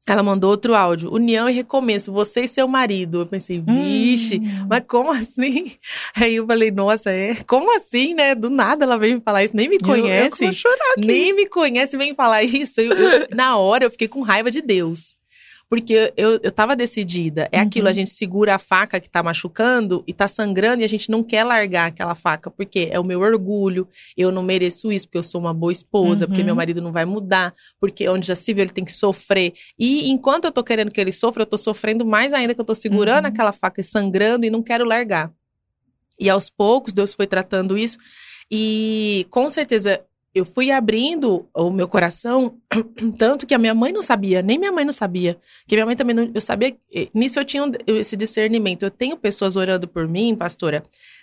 Ela 0.05 0.23
mandou 0.23 0.51
outro 0.51 0.75
áudio. 0.75 1.13
União 1.15 1.49
e 1.49 1.53
recomeço. 1.53 2.11
Você 2.13 2.41
e 2.43 2.49
seu 2.49 2.67
marido. 2.67 3.21
Eu 3.21 3.27
pensei, 3.27 3.61
vixe, 3.61 4.39
Hum. 4.39 4.67
mas 4.69 4.83
como 4.89 5.13
assim? 5.13 5.73
Aí 6.17 6.35
eu 6.37 6.47
falei, 6.47 6.71
nossa, 6.73 7.11
é? 7.11 7.37
Como 7.47 7.77
assim, 7.77 8.13
né? 8.13 8.35
Do 8.35 8.51
nada 8.51 8.85
ela 8.85 8.97
veio 8.97 9.15
me 9.15 9.21
falar 9.21 9.45
isso. 9.45 9.57
Nem 9.57 9.69
me 9.69 9.77
Eu- 9.77 9.81
Eu, 9.81 9.87
conhece. 10.03 10.45
vou 10.45 10.53
chorar 10.53 10.93
aqui. 10.97 11.07
Nem 11.07 11.33
me 11.35 11.47
conhece, 11.47 11.97
vem 11.97 12.15
falar 12.17 12.43
isso. 12.43 12.81
Eu- 12.81 12.93
eu- 12.97 13.27
na 13.33 13.57
hora 13.57 13.85
eu 13.85 13.91
fiquei 13.93 14.09
com 14.09 14.21
raiva 14.23 14.51
de 14.51 14.61
Deus. 14.61 15.15
Porque 15.73 16.13
eu, 16.19 16.39
eu 16.43 16.53
tava 16.53 16.77
decidida. 16.77 17.49
É 17.51 17.57
Uhum. 17.59 17.65
aquilo, 17.67 17.89
a 17.89 17.93
gente 17.93 18.11
segura 18.11 18.57
a 18.57 18.59
faca 18.59 19.01
que 19.01 19.09
tá 19.09 19.23
machucando 19.23 20.05
e 20.07 20.13
tá 20.13 20.29
sangrando 20.29 20.83
e 20.83 20.85
a 20.85 20.87
gente 20.87 21.11
não 21.11 21.23
quer 21.23 21.45
largar 21.45 21.87
aquela 21.87 22.15
faca. 22.15 22.51
Porque 22.51 22.91
é 22.93 23.01
o 23.01 23.05
meu 23.05 23.21
orgulho, 23.21 23.89
eu 24.15 24.31
não 24.31 24.43
mereço 24.43 24.93
isso, 24.93 25.07
porque 25.07 25.17
eu 25.17 25.23
sou 25.23 25.41
uma 25.41 25.55
boa 25.55 25.73
esposa, 25.73 26.27
porque 26.27 26.43
Uhum. 26.43 26.47
meu 26.49 26.55
marido 26.57 26.83
não 26.83 26.93
vai 26.93 27.07
mudar, 27.07 27.55
porque 27.81 28.07
onde 28.07 28.27
já 28.27 28.35
se 28.35 28.53
viu 28.53 28.63
ele 28.65 28.71
tem 28.71 28.85
que 28.85 28.93
sofrer. 28.93 29.55
E 29.79 30.11
enquanto 30.11 30.45
eu 30.45 30.53
tô 30.53 30.63
querendo 30.63 30.91
que 30.91 31.01
ele 31.01 31.11
sofra, 31.11 31.41
eu 31.45 31.47
tô 31.47 31.57
sofrendo 31.57 32.05
mais 32.05 32.35
ainda 32.35 32.55
que 32.55 32.61
eu 32.61 32.67
tô 32.67 32.75
segurando 32.75 33.25
Uhum. 33.25 33.31
aquela 33.31 33.53
faca 33.55 33.81
e 33.81 33.85
sangrando 33.85 34.45
e 34.45 34.51
não 34.51 34.63
quero 34.63 34.85
largar. 34.85 35.33
E 36.21 36.29
aos 36.29 36.51
poucos, 36.51 36.93
Deus 36.93 37.15
foi 37.15 37.27
tratando 37.27 37.79
isso. 37.79 37.97
E 38.51 39.27
com 39.31 39.49
certeza 39.49 40.05
eu 40.35 40.45
fui 40.45 40.71
abrindo 40.71 41.47
o 41.55 41.71
meu 41.71 41.87
coração, 41.87 42.57
tanto 43.19 43.47
que 43.47 43.55
a 43.55 43.59
minha 43.59 43.75
mãe 43.75 43.93
não 43.93 44.03
sabia, 44.03 44.41
nem 44.43 44.59
minha 44.59 44.73
mãe 44.73 44.85
não 44.85 44.93
sabia. 44.93 45.37
Que 45.67 45.75
minha 45.77 45.85
mãe 45.87 45.95
também 45.97 46.15
não. 46.17 46.31
Eu 46.35 46.41
sabia. 46.41 46.75
eh, 46.95 47.09
Nisso 47.15 47.39
eu 47.39 47.45
tinha 47.45 47.71
esse 47.87 48.17
discernimento. 48.17 48.83
Eu 48.83 48.91
tenho 48.91 49.17
pessoas 49.17 49.57
orando 49.57 49.87
por 49.87 50.09
mim, 50.09 50.35
pastora, 50.35 50.83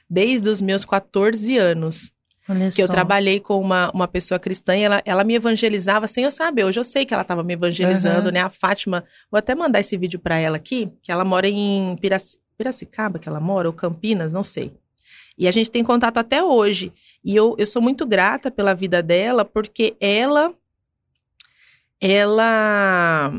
desde 0.10 0.48
os 0.50 0.62
meus 0.62 0.86
14 0.86 1.58
anos. 1.58 2.12
Olha 2.48 2.70
Que 2.72 2.82
eu 2.82 2.88
só. 2.88 2.94
trabalhei 2.94 3.40
com 3.40 3.60
uma, 3.60 3.92
uma 3.94 4.08
pessoa 4.08 4.40
cristã 4.40 4.76
e 4.76 4.82
ela, 4.82 5.02
ela 5.06 5.24
me 5.24 5.36
evangelizava 5.36 6.08
sem 6.08 6.24
eu 6.24 6.32
saber. 6.32 6.64
Hoje 6.64 6.80
eu 6.80 6.84
sei 6.84 7.06
que 7.06 7.14
ela 7.14 7.22
estava 7.22 7.44
me 7.44 7.54
evangelizando, 7.54 8.22
Aham. 8.30 8.32
né? 8.32 8.42
A 8.42 8.50
Fátima, 8.50 9.04
vou 9.32 9.38
até 9.38 9.54
mandar 9.54 9.80
esse 9.80 9.96
vídeo 9.98 10.20
para 10.20 10.38
ela 10.40 10.58
aqui, 10.58 10.90
que 11.04 11.12
ela 11.12 11.24
mora 11.24 11.48
em 11.48 11.96
Piraci- 12.02 12.38
Piracicaba, 12.58 13.20
que 13.20 13.30
ela 13.30 13.40
mora, 13.40 13.68
ou 13.70 13.74
Campinas, 13.74 14.34
não 14.34 14.44
sei. 14.44 14.74
E 15.38 15.48
a 15.48 15.52
gente 15.52 15.70
tem 15.72 15.84
contato 15.84 16.18
até 16.18 16.44
hoje. 16.44 16.92
E 17.24 17.36
eu, 17.36 17.56
eu 17.58 17.66
sou 17.66 17.82
muito 17.82 18.06
grata 18.06 18.50
pela 18.50 18.74
vida 18.74 19.02
dela, 19.04 19.44
porque 19.46 19.96
ela. 20.00 20.54
Ela 22.02 23.32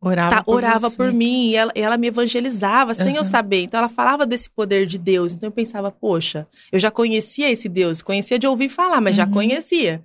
Orava, 0.00 0.36
tá- 0.36 0.42
por, 0.42 0.54
orava 0.54 0.90
por 0.90 1.12
mim 1.12 1.50
e 1.50 1.56
ela, 1.56 1.70
ela 1.74 1.98
me 1.98 2.06
evangelizava 2.06 2.94
sem 2.94 3.16
eu 3.16 3.22
saber. 3.24 3.62
Então 3.64 3.76
ela 3.78 3.88
falava 3.90 4.24
desse 4.24 4.48
poder 4.48 4.86
de 4.86 4.96
Deus. 4.96 5.34
Então 5.34 5.48
eu 5.48 5.52
pensava, 5.52 5.90
poxa, 5.90 6.46
eu 6.72 6.80
já 6.80 6.90
conhecia 6.90 7.50
esse 7.50 7.68
Deus, 7.68 8.00
conhecia 8.00 8.38
de 8.38 8.46
ouvir 8.46 8.70
falar, 8.70 9.00
mas 9.02 9.14
já 9.16 9.26
Uhum. 9.26 9.32
conhecia. 9.32 10.02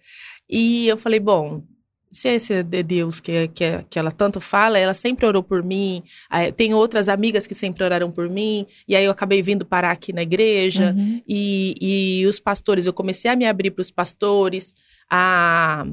E 0.49 0.85
eu 0.87 0.97
falei, 0.97 1.19
bom, 1.21 1.63
se 2.15 2.29
esse 2.29 2.53
é 2.53 2.63
de 2.63 2.81
Deus 2.81 3.19
que, 3.19 3.49
que, 3.49 3.83
que 3.89 3.99
ela 3.99 4.09
tanto 4.09 4.39
fala, 4.39 4.79
ela 4.79 4.93
sempre 4.93 5.25
orou 5.25 5.43
por 5.43 5.61
mim. 5.61 6.01
Tem 6.55 6.73
outras 6.73 7.09
amigas 7.09 7.45
que 7.45 7.53
sempre 7.53 7.83
oraram 7.83 8.09
por 8.09 8.29
mim. 8.29 8.65
E 8.87 8.95
aí 8.95 9.03
eu 9.03 9.11
acabei 9.11 9.41
vindo 9.41 9.65
parar 9.65 9.91
aqui 9.91 10.13
na 10.13 10.21
igreja. 10.21 10.95
Uhum. 10.97 11.21
E, 11.27 12.21
e 12.21 12.25
os 12.25 12.39
pastores, 12.39 12.85
eu 12.85 12.93
comecei 12.93 13.29
a 13.29 13.35
me 13.35 13.45
abrir 13.45 13.71
para 13.71 13.81
os 13.81 13.91
pastores, 13.91 14.73
a, 15.11 15.85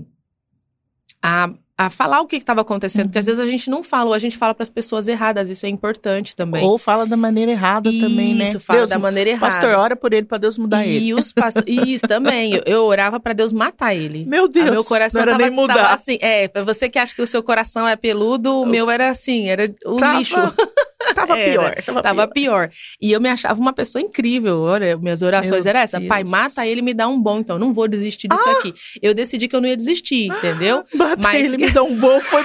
a, 1.21 1.53
a 1.87 1.91
falar 1.91 2.21
o 2.21 2.27
que 2.27 2.37
estava 2.37 2.61
acontecendo, 2.61 3.07
porque 3.07 3.19
às 3.19 3.27
vezes 3.27 3.41
a 3.41 3.47
gente 3.47 3.69
não 3.71 3.83
fala, 3.83 4.09
ou 4.11 4.15
a 4.15 4.19
gente 4.19 4.37
fala 4.37 4.55
para 4.55 4.63
as 4.63 4.69
pessoas 4.69 5.09
erradas, 5.09 5.49
isso 5.51 5.65
é 5.67 5.69
importante 5.69 6.35
também. 6.37 6.65
Ou 6.65 6.77
fala 6.79 7.07
da 7.07 7.17
maneira 7.17 7.53
errada 7.53 7.91
também, 7.91 8.35
né? 8.35 8.45
Isso, 8.45 8.61
fala 8.61 8.81
Deus, 8.81 8.91
da 8.91 8.99
maneira 8.99 9.31
errada. 9.31 9.53
Pastor, 9.55 9.75
ora 9.77 9.97
por 9.97 10.13
ele 10.13 10.27
pra 10.27 10.39
Deus 10.39 10.59
mudar 10.59 10.85
e 10.87 10.97
ele. 10.97 11.15
os 11.15 11.33
pastores, 11.33 11.69
isso 11.87 12.07
também, 12.07 12.55
eu, 12.55 12.63
eu 12.67 12.85
orava 12.85 13.19
para 13.21 13.33
Deus 13.33 13.53
matar 13.53 13.95
ele. 13.95 14.25
Meu 14.27 14.49
Deus, 14.49 14.69
Ah, 14.69 14.71
meu 14.73 14.85
coração 14.85 15.19
não 15.21 15.23
era 15.23 15.33
tava, 15.33 15.43
nem 15.49 15.51
mudar. 15.57 15.75
tava 15.75 15.95
assim, 15.95 16.19
é, 16.21 16.49
pra 16.49 16.65
você 16.65 16.89
que 16.89 16.99
acha 16.99 17.15
que 17.15 17.23
o 17.23 17.27
seu 17.27 17.43
coração 17.43 17.87
é 17.87 17.97
peludo, 17.97 18.61
o 18.61 18.67
meu 18.67 18.91
era 18.91 19.11
assim, 19.11 19.49
era 19.49 19.73
o 19.85 19.97
Tava- 19.97 20.19
lixo. 20.19 20.37
Tava 21.15 21.39
Era, 21.39 21.51
pior, 21.51 21.83
tava, 21.83 22.03
Tava 22.03 22.29
pior. 22.29 22.69
pior. 22.69 22.71
E 23.01 23.13
eu 23.13 23.21
me 23.21 23.29
achava 23.29 23.61
uma 23.61 23.73
pessoa 23.73 24.03
incrível. 24.03 24.61
Olha, 24.61 24.97
minhas 24.97 25.23
orações 25.23 25.67
eram 25.67 25.81
essa. 25.81 26.01
Pai, 26.01 26.25
mata 26.25 26.67
ele 26.67 26.83
me 26.83 26.95
dá 26.95 27.07
um 27.09 27.21
bom. 27.21 27.39
Então, 27.41 27.57
eu 27.57 27.61
não 27.61 27.73
vou 27.73 27.87
desistir 27.89 28.29
disso 28.29 28.49
aqui. 28.51 28.75
Eu 29.01 29.15
decidi 29.15 29.47
que 29.49 29.55
eu 29.57 29.61
não 29.61 29.69
ia 29.69 29.77
desistir, 29.77 30.27
entendeu? 30.27 30.85
Bata 30.95 31.17
Mas- 31.23 31.45
ele 31.45 31.59
me 31.59 31.71
dá 31.71 31.83
um 31.83 31.95
bom, 31.99 32.21
foi 32.21 32.45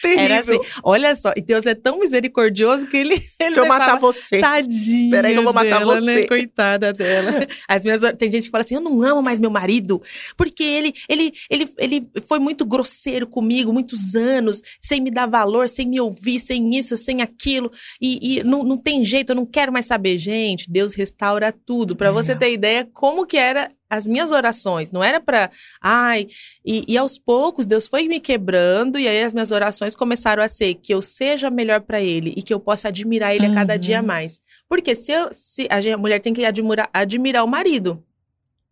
terrível. 0.00 0.24
Era 0.24 0.40
assim. 0.40 0.58
Olha 0.82 1.14
só, 1.14 1.32
e 1.36 1.42
Deus 1.42 1.66
é 1.66 1.74
tão 1.74 1.98
misericordioso 1.98 2.86
que 2.86 2.96
ele. 2.96 3.14
ele 3.14 3.22
Deixa 3.38 3.60
eu 3.60 3.66
matar 3.66 3.98
você. 3.98 4.40
Tadinha. 4.40 5.10
Peraí 5.10 5.34
eu 5.34 5.42
vou 5.42 5.52
matar 5.52 5.78
dela, 5.80 6.00
você. 6.00 6.20
Né? 6.20 6.26
Coitada 6.26 6.92
dela. 6.92 7.46
As 7.68 7.84
minhas, 7.84 8.00
tem 8.18 8.30
gente 8.30 8.44
que 8.44 8.50
fala 8.50 8.62
assim: 8.62 8.74
eu 8.74 8.80
não 8.80 9.02
amo 9.02 9.22
mais 9.22 9.38
meu 9.38 9.50
marido, 9.50 10.00
porque 10.36 10.62
ele, 10.62 10.92
ele, 11.08 11.32
ele, 11.50 11.68
ele 11.78 12.08
foi 12.26 12.38
muito 12.38 12.64
grosseiro 12.64 13.26
comigo, 13.26 13.72
muitos 13.72 14.14
anos, 14.14 14.60
sem 14.80 15.00
me 15.00 15.10
dar 15.10 15.26
valor, 15.26 15.68
sem 15.68 15.86
me 15.86 16.00
ouvir, 16.00 16.38
sem 16.38 16.76
isso, 16.76 16.96
sem 16.96 17.22
aquilo. 17.22 17.70
E, 18.00 18.38
e 18.38 18.44
não, 18.44 18.62
não 18.62 18.76
tem 18.76 19.04
jeito, 19.04 19.30
eu 19.30 19.36
não 19.36 19.46
quero 19.46 19.72
mais 19.72 19.86
saber. 19.86 20.18
Gente, 20.18 20.70
Deus 20.70 20.94
restaura 20.94 21.52
tudo. 21.52 21.96
Pra 21.96 22.08
É. 22.08 22.12
você 22.12 22.34
ter 22.36 22.52
ideia 22.52 22.88
como 22.92 23.26
que 23.26 23.36
era 23.36 23.70
as 23.92 24.08
minhas 24.08 24.32
orações. 24.32 24.90
Não 24.90 25.04
era 25.04 25.20
pra. 25.20 25.50
Ai. 25.80 26.26
E, 26.64 26.84
e 26.88 26.96
aos 26.96 27.18
poucos, 27.18 27.66
Deus 27.66 27.86
foi 27.86 28.08
me 28.08 28.18
quebrando, 28.20 28.98
e 28.98 29.06
aí 29.06 29.22
as 29.22 29.32
minhas 29.32 29.50
orações 29.52 29.94
começaram 29.94 30.42
a 30.42 30.48
ser 30.48 30.74
que 30.74 30.94
eu 30.94 31.02
seja 31.02 31.50
melhor 31.50 31.80
pra 31.82 32.00
ele 32.00 32.32
e 32.36 32.42
que 32.42 32.52
eu 32.54 32.58
possa 32.60 32.88
admirar 32.88 33.34
ele 33.34 33.46
a 33.46 33.52
cada 33.54 33.74
Uhum. 33.74 33.78
dia 33.80 34.02
mais. 34.02 34.40
Porque 34.68 34.94
se, 34.94 35.12
eu, 35.12 35.28
se 35.32 35.68
a 35.70 35.96
mulher 35.98 36.18
tem 36.20 36.32
que 36.32 36.44
admirar, 36.44 36.88
admirar 36.92 37.44
o 37.44 37.48
marido. 37.48 38.02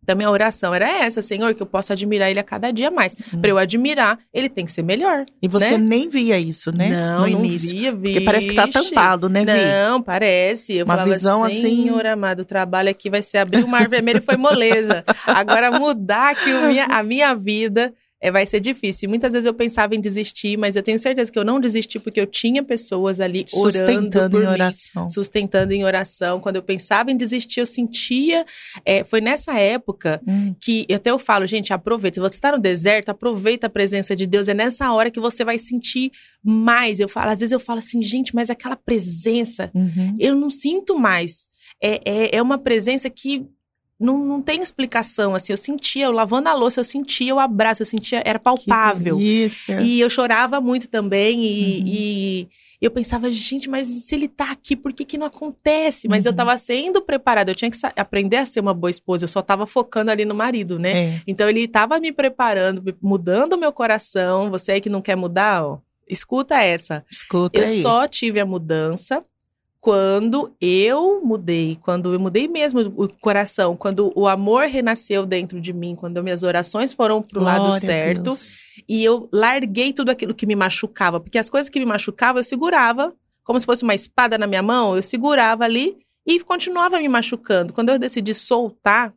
Então, 0.03 0.15
minha 0.15 0.31
oração 0.31 0.73
era 0.73 0.89
essa, 0.89 1.21
Senhor, 1.21 1.53
que 1.53 1.61
eu 1.61 1.65
possa 1.67 1.93
admirar 1.93 2.29
ele 2.29 2.39
a 2.39 2.43
cada 2.43 2.71
dia 2.71 2.89
mais. 2.89 3.13
Hum. 3.33 3.39
Pra 3.39 3.51
eu 3.51 3.57
admirar, 3.57 4.17
ele 4.33 4.49
tem 4.49 4.65
que 4.65 4.71
ser 4.71 4.81
melhor. 4.81 5.25
E 5.41 5.47
você 5.47 5.71
né? 5.71 5.77
nem 5.77 6.09
via 6.09 6.39
isso, 6.39 6.71
né? 6.75 6.89
Não, 6.89 7.21
no 7.21 7.27
não 7.29 7.45
início. 7.45 7.77
via, 7.77 7.91
Porque 7.93 8.21
parece 8.21 8.47
que 8.47 8.55
tá 8.55 8.67
tampado, 8.67 9.29
né, 9.29 9.45
Vi? 9.45 9.51
Não, 9.51 10.01
parece. 10.01 10.73
Eu 10.73 10.85
Uma 10.85 10.93
falava, 10.95 11.13
visão 11.13 11.43
assim- 11.43 11.61
Senhor 11.61 12.05
amado, 12.07 12.39
o 12.41 12.45
trabalho 12.45 12.89
aqui 12.89 13.09
vai 13.11 13.21
ser 13.21 13.37
abrir 13.37 13.63
o 13.63 13.67
mar 13.67 13.87
vermelho 13.87 14.17
e 14.17 14.21
foi 14.21 14.37
moleza. 14.37 15.03
Agora 15.25 15.71
mudar 15.71 16.31
aqui 16.31 16.51
minha, 16.51 16.85
a 16.85 17.03
minha 17.03 17.35
vida 17.35 17.93
é, 18.21 18.31
vai 18.31 18.45
ser 18.45 18.59
difícil. 18.59 19.09
Muitas 19.09 19.33
vezes 19.33 19.45
eu 19.45 19.53
pensava 19.53 19.95
em 19.95 19.99
desistir, 19.99 20.57
mas 20.57 20.75
eu 20.75 20.83
tenho 20.83 20.99
certeza 20.99 21.31
que 21.31 21.39
eu 21.39 21.45
não 21.45 21.59
desisti 21.59 21.99
porque 21.99 22.21
eu 22.21 22.27
tinha 22.27 22.63
pessoas 22.63 23.19
ali 23.19 23.45
orando 23.53 23.71
Sustentando 23.71 24.29
por 24.31 24.43
em 24.43 24.45
mim 24.45 24.51
oração. 24.51 25.09
sustentando 25.09 25.73
em 25.73 25.83
oração. 25.83 26.39
Quando 26.39 26.57
eu 26.57 26.63
pensava 26.63 27.11
em 27.11 27.17
desistir, 27.17 27.59
eu 27.61 27.65
sentia. 27.65 28.45
é, 28.85 29.03
foi 29.03 29.21
nessa 29.21 29.57
época 29.57 30.21
Hum, 30.27 30.53
que 30.61 30.85
até 30.93 31.09
eu 31.09 31.17
falo, 31.17 31.45
gente, 31.45 31.73
aproveita. 31.73 32.15
Se 32.15 32.19
você 32.19 32.39
tá 32.39 32.51
no 32.51 32.59
deserto, 32.59 33.09
aproveita 33.09 33.67
a 33.67 33.69
presença 33.69 34.15
de 34.15 34.27
Deus. 34.27 34.47
É 34.47 34.53
nessa 34.53 34.91
hora 34.91 35.09
que 35.09 35.19
você 35.19 35.43
vai 35.43 35.57
sentir 35.57 36.11
mais. 36.43 36.99
Eu 36.99 37.07
falo, 37.09 37.31
às 37.31 37.39
vezes 37.39 37.51
eu 37.51 37.59
falo 37.59 37.79
assim, 37.79 38.01
gente, 38.03 38.35
mas 38.35 38.49
aquela 38.49 38.75
presença, 38.75 39.71
uhum. 39.73 40.15
eu 40.19 40.35
não 40.35 40.49
sinto 40.49 40.97
mais. 40.97 41.47
É, 41.81 42.01
é, 42.05 42.35
é 42.37 42.41
uma 42.41 42.57
presença 42.57 43.09
que. 43.09 43.45
Não, 44.01 44.17
não 44.17 44.41
tem 44.41 44.61
explicação, 44.61 45.35
assim, 45.35 45.53
eu 45.53 45.57
sentia, 45.57 46.05
eu 46.05 46.11
lavando 46.11 46.49
a 46.49 46.53
louça, 46.53 46.79
eu 46.79 46.83
sentia 46.83 47.35
o 47.35 47.39
abraço, 47.39 47.81
eu 47.81 47.85
sentia, 47.85 48.21
era 48.25 48.39
palpável. 48.39 49.15
Delícia. 49.17 49.79
E 49.81 49.99
eu 49.99 50.09
chorava 50.09 50.59
muito 50.59 50.87
também. 50.89 51.43
E, 51.45 51.79
Uhum. 51.79 51.87
e 51.87 52.49
eu 52.81 52.89
pensava, 52.89 53.29
gente, 53.29 53.69
mas 53.69 53.87
se 53.87 54.15
ele 54.15 54.27
tá 54.27 54.49
aqui, 54.51 54.75
por 54.75 54.91
que, 54.91 55.05
que 55.05 55.17
não 55.17 55.27
acontece? 55.27 56.07
Mas 56.07 56.25
eu 56.25 56.31
Uhum. 56.31 56.35
tava 56.37 56.57
sendo 56.57 56.99
preparada. 57.01 57.51
Eu 57.51 57.55
tinha 57.55 57.69
que 57.69 57.77
aprender 57.95 58.37
a 58.37 58.45
ser 58.47 58.59
uma 58.59 58.73
boa 58.73 58.89
esposa. 58.89 59.25
Eu 59.25 59.27
só 59.29 59.41
tava 59.41 59.67
focando 59.67 60.09
ali 60.09 60.25
no 60.25 60.33
marido, 60.33 60.79
né? 60.79 60.91
É. 61.17 61.21
Então 61.27 61.47
ele 61.47 61.67
tava 61.67 61.99
me 61.99 62.11
preparando, 62.11 62.83
mudando 63.01 63.53
o 63.53 63.57
meu 63.59 63.71
coração. 63.71 64.49
Você 64.49 64.71
aí 64.71 64.81
que 64.81 64.89
não 64.89 65.01
quer 65.01 65.15
mudar, 65.15 65.63
ó. 65.63 65.77
escuta 66.09 66.55
essa. 66.61 67.05
Escuta 67.09 67.59
Eu 67.59 67.65
aí. 67.65 67.81
só 67.83 68.07
tive 68.07 68.39
a 68.39 68.45
mudança 68.45 69.23
quando 69.81 70.55
eu 70.61 71.21
mudei, 71.25 71.75
quando 71.81 72.13
eu 72.13 72.19
mudei 72.19 72.47
mesmo 72.47 72.81
o 72.95 73.09
coração, 73.09 73.75
quando 73.75 74.13
o 74.15 74.27
amor 74.27 74.67
renasceu 74.67 75.25
dentro 75.25 75.59
de 75.59 75.73
mim, 75.73 75.95
quando 75.95 76.23
minhas 76.23 76.43
orações 76.43 76.93
foram 76.93 77.19
pro 77.19 77.41
lado 77.41 77.61
Glória 77.61 77.77
a 77.77 77.81
certo 77.81 78.31
e 78.87 79.03
eu 79.03 79.27
larguei 79.33 79.91
tudo 79.91 80.11
aquilo 80.11 80.35
que 80.35 80.45
me 80.45 80.55
machucava, 80.55 81.19
porque 81.19 81.39
as 81.39 81.49
coisas 81.49 81.67
que 81.67 81.79
me 81.79 81.85
machucavam 81.85 82.39
eu 82.39 82.43
segurava, 82.43 83.11
como 83.43 83.59
se 83.59 83.65
fosse 83.65 83.83
uma 83.83 83.95
espada 83.95 84.37
na 84.37 84.45
minha 84.45 84.61
mão, 84.61 84.95
eu 84.95 85.01
segurava 85.01 85.63
ali 85.63 85.97
e 86.27 86.39
continuava 86.39 86.99
me 86.99 87.09
machucando. 87.09 87.73
Quando 87.73 87.89
eu 87.89 87.97
decidi 87.97 88.35
soltar, 88.35 89.11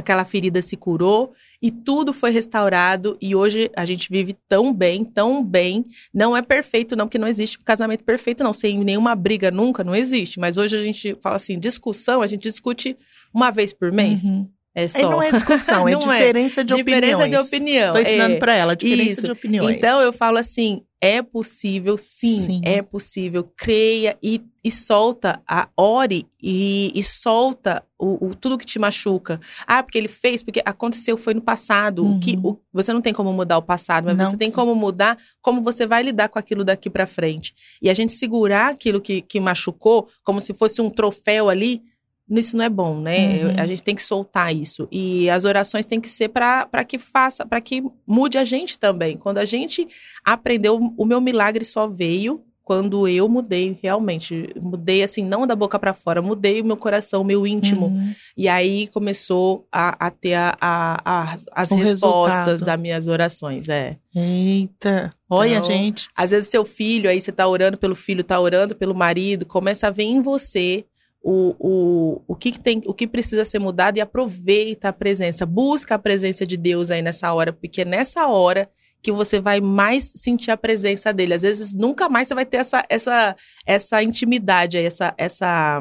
aquela 0.00 0.24
ferida 0.24 0.60
se 0.60 0.76
curou 0.76 1.32
e 1.62 1.70
tudo 1.70 2.12
foi 2.12 2.30
restaurado 2.30 3.16
e 3.20 3.34
hoje 3.34 3.70
a 3.76 3.84
gente 3.84 4.08
vive 4.10 4.36
tão 4.48 4.74
bem, 4.74 5.04
tão 5.04 5.44
bem. 5.44 5.84
Não 6.12 6.36
é 6.36 6.42
perfeito 6.42 6.96
não, 6.96 7.06
porque 7.06 7.18
não 7.18 7.28
existe 7.28 7.58
casamento 7.58 8.02
perfeito 8.04 8.42
não, 8.42 8.52
sem 8.52 8.78
nenhuma 8.82 9.14
briga 9.14 9.50
nunca, 9.50 9.84
não 9.84 9.94
existe. 9.94 10.40
Mas 10.40 10.56
hoje 10.56 10.76
a 10.76 10.82
gente 10.82 11.16
fala 11.20 11.36
assim, 11.36 11.58
discussão, 11.58 12.22
a 12.22 12.26
gente 12.26 12.42
discute 12.42 12.96
uma 13.32 13.50
vez 13.50 13.72
por 13.72 13.92
mês. 13.92 14.24
Uhum. 14.24 14.48
É 14.74 14.84
E 14.84 14.88
só. 14.88 15.10
não 15.10 15.20
é 15.22 15.32
discussão, 15.32 15.86
é 15.88 15.92
é. 15.92 15.96
diferença 15.96 16.62
de 16.64 16.74
Diferença 16.74 17.16
opiniões. 17.18 17.30
de 17.30 17.36
opinião. 17.56 17.92
Tô 17.92 17.98
ensinando 18.00 18.34
é. 18.34 18.38
pra 18.38 18.54
ela, 18.54 18.76
diferença 18.76 19.10
Isso. 19.12 19.22
de 19.26 19.30
opiniões. 19.32 19.76
Então 19.76 20.00
eu 20.00 20.12
falo 20.12 20.38
assim, 20.38 20.82
é 21.00 21.22
possível, 21.22 21.96
sim, 21.98 22.40
Sim. 22.40 22.60
é 22.64 22.80
possível. 22.82 23.50
Creia 23.56 24.16
e, 24.22 24.40
e 24.62 24.70
solta, 24.70 25.40
a, 25.48 25.68
ore 25.76 26.26
e, 26.40 26.92
e 26.94 27.02
solta 27.02 27.82
o, 27.98 28.26
o- 28.28 28.34
tudo 28.34 28.56
que 28.58 28.64
te 28.66 28.78
machuca. 28.78 29.40
Ah, 29.66 29.82
porque 29.82 29.96
ele 29.98 30.08
fez, 30.08 30.42
porque 30.42 30.62
aconteceu, 30.64 31.16
foi 31.16 31.34
no 31.34 31.40
passado. 31.40 32.06
O 32.06 32.20
que, 32.20 32.36
Uhum. 32.36 32.50
o- 32.50 32.58
você 32.72 32.92
não 32.92 33.00
tem 33.00 33.12
como 33.14 33.32
mudar 33.32 33.58
o 33.58 33.62
passado, 33.62 34.04
mas 34.04 34.16
Não 34.16 34.26
você 34.30 34.36
tem 34.36 34.50
como 34.52 34.74
mudar 34.74 35.18
como 35.42 35.62
você 35.62 35.84
vai 35.86 36.02
lidar 36.02 36.28
com 36.28 36.38
aquilo 36.38 36.62
daqui 36.62 36.88
pra 36.90 37.06
frente. 37.08 37.54
E 37.82 37.90
a 37.90 37.94
gente 37.94 38.12
segurar 38.12 38.68
aquilo 38.68 39.00
que, 39.00 39.20
que 39.22 39.40
machucou, 39.40 40.06
como 40.22 40.40
se 40.40 40.54
fosse 40.54 40.80
um 40.82 40.90
troféu 40.90 41.48
ali, 41.48 41.82
isso 42.38 42.56
não 42.56 42.64
é 42.64 42.68
bom, 42.68 43.00
né? 43.00 43.44
Uhum. 43.44 43.54
A 43.58 43.66
gente 43.66 43.82
tem 43.82 43.94
que 43.94 44.02
soltar 44.02 44.54
isso. 44.54 44.86
E 44.92 45.28
as 45.30 45.44
orações 45.44 45.84
têm 45.86 46.00
que 46.00 46.08
ser 46.08 46.28
para 46.28 46.84
que 46.86 46.98
faça, 46.98 47.44
para 47.44 47.60
que 47.60 47.82
mude 48.06 48.38
a 48.38 48.44
gente 48.44 48.78
também. 48.78 49.16
Quando 49.16 49.38
a 49.38 49.44
gente 49.44 49.88
aprendeu, 50.24 50.78
o 50.96 51.04
meu 51.04 51.20
milagre 51.20 51.64
só 51.64 51.86
veio 51.88 52.42
quando 52.62 53.08
eu 53.08 53.28
mudei, 53.28 53.76
realmente. 53.82 54.48
Mudei 54.62 55.02
assim, 55.02 55.24
não 55.24 55.44
da 55.44 55.56
boca 55.56 55.76
para 55.76 55.92
fora, 55.92 56.22
mudei 56.22 56.60
o 56.60 56.64
meu 56.64 56.76
coração, 56.76 57.22
o 57.22 57.24
meu 57.24 57.44
íntimo. 57.44 57.86
Uhum. 57.86 58.14
E 58.36 58.46
aí 58.46 58.86
começou 58.88 59.66
a, 59.72 60.06
a 60.06 60.08
ter 60.08 60.34
a, 60.34 60.56
a- 60.60 61.34
as 61.52 61.70
O 61.72 61.74
respostas 61.74 62.36
resultado. 62.46 62.64
das 62.64 62.80
minhas 62.80 63.08
orações. 63.08 63.68
É. 63.68 63.96
Eita, 64.14 65.12
olha, 65.28 65.54
Então, 65.56 65.64
gente. 65.64 66.08
Às 66.14 66.30
vezes 66.30 66.48
seu 66.48 66.64
filho, 66.64 67.10
aí 67.10 67.20
você 67.20 67.32
tá 67.32 67.46
orando 67.48 67.76
pelo 67.76 67.94
filho, 67.96 68.22
tá 68.22 68.38
orando 68.38 68.76
pelo 68.76 68.94
marido, 68.94 69.44
começa 69.44 69.88
a 69.88 69.90
ver 69.90 70.04
em 70.04 70.20
você 70.22 70.84
o, 71.22 71.54
o, 71.58 72.22
o, 72.26 72.34
que, 72.34 72.58
tem, 72.58 72.80
o 72.86 72.94
que 72.94 73.06
precisa 73.06 73.44
ser 73.44 73.58
mudado 73.58 73.98
e 73.98 74.00
aproveita 74.00 74.88
a 74.88 74.92
presença. 74.92 75.44
Busca 75.44 75.94
a 75.94 75.98
presença 75.98 76.46
de 76.46 76.56
Deus 76.56 76.90
aí 76.90 77.02
nessa 77.02 77.32
hora, 77.32 77.52
porque 77.52 77.82
é 77.82 77.84
nessa 77.84 78.26
hora 78.26 78.70
que 79.02 79.12
você 79.12 79.40
vai 79.40 79.60
mais 79.60 80.12
sentir 80.14 80.50
a 80.50 80.56
presença 80.56 81.12
dele. 81.12 81.34
Às 81.34 81.42
vezes 81.42 81.74
nunca 81.74 82.08
mais 82.08 82.28
você 82.28 82.34
vai 82.34 82.46
ter 82.46 82.58
essa, 82.58 82.84
essa, 82.88 83.36
essa 83.66 84.02
intimidade, 84.02 84.76
aí, 84.76 84.84
essa, 84.84 85.14
essa, 85.16 85.80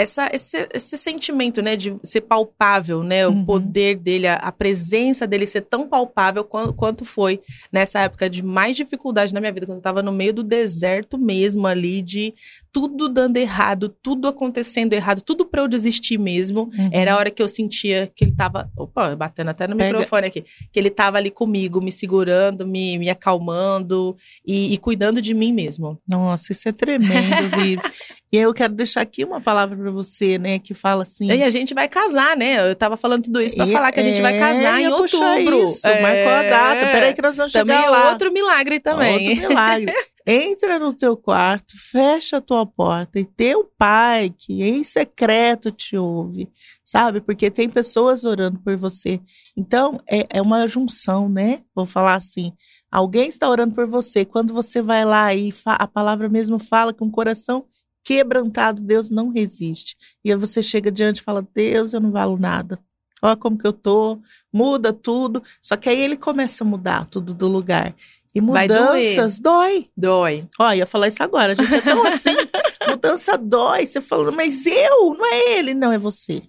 essa, 0.00 0.28
esse, 0.32 0.68
esse 0.72 0.96
sentimento, 0.96 1.60
né, 1.60 1.74
de 1.74 1.96
ser 2.04 2.20
palpável, 2.22 3.02
né, 3.02 3.26
o 3.26 3.32
Uhum. 3.32 3.44
poder 3.44 3.96
dele, 3.96 4.26
a, 4.28 4.34
a 4.36 4.52
presença 4.52 5.26
dele 5.26 5.46
ser 5.46 5.62
tão 5.62 5.88
palpável 5.88 6.44
quanto, 6.44 6.72
quanto 6.72 7.04
foi 7.04 7.40
nessa 7.72 8.00
época 8.00 8.30
de 8.30 8.42
mais 8.42 8.76
dificuldade 8.76 9.34
na 9.34 9.40
minha 9.40 9.52
vida, 9.52 9.66
quando 9.66 9.78
eu 9.78 9.82
tava 9.82 10.02
no 10.02 10.12
meio 10.12 10.32
do 10.32 10.42
deserto 10.44 11.18
mesmo 11.18 11.66
ali, 11.66 12.00
de 12.00 12.32
tudo 12.70 13.08
dando 13.08 13.38
errado, 13.38 13.88
tudo 13.88 14.28
acontecendo 14.28 14.92
errado, 14.92 15.20
tudo 15.22 15.44
pra 15.44 15.62
eu 15.62 15.68
desistir 15.68 16.16
mesmo. 16.18 16.70
Uhum. 16.78 16.90
Era 16.92 17.14
a 17.14 17.16
hora 17.16 17.30
que 17.30 17.42
eu 17.42 17.48
sentia 17.48 18.10
que 18.14 18.22
ele 18.24 18.32
tava, 18.32 18.70
opa, 18.76 19.16
batendo 19.16 19.48
até 19.50 19.66
no 19.66 19.74
Pega- 19.76 19.98
microfone 19.98 20.26
aqui, 20.28 20.44
que 20.70 20.78
ele 20.78 20.90
tava 20.90 21.16
ali 21.16 21.30
comigo, 21.30 21.80
me 21.80 21.90
segurando, 21.90 22.64
me, 22.66 22.98
me 22.98 23.08
acalmando 23.10 24.16
e, 24.46 24.72
e 24.74 24.78
cuidando 24.78 25.20
de 25.20 25.34
mim 25.34 25.52
mesmo. 25.52 25.98
Nossa, 26.08 26.52
isso 26.52 26.68
é 26.68 26.72
tremendo, 26.72 27.48
Vivi. 27.50 27.80
e 28.30 28.36
eu 28.36 28.52
quero 28.52 28.74
deixar 28.74 29.00
aqui 29.00 29.24
uma 29.24 29.40
palavra 29.40 29.76
pra 29.76 29.90
você, 29.90 30.36
né, 30.38 30.58
que 30.58 30.74
fala 30.74 31.02
assim. 31.02 31.26
E 31.30 31.42
a 31.42 31.50
gente 31.50 31.72
vai 31.74 31.88
casar, 31.88 32.36
né? 32.36 32.70
Eu 32.70 32.74
tava 32.76 32.96
falando 32.96 33.24
tudo 33.24 33.40
isso 33.40 33.56
pra 33.56 33.66
E- 33.66 33.72
falar 33.72 33.90
que 33.92 34.00
a 34.00 34.02
gente 34.02 34.20
vai 34.20 34.36
é, 34.36 34.38
casar 34.38 34.80
em 34.80 34.84
ia 34.84 34.96
puxar 34.96 35.18
outubro. 35.38 35.64
Isso, 35.64 35.86
marcou 35.86 36.32
a 36.32 36.42
data. 36.42 36.80
Peraí 36.92 37.14
que 37.14 37.22
nós 37.22 37.36
vamos 37.36 37.52
Também 37.52 37.76
chegar 37.76 37.86
é 37.86 37.90
lá. 37.90 38.10
outro 38.10 38.32
milagre 38.32 38.80
também. 38.80 39.28
Outro 39.30 39.48
milagre. 39.48 39.92
Entra 40.30 40.78
no 40.78 40.92
teu 40.92 41.16
quarto, 41.16 41.72
fecha 41.90 42.36
a 42.36 42.40
tua 42.42 42.66
porta 42.66 43.18
e 43.18 43.24
teu 43.24 43.64
pai, 43.78 44.30
que 44.36 44.62
em 44.62 44.84
secreto 44.84 45.70
te 45.70 45.96
ouve, 45.96 46.50
sabe? 46.84 47.22
Porque 47.22 47.50
tem 47.50 47.66
pessoas 47.66 48.24
orando 48.24 48.58
por 48.58 48.76
você. 48.76 49.20
Então, 49.56 49.98
é, 50.06 50.26
é 50.34 50.42
uma 50.42 50.66
junção, 50.68 51.30
né? 51.30 51.60
Vou 51.74 51.86
falar 51.86 52.12
assim. 52.14 52.52
Alguém 52.92 53.28
está 53.30 53.48
orando 53.48 53.74
por 53.74 53.86
você. 53.86 54.22
Quando 54.26 54.52
você 54.52 54.82
vai 54.82 55.02
lá 55.02 55.34
e 55.34 55.50
a 55.64 55.86
palavra 55.86 56.28
mesmo 56.28 56.58
fala 56.58 56.92
que 56.92 57.02
um 57.02 57.10
coração 57.10 57.64
quebrantado, 58.08 58.80
Deus 58.80 59.10
não 59.10 59.28
resiste. 59.28 59.94
E 60.24 60.32
aí 60.32 60.38
você 60.38 60.62
chega 60.62 60.90
diante 60.90 61.18
e 61.18 61.22
fala: 61.22 61.46
Deus, 61.54 61.92
eu 61.92 62.00
não 62.00 62.10
valo 62.10 62.38
nada. 62.38 62.78
Olha 63.20 63.36
como 63.36 63.58
que 63.58 63.66
eu 63.66 63.72
tô, 63.72 64.18
muda 64.50 64.94
tudo. 64.94 65.42
Só 65.60 65.76
que 65.76 65.90
aí 65.90 66.00
ele 66.00 66.16
começa 66.16 66.64
a 66.64 66.66
mudar 66.66 67.06
tudo 67.06 67.34
do 67.34 67.46
lugar. 67.46 67.94
E 68.34 68.40
mudanças 68.40 69.38
dói. 69.40 69.90
Dói. 69.94 70.46
Ó, 70.58 70.72
ia 70.72 70.86
falar 70.86 71.08
isso 71.08 71.22
agora. 71.22 71.52
A 71.52 71.54
gente 71.54 71.74
é 71.74 71.80
tão 71.82 72.06
assim. 72.06 72.34
mudança 72.88 73.36
dói. 73.36 73.86
Você 73.86 74.00
falando, 74.00 74.32
mas 74.32 74.64
eu, 74.64 75.14
não 75.14 75.26
é 75.26 75.58
ele, 75.58 75.74
não, 75.74 75.92
é 75.92 75.98
você. 75.98 76.42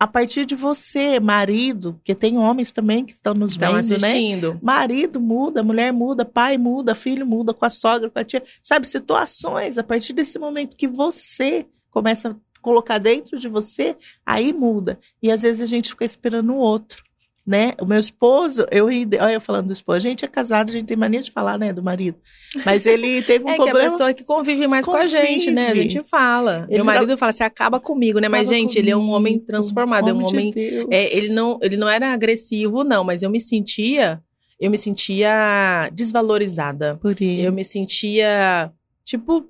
A 0.00 0.06
partir 0.06 0.46
de 0.46 0.54
você, 0.54 1.20
marido, 1.20 1.92
porque 1.92 2.14
tem 2.14 2.38
homens 2.38 2.72
também 2.72 3.04
que 3.04 3.12
estão 3.12 3.34
nos 3.34 3.52
Estão 3.52 3.74
vendo, 3.74 3.90
né? 3.90 3.96
assistindo. 3.96 4.58
Marido 4.62 5.20
muda, 5.20 5.62
mulher 5.62 5.92
muda, 5.92 6.24
pai 6.24 6.56
muda, 6.56 6.94
filho 6.94 7.26
muda, 7.26 7.52
com 7.52 7.66
a 7.66 7.70
sogra, 7.70 8.08
com 8.08 8.18
a 8.18 8.24
tia. 8.24 8.42
Sabe, 8.62 8.88
situações. 8.88 9.76
A 9.76 9.82
partir 9.82 10.14
desse 10.14 10.38
momento 10.38 10.74
que 10.74 10.88
você 10.88 11.66
começa 11.90 12.30
a 12.30 12.34
colocar 12.62 12.96
dentro 12.96 13.38
de 13.38 13.46
você, 13.46 13.94
aí 14.24 14.54
muda. 14.54 14.98
E 15.22 15.30
às 15.30 15.42
vezes 15.42 15.60
a 15.60 15.66
gente 15.66 15.90
fica 15.90 16.06
esperando 16.06 16.54
o 16.54 16.58
outro. 16.58 17.04
Né? 17.46 17.72
O 17.80 17.86
meu 17.86 17.98
esposo, 17.98 18.66
eu 18.70 18.86
ri, 18.86 19.04
de- 19.06 19.16
olha 19.18 19.32
eu 19.32 19.40
falando 19.40 19.68
do 19.68 19.72
esposo, 19.72 19.96
a 19.96 20.00
gente 20.10 20.24
é 20.24 20.28
casado, 20.28 20.68
a 20.68 20.72
gente 20.72 20.86
tem 20.86 20.96
mania 20.96 21.22
de 21.22 21.30
falar, 21.32 21.58
né, 21.58 21.72
do 21.72 21.82
marido. 21.82 22.18
Mas 22.66 22.84
ele 22.84 23.22
teve 23.24 23.44
um 23.44 23.48
é 23.48 23.54
que 23.54 23.62
a 23.62 23.64
problema. 23.64 23.90
pessoa 23.90 24.12
que 24.14 24.22
convive 24.22 24.66
mais 24.68 24.84
com 24.84 24.94
a 24.94 25.06
gente, 25.06 25.50
né? 25.50 25.64
A 25.64 25.68
Convive. 25.68 25.88
gente 25.90 26.08
fala. 26.08 26.66
Ele 26.68 26.76
Meu 26.76 26.84
marido 26.84 27.16
fala, 27.16 27.32
você 27.32 27.42
acaba 27.42 27.80
comigo, 27.80 28.20
né? 28.20 28.28
Mas, 28.28 28.46
gente, 28.48 28.78
ele 28.78 28.90
é 28.90 28.96
um 28.96 29.10
homem 29.10 29.32
comigo, 29.34 29.46
transformado, 29.46 30.10
é 30.10 30.12
um 30.12 30.18
de 30.18 30.24
homem. 30.34 30.52
Deus. 30.52 30.86
é, 30.90 31.16
ele, 31.16 31.30
não, 31.30 31.58
ele 31.62 31.76
não 31.78 31.88
era 31.88 32.12
agressivo, 32.12 32.84
não, 32.84 33.02
mas 33.02 33.22
eu 33.22 33.30
me 33.30 33.40
sentia. 33.40 34.20
Eu 34.60 34.70
me 34.70 34.76
sentia 34.76 35.88
desvalorizada. 35.92 36.98
Por 37.00 37.12
ele. 37.20 37.40
Eu 37.42 37.52
me 37.52 37.64
sentia, 37.64 38.70
tipo, 39.04 39.49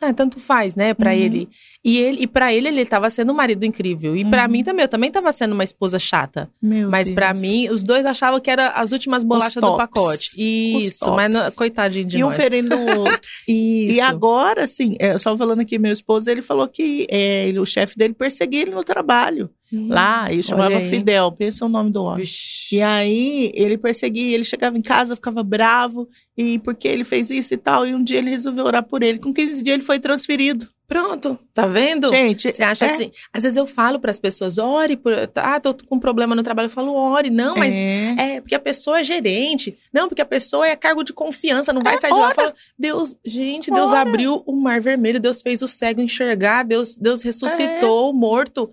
ah, 0.00 0.12
tanto 0.12 0.38
faz, 0.38 0.74
né, 0.74 0.92
Pra 0.94 1.10
Uhum. 1.10 1.16
ele. 1.16 1.48
E 1.84 1.98
ele 1.98 2.22
e 2.22 2.26
para 2.26 2.52
ele 2.52 2.68
ele 2.68 2.84
tava 2.84 3.08
sendo 3.10 3.32
um 3.32 3.34
marido 3.34 3.64
incrível. 3.64 4.16
E 4.16 4.24
pra 4.28 4.44
Uhum. 4.44 4.50
mim 4.50 4.64
também, 4.64 4.82
eu 4.82 4.88
também 4.88 5.10
tava 5.10 5.30
sendo 5.32 5.52
uma 5.52 5.62
esposa 5.64 5.98
chata. 5.98 6.50
Meu 6.60 6.90
Mas 6.90 7.10
pra 7.10 7.32
Deus. 7.32 7.40
mim, 7.40 7.68
os 7.68 7.84
dois 7.84 8.04
achavam 8.04 8.40
que 8.40 8.50
era 8.50 8.70
as 8.70 8.92
últimas 8.92 9.22
bolachas 9.24 9.62
do 9.62 9.76
pacote. 9.76 10.30
Isso, 10.36 11.10
mas 11.14 11.30
não, 11.30 11.40
tops. 11.44 11.54
coitadinho 11.56 12.04
de 12.06 12.18
E 12.18 12.24
um 12.24 12.26
nós. 12.28 12.36
ferindo 12.36 12.74
o 12.74 12.76
outro. 13.00 13.20
Isso. 13.48 13.94
E 13.94 14.00
agora, 14.00 14.64
assim, 14.64 14.96
é, 14.98 15.12
eu 15.14 15.18
só 15.18 15.36
falando 15.36 15.60
aqui, 15.60 15.78
meu 15.78 15.92
esposo, 15.92 16.28
ele 16.28 16.42
falou 16.42 16.66
que 16.68 17.06
é, 17.10 17.48
ele- 17.48 17.58
o 17.60 17.64
chefe 17.66 17.96
dele 17.96 18.14
perseguia 18.14 18.62
ele 18.62 18.72
no 18.72 18.82
trabalho. 18.84 19.48
Hum, 19.72 19.88
Lá, 19.88 20.30
ele 20.32 20.42
chamava. 20.42 20.80
Fidel, 20.80 21.32
pensa 21.32 21.64
o 21.64 21.68
nome 21.68 21.90
do 21.90 22.02
homem. 22.04 22.18
Vixe. 22.20 22.76
E 22.76 22.82
aí, 22.82 23.50
ele 23.54 23.76
perseguia, 23.76 24.34
ele 24.34 24.44
chegava 24.44 24.78
em 24.78 24.82
casa, 24.82 25.16
ficava 25.16 25.42
bravo, 25.42 26.08
e 26.36 26.58
porque 26.60 26.86
ele 26.86 27.02
fez 27.04 27.30
isso 27.30 27.52
e 27.54 27.56
tal, 27.56 27.86
e 27.86 27.94
um 27.94 28.02
dia 28.04 28.18
ele 28.18 28.30
resolveu 28.30 28.64
orar 28.64 28.84
por 28.84 29.02
ele. 29.02 29.18
Com 29.18 29.32
15 29.34 29.62
dias 29.62 29.74
ele 29.74 29.82
foi 29.82 29.98
transferido. 29.98 30.68
Pronto, 30.86 31.36
tá 31.52 31.66
vendo? 31.66 32.10
Gente, 32.10 32.52
Você 32.52 32.62
acha 32.62 32.86
é, 32.86 32.94
assim? 32.94 33.10
Às 33.32 33.42
vezes 33.42 33.56
eu 33.56 33.66
falo 33.66 33.98
pras 33.98 34.20
pessoas, 34.20 34.56
ore 34.56 34.96
por. 34.96 35.12
Ah, 35.34 35.58
tô 35.58 35.74
com 35.74 35.96
um 35.96 35.98
problema 35.98 36.32
no 36.36 36.44
trabalho. 36.44 36.66
Eu 36.66 36.70
falo, 36.70 36.94
ore. 36.94 37.28
Não, 37.28 37.56
mas 37.56 37.74
é, 37.74 38.14
É, 38.36 38.40
porque 38.40 38.54
a 38.54 38.60
pessoa 38.60 39.00
é 39.00 39.04
gerente. 39.04 39.76
Não, 39.92 40.06
porque 40.08 40.22
a 40.22 40.26
pessoa 40.26 40.64
é 40.64 40.76
cargo 40.76 41.02
de 41.02 41.12
confiança, 41.12 41.72
não 41.72 41.82
vai 41.82 41.94
É, 41.94 42.00
sair 42.00 42.12
de 42.12 42.18
lá. 42.20 42.26
ora. 42.26 42.34
Fala, 42.36 42.54
Deus, 42.78 43.16
gente, 43.24 43.68
Deus 43.68 43.92
abriu 43.92 44.44
o 44.46 44.54
mar 44.54 44.80
vermelho, 44.80 45.18
Deus 45.18 45.42
fez 45.42 45.60
o 45.60 45.66
cego 45.66 46.00
enxergar, 46.00 46.62
Deus, 46.62 46.96
Deus 46.96 47.20
ressuscitou 47.20 48.06
É. 48.06 48.10
o 48.10 48.12
morto. 48.12 48.70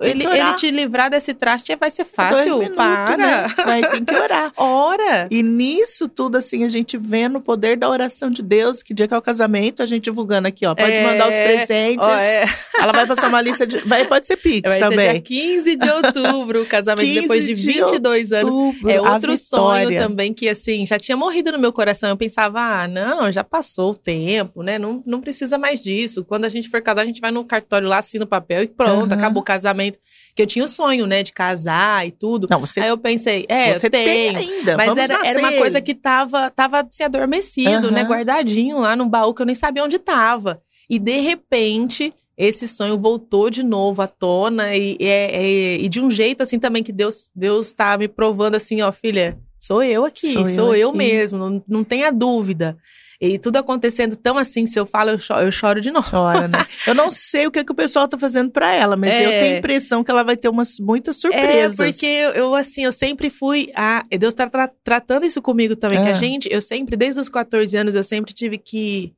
Tem 0.00 0.10
ele, 0.10 0.24
ele 0.24 0.54
te 0.54 0.70
livrar 0.70 1.10
desse 1.10 1.34
traste 1.34 1.74
vai 1.76 1.90
ser 1.90 2.04
fácil. 2.04 2.58
minutos, 2.58 2.76
Para. 2.76 3.16
né? 3.16 3.48
Vai 3.64 3.82
ter 3.82 4.04
que 4.04 4.14
orar. 4.14 4.52
Ora. 4.56 5.28
E 5.30 5.42
nisso 5.42 6.08
tudo, 6.08 6.36
assim, 6.36 6.64
a 6.64 6.68
gente 6.68 6.96
vê 6.96 7.28
no 7.28 7.40
poder 7.40 7.76
da 7.76 7.88
oração 7.88 8.30
de 8.30 8.42
Deus, 8.42 8.82
que 8.82 8.92
dia 8.94 9.06
que 9.06 9.14
é 9.14 9.16
o 9.18 9.22
casamento, 9.22 9.82
a 9.82 9.86
gente 9.86 10.04
divulgando 10.04 10.48
aqui, 10.48 10.64
ó. 10.66 10.74
Pode 10.74 10.90
É, 10.92 11.04
mandar 11.06 11.28
os 11.28 11.34
presentes. 11.34 12.06
Ó, 12.06 12.14
é. 12.14 12.44
Ela 12.80 12.92
vai 12.92 13.06
passar 13.06 13.28
uma 13.28 13.40
lista 13.42 13.66
de. 13.66 13.78
Vai, 13.78 14.06
pode 14.06 14.26
ser 14.26 14.36
Pix 14.36 14.62
Vai 14.68 14.78
ser 14.80 14.88
também. 14.88 15.10
dia 15.12 15.20
15 15.20 15.76
de 15.76 15.90
outubro, 15.90 16.62
o 16.62 16.66
casamento 16.66 17.06
15 17.06 17.20
depois 17.22 17.44
de 17.44 17.54
de 17.54 17.66
22 17.66 18.32
anos. 18.32 18.54
Outubro, 18.54 18.90
É 18.90 19.00
outro 19.00 19.36
sonho 19.36 19.90
também 19.98 20.32
que, 20.32 20.48
assim, 20.48 20.86
já 20.86 20.98
tinha 20.98 21.16
morrido 21.16 21.52
no 21.52 21.58
meu 21.58 21.72
coração. 21.72 22.08
Eu 22.08 22.16
pensava, 22.16 22.60
ah, 22.60 22.88
não, 22.88 23.30
já 23.30 23.44
passou 23.44 23.90
o 23.90 23.94
tempo, 23.94 24.62
né? 24.62 24.78
Não, 24.78 25.02
não 25.06 25.20
precisa 25.20 25.58
mais 25.58 25.80
disso. 25.80 26.24
Quando 26.24 26.44
a 26.44 26.48
gente 26.48 26.68
for 26.68 26.80
casar, 26.80 27.02
a 27.02 27.04
gente 27.04 27.20
vai 27.20 27.30
no 27.30 27.44
cartório 27.44 27.88
lá, 27.88 27.98
assina 27.98 28.24
o 28.24 28.28
papel 28.28 28.62
e 28.62 28.68
pronto, 28.68 29.12
Aham. 29.12 29.14
acabou 29.14 29.42
o 29.42 29.44
casamento. 29.44 29.89
Que 30.34 30.42
eu 30.42 30.46
tinha 30.46 30.64
o 30.64 30.68
sonho, 30.68 31.06
né, 31.06 31.22
de 31.22 31.32
casar 31.32 32.06
e 32.06 32.10
tudo. 32.10 32.46
Não, 32.50 32.60
você, 32.60 32.80
Aí 32.80 32.88
eu 32.88 32.98
pensei, 32.98 33.44
é, 33.48 33.72
você 33.78 33.86
eu 33.86 33.90
tem 33.90 34.04
tenho. 34.04 34.38
ainda. 34.38 34.76
Mas 34.76 34.86
vamos 34.88 35.02
era, 35.10 35.26
era 35.26 35.38
uma 35.38 35.52
coisa 35.52 35.80
que 35.80 35.94
tava, 35.94 36.50
tava 36.50 36.80
assim, 36.80 37.02
adormecido, 37.02 37.86
Aham. 37.88 37.90
né? 37.90 38.02
Guardadinho 38.04 38.78
lá 38.78 38.94
no 38.96 39.06
baú, 39.08 39.34
que 39.34 39.42
eu 39.42 39.46
nem 39.46 39.54
sabia 39.54 39.84
onde 39.84 39.98
tava. 39.98 40.60
E 40.88 40.98
de 40.98 41.18
repente, 41.20 42.12
esse 42.36 42.66
sonho 42.66 42.98
voltou 42.98 43.50
de 43.50 43.62
novo 43.62 44.02
à 44.02 44.06
tona. 44.06 44.74
E, 44.74 44.96
e, 44.98 45.06
é- 45.06 45.76
e 45.80 45.88
de 45.88 46.00
um 46.00 46.10
jeito 46.10 46.42
assim 46.42 46.58
também 46.58 46.82
que 46.82 46.92
Deus, 46.92 47.28
Deus 47.34 47.72
tá 47.72 47.96
me 47.98 48.08
provando 48.08 48.54
assim, 48.54 48.80
ó, 48.82 48.90
filha, 48.90 49.38
sou 49.58 49.82
eu 49.82 50.04
aqui, 50.04 50.32
Sou 50.32 50.46
sou, 50.48 50.74
eu 50.74 50.76
eu, 50.76 50.88
aqui. 50.90 50.98
mesmo, 50.98 51.38
não, 51.38 51.64
não 51.68 51.84
tenha 51.84 52.10
dúvida. 52.10 52.76
E 53.20 53.38
tudo 53.38 53.56
acontecendo 53.58 54.16
tão 54.16 54.38
assim, 54.38 54.66
se 54.66 54.80
eu 54.80 54.86
falo, 54.86 55.10
eu 55.10 55.18
choro, 55.18 55.42
eu 55.42 55.52
choro 55.52 55.80
de 55.80 55.90
novo. 55.90 56.10
Chora, 56.10 56.48
né? 56.48 56.64
Eu 56.86 56.94
não 56.94 57.10
sei 57.10 57.46
o 57.46 57.50
que, 57.50 57.62
que 57.62 57.70
o 57.72 57.74
pessoal 57.74 58.08
tá 58.08 58.16
fazendo 58.16 58.50
pra 58.50 58.72
ela, 58.74 58.96
mas 58.96 59.10
É. 59.12 59.26
eu 59.26 59.30
tenho 59.30 59.54
a 59.54 59.58
impressão 59.58 60.02
que 60.02 60.10
ela 60.10 60.22
vai 60.22 60.38
ter 60.38 60.48
umas 60.48 60.78
muitas 60.80 61.18
surpresas. 61.18 61.78
É, 61.78 61.84
porque 61.92 62.06
eu, 62.06 62.30
eu, 62.30 62.54
assim, 62.54 62.82
eu 62.84 62.92
sempre 62.92 63.28
fui. 63.28 63.70
A, 63.76 64.02
Deus 64.18 64.32
tá 64.32 64.48
tra- 64.48 64.70
tratando 64.82 65.26
isso 65.26 65.42
comigo 65.42 65.76
também. 65.76 66.02
Que 66.02 66.08
Ah. 66.08 66.12
a 66.12 66.14
gente, 66.14 66.48
eu 66.50 66.62
sempre, 66.62 66.96
desde 66.96 67.20
os 67.20 67.28
14 67.28 67.76
anos, 67.76 67.94
eu 67.94 68.02
sempre 68.02 68.32
tive 68.32 68.56
que. 68.56 69.12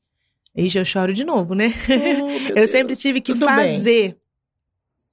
Ixi, 0.56 0.78
eu 0.78 0.84
choro 0.84 1.12
de 1.12 1.22
novo, 1.24 1.54
né? 1.54 1.72
Oh, 1.88 2.28
eu 2.50 2.54
Deus. 2.56 2.70
sempre 2.70 2.96
tive 2.96 3.20
que 3.20 3.32
Tudo 3.34 3.46
bem. 3.46 3.54
fazer. 3.76 4.16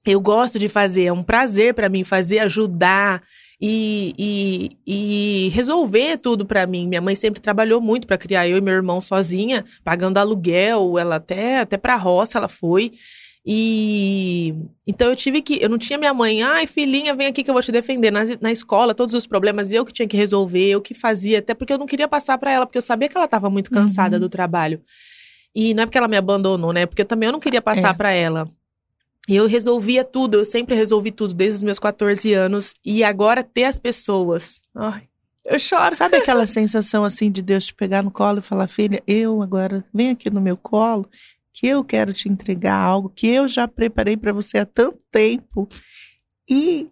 Eu 0.04 0.20
gosto 0.20 0.58
de 0.58 0.68
fazer, 0.68 1.04
é 1.04 1.12
um 1.12 1.22
prazer 1.22 1.74
pra 1.74 1.88
mim 1.88 2.02
fazer, 2.02 2.40
ajudar 2.40 3.22
e, 3.60 4.14
e, 4.18 4.70
e 4.86 5.48
resolver 5.50 6.16
tudo 6.16 6.46
pra 6.46 6.66
mim. 6.66 6.88
Minha 6.88 7.00
mãe 7.00 7.14
sempre 7.14 7.40
trabalhou 7.40 7.80
muito 7.80 8.06
pra 8.06 8.16
criar 8.18 8.48
eu 8.48 8.56
e 8.56 8.60
meu 8.60 8.72
irmão 8.74 9.00
sozinha, 9.00 9.64
pagando 9.84 10.18
aluguel, 10.18 10.98
ela 10.98 11.16
até 11.16 11.60
até 11.60 11.76
para 11.76 11.96
roça 11.96 12.38
ela 12.38 12.48
foi. 12.48 12.92
E 13.46 14.54
então 14.86 15.08
eu 15.08 15.16
tive 15.16 15.40
que, 15.40 15.58
eu 15.62 15.68
não 15.68 15.78
tinha 15.78 15.98
minha 15.98 16.12
mãe, 16.12 16.42
ai 16.42 16.66
filhinha, 16.66 17.14
vem 17.14 17.26
aqui 17.26 17.42
que 17.42 17.50
eu 17.50 17.54
vou 17.54 17.62
te 17.62 17.72
defender 17.72 18.10
na, 18.10 18.20
na 18.40 18.52
escola, 18.52 18.94
todos 18.94 19.14
os 19.14 19.26
problemas 19.26 19.72
eu 19.72 19.84
que 19.84 19.92
tinha 19.92 20.06
que 20.06 20.16
resolver, 20.16 20.68
eu 20.70 20.80
que 20.80 20.92
fazia, 20.94 21.38
até 21.38 21.54
porque 21.54 21.72
eu 21.72 21.78
não 21.78 21.86
queria 21.86 22.06
passar 22.06 22.36
pra 22.38 22.52
ela, 22.52 22.66
porque 22.66 22.78
eu 22.78 22.82
sabia 22.82 23.08
que 23.08 23.16
ela 23.16 23.26
tava 23.28 23.48
muito 23.50 23.70
cansada 23.70 24.16
Uhum. 24.16 24.20
do 24.20 24.28
trabalho. 24.28 24.80
E 25.54 25.74
não 25.74 25.82
é 25.82 25.86
porque 25.86 25.98
ela 25.98 26.06
me 26.06 26.16
abandonou, 26.16 26.72
né? 26.72 26.86
Porque 26.86 27.02
eu 27.02 27.06
também 27.06 27.26
eu 27.28 27.32
não 27.32 27.40
queria 27.40 27.60
passar 27.62 27.90
É. 27.90 27.94
pra 27.94 28.12
ela. 28.12 28.48
Eu 29.36 29.46
resolvia 29.46 30.04
tudo, 30.04 30.38
eu 30.38 30.44
sempre 30.44 30.74
resolvi 30.74 31.10
tudo 31.10 31.34
desde 31.34 31.56
os 31.56 31.62
meus 31.62 31.78
14 31.78 32.32
anos 32.32 32.74
e 32.84 33.04
agora 33.04 33.42
ter 33.42 33.64
as 33.64 33.78
pessoas. 33.78 34.60
Ai, 34.74 35.02
eu 35.44 35.58
choro. 35.58 35.94
Sabe 35.94 36.16
aquela 36.16 36.46
sensação 36.46 37.04
assim 37.04 37.30
de 37.30 37.42
Deus 37.42 37.66
te 37.66 37.74
pegar 37.74 38.02
no 38.02 38.10
colo 38.10 38.38
e 38.38 38.42
falar, 38.42 38.66
filha, 38.66 39.02
eu 39.06 39.42
agora 39.42 39.84
vem 39.92 40.10
aqui 40.10 40.30
no 40.30 40.40
meu 40.40 40.56
colo, 40.56 41.08
que 41.52 41.66
eu 41.66 41.84
quero 41.84 42.12
te 42.12 42.28
entregar 42.28 42.76
algo 42.76 43.08
que 43.08 43.28
eu 43.28 43.48
já 43.48 43.66
preparei 43.66 44.16
pra 44.16 44.32
você 44.32 44.58
há 44.58 44.66
tanto 44.66 44.98
tempo 45.10 45.68
e 46.48 46.88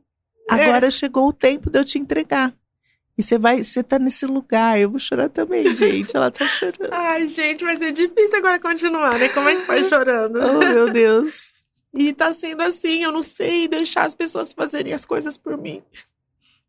agora 0.49 0.91
chegou 0.91 1.29
o 1.29 1.33
tempo 1.33 1.71
de 1.71 1.79
eu 1.79 1.85
te 1.85 1.99
entregar. 1.99 2.55
E 3.19 3.23
você 3.23 3.37
vai, 3.37 3.65
você 3.65 3.83
tá 3.83 3.99
nesse 3.99 4.25
lugar. 4.25 4.81
Eu 4.81 4.91
vou 4.91 5.01
chorar 5.01 5.29
também, 5.29 5.75
gente. 5.75 6.17
Ela 6.17 6.31
tá 6.31 6.47
chorando. 6.47 6.93
Ai, 6.93 7.27
gente, 7.27 7.65
vai 7.65 7.77
ser 7.77 7.91
difícil 7.91 8.39
agora 8.39 8.61
continuar, 8.61 9.19
né? 9.19 9.29
Como 9.31 9.49
é 9.49 9.57
que 9.57 9.67
vai 9.67 9.83
chorando? 9.83 10.39
Oh, 10.39 10.59
meu 10.59 10.93
Deus. 10.93 11.55
E 11.95 12.13
tá 12.13 12.33
sendo 12.33 12.63
assim, 12.63 13.03
eu 13.03 13.13
não 13.13 13.23
sei 13.23 13.67
deixar 13.67 14.05
as 14.05 14.15
pessoas 14.15 14.53
fazerem 14.53 14.93
as 14.93 15.05
coisas 15.05 15.37
por 15.37 15.57
mim. 15.57 15.83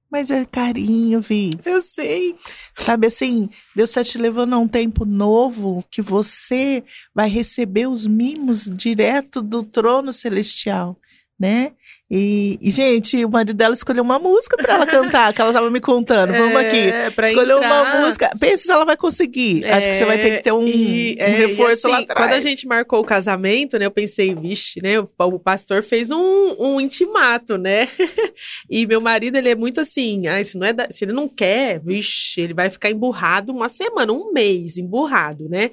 Mas 0.10 0.32
é 0.32 0.44
carinho, 0.44 1.22
Vi. 1.22 1.52
Eu 1.64 1.82
sei. 1.82 2.36
Sabe 2.76 3.08
assim, 3.08 3.48
Deus 3.76 3.92
está 3.92 4.04
te 4.04 4.18
levando 4.18 4.54
a 4.54 4.58
um 4.58 4.68
tempo 4.68 5.06
novo 5.06 5.84
que 5.92 6.02
você 6.02 6.84
vai 7.14 7.30
receber 7.30 7.88
os 7.88 8.08
mimos 8.08 8.64
direto 8.66 9.42
do 9.42 9.62
trono 9.62 10.12
celestial, 10.12 10.98
né? 11.40 11.74
E, 12.12 12.58
e, 12.60 12.72
gente, 12.72 13.24
o 13.24 13.30
marido 13.30 13.54
dela 13.54 13.74
escolheu 13.76 14.02
uma 14.04 14.18
música 14.18 14.58
para 14.58 14.74
ela 14.74 14.88
cantar, 14.88 15.32
que 15.32 15.40
ela 15.40 15.54
tava 15.54 15.70
me 15.70 15.80
contando. 15.80 16.34
Vamos 16.34 16.56
aqui. 16.56 16.90
É, 16.90 17.12
pra 17.12 17.30
Escolheu 17.30 17.58
entrar. 17.58 17.84
uma 17.98 18.02
música. 18.02 18.32
Pensa 18.40 18.64
se 18.64 18.72
ela 18.72 18.84
vai 18.84 18.98
conseguir. 18.98 19.64
Acho 19.66 19.88
que 19.90 19.94
você 19.94 20.06
vai 20.06 20.18
ter 20.18 20.38
que 20.38 20.44
ter 20.44 20.52
um, 20.52 20.66
E- 20.66 21.16
um 21.20 21.24
é, 21.24 21.28
reforço 21.30 21.88
lá 21.88 21.98
assim, 21.98 22.04
atrás. 22.06 22.20
Quando 22.28 22.36
a 22.36 22.40
gente 22.40 22.68
marcou 22.68 23.00
o 23.00 23.06
casamento, 23.06 23.78
né? 23.78 23.86
Eu 23.86 23.92
pensei, 23.92 24.34
vixe, 24.34 24.80
né? 24.82 25.00
O, 25.00 25.08
o 25.20 25.40
pastor 25.40 25.84
fez 25.84 26.10
um, 26.10 26.56
um 26.60 26.82
intimato, 26.82 27.60
né? 27.60 27.88
e 28.68 28.88
meu 28.88 29.00
marido, 29.00 29.38
ele 29.38 29.50
é 29.50 29.56
muito 29.56 29.80
assim, 29.80 30.26
ah, 30.26 30.44
se, 30.44 30.58
não 30.58 30.66
é 30.66 30.74
da- 30.74 30.88
se 30.90 31.06
ele 31.06 31.14
não 31.14 31.28
quer, 31.28 31.80
vixe, 31.80 32.42
ele 32.42 32.56
vai 32.56 32.72
ficar 32.72 32.90
emburrado 32.90 33.52
uma 33.54 33.70
semana, 33.70 34.12
um 34.12 34.32
mês 34.34 34.78
emburrado, 34.80 35.48
né? 35.48 35.70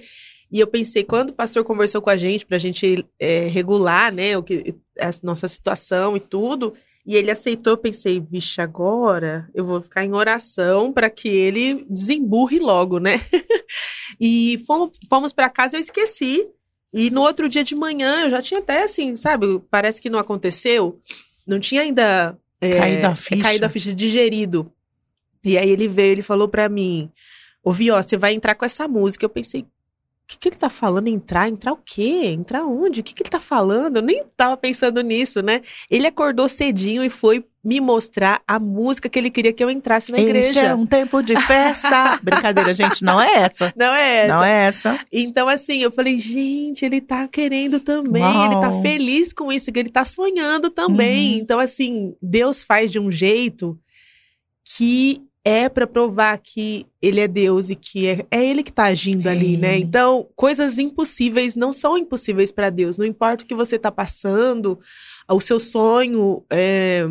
E 0.56 0.60
eu 0.60 0.66
pensei, 0.66 1.04
quando 1.04 1.28
o 1.28 1.34
pastor 1.34 1.62
conversou 1.64 2.00
com 2.00 2.08
a 2.08 2.16
gente, 2.16 2.46
pra 2.46 2.56
gente 2.56 3.04
é, 3.20 3.40
regular, 3.40 4.10
né, 4.10 4.38
o 4.38 4.42
que, 4.42 4.74
a 4.98 5.10
nossa 5.22 5.46
situação 5.48 6.16
e 6.16 6.20
tudo, 6.20 6.72
e 7.04 7.14
ele 7.14 7.30
aceitou, 7.30 7.74
eu 7.74 7.76
pensei, 7.76 8.18
vixe, 8.18 8.58
agora 8.58 9.50
eu 9.52 9.66
vou 9.66 9.82
ficar 9.82 10.02
em 10.02 10.14
oração 10.14 10.94
para 10.94 11.10
que 11.10 11.28
ele 11.28 11.84
desemburre 11.90 12.58
logo, 12.58 12.98
né? 12.98 13.20
e 14.18 14.56
fomos, 14.66 14.92
fomos 15.10 15.30
para 15.30 15.50
casa, 15.50 15.76
eu 15.76 15.80
esqueci. 15.82 16.48
E 16.90 17.10
no 17.10 17.20
outro 17.20 17.50
dia 17.50 17.62
de 17.62 17.74
manhã, 17.74 18.22
eu 18.22 18.30
já 18.30 18.40
tinha 18.40 18.60
até 18.60 18.84
assim, 18.84 19.14
sabe? 19.14 19.60
Parece 19.70 20.00
que 20.00 20.08
não 20.08 20.18
aconteceu. 20.18 20.98
Não 21.46 21.60
tinha 21.60 21.82
ainda 21.82 22.34
é, 22.62 22.78
Caído 22.78 23.06
a 23.08 23.14
ficha. 23.14 23.42
caído 23.42 23.66
a 23.66 23.68
ficha 23.68 23.92
digerido. 23.92 24.72
E 25.44 25.58
aí 25.58 25.68
ele 25.68 25.86
veio, 25.86 26.12
ele 26.12 26.22
falou 26.22 26.48
pra 26.48 26.66
mim: 26.66 27.10
Ouvi, 27.62 27.90
ó, 27.90 28.00
você 28.00 28.16
vai 28.16 28.32
entrar 28.32 28.54
com 28.54 28.64
essa 28.64 28.86
música. 28.86 29.24
Eu 29.24 29.28
pensei, 29.28 29.66
o 30.26 30.28
que, 30.28 30.38
que 30.38 30.48
ele 30.48 30.56
tá 30.56 30.68
falando? 30.68 31.06
Entrar? 31.06 31.48
Entrar 31.48 31.72
o 31.72 31.76
quê? 31.76 32.22
Entrar 32.24 32.66
onde? 32.66 33.00
O 33.00 33.04
que, 33.04 33.14
que 33.14 33.22
ele 33.22 33.30
tá 33.30 33.38
falando? 33.38 33.98
Eu 33.98 34.02
nem 34.02 34.24
tava 34.36 34.56
pensando 34.56 35.00
nisso, 35.00 35.40
né? 35.40 35.62
Ele 35.88 36.04
acordou 36.04 36.48
cedinho 36.48 37.04
e 37.04 37.08
foi 37.08 37.44
me 37.62 37.80
mostrar 37.80 38.42
a 38.44 38.58
música 38.58 39.08
que 39.08 39.16
ele 39.20 39.30
queria 39.30 39.52
que 39.52 39.62
eu 39.62 39.70
entrasse 39.70 40.10
na 40.10 40.18
igreja. 40.18 40.62
é 40.62 40.74
um 40.74 40.84
tempo 40.84 41.22
de 41.22 41.36
festa. 41.36 42.18
Brincadeira, 42.24 42.74
gente, 42.74 43.04
não 43.04 43.20
é 43.20 43.34
essa. 43.34 43.72
Não 43.76 43.94
é 43.94 44.16
essa. 44.16 44.34
Não 44.34 44.44
é 44.44 44.66
essa. 44.66 45.00
Então, 45.12 45.48
assim, 45.48 45.78
eu 45.78 45.92
falei, 45.92 46.18
gente, 46.18 46.84
ele 46.84 47.00
tá 47.00 47.28
querendo 47.28 47.78
também, 47.78 48.20
Uau. 48.20 48.46
ele 48.46 48.60
tá 48.60 48.82
feliz 48.82 49.32
com 49.32 49.52
isso, 49.52 49.70
que 49.70 49.78
ele 49.78 49.90
tá 49.90 50.04
sonhando 50.04 50.70
também. 50.70 51.34
Uhum. 51.34 51.40
Então, 51.40 51.60
assim, 51.60 52.16
Deus 52.20 52.64
faz 52.64 52.90
de 52.90 52.98
um 52.98 53.12
jeito 53.12 53.78
que 54.64 55.25
é 55.48 55.68
pra 55.68 55.86
provar 55.86 56.36
que 56.38 56.84
ele 57.00 57.20
é 57.20 57.28
Deus 57.28 57.70
e 57.70 57.76
que 57.76 58.08
é, 58.08 58.26
é 58.32 58.44
ele 58.44 58.64
que 58.64 58.72
tá 58.72 58.86
agindo 58.86 59.28
É 59.28 59.30
ali, 59.30 59.56
né? 59.56 59.74
ele. 59.74 59.84
Então, 59.84 60.28
coisas 60.34 60.76
impossíveis 60.76 61.54
não 61.54 61.72
são 61.72 61.96
impossíveis 61.96 62.50
pra 62.50 62.68
Deus. 62.68 62.96
Não 62.96 63.06
importa 63.06 63.44
o 63.44 63.46
que 63.46 63.54
você 63.54 63.78
tá 63.78 63.92
passando, 63.92 64.76
o 65.30 65.38
seu 65.38 65.60
sonho. 65.60 66.42
é, 66.50 67.06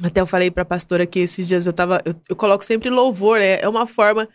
Até 0.00 0.20
eu 0.20 0.26
falei 0.26 0.48
pra 0.48 0.64
pastora 0.64 1.06
que 1.06 1.18
esses 1.18 1.48
dias 1.48 1.66
eu 1.66 1.72
tava. 1.72 2.00
Eu, 2.04 2.14
eu 2.28 2.36
coloco 2.36 2.64
sempre 2.64 2.88
louvor, 2.88 3.40
é, 3.40 3.58
é 3.60 3.68
uma 3.68 3.84
forma 3.84 4.28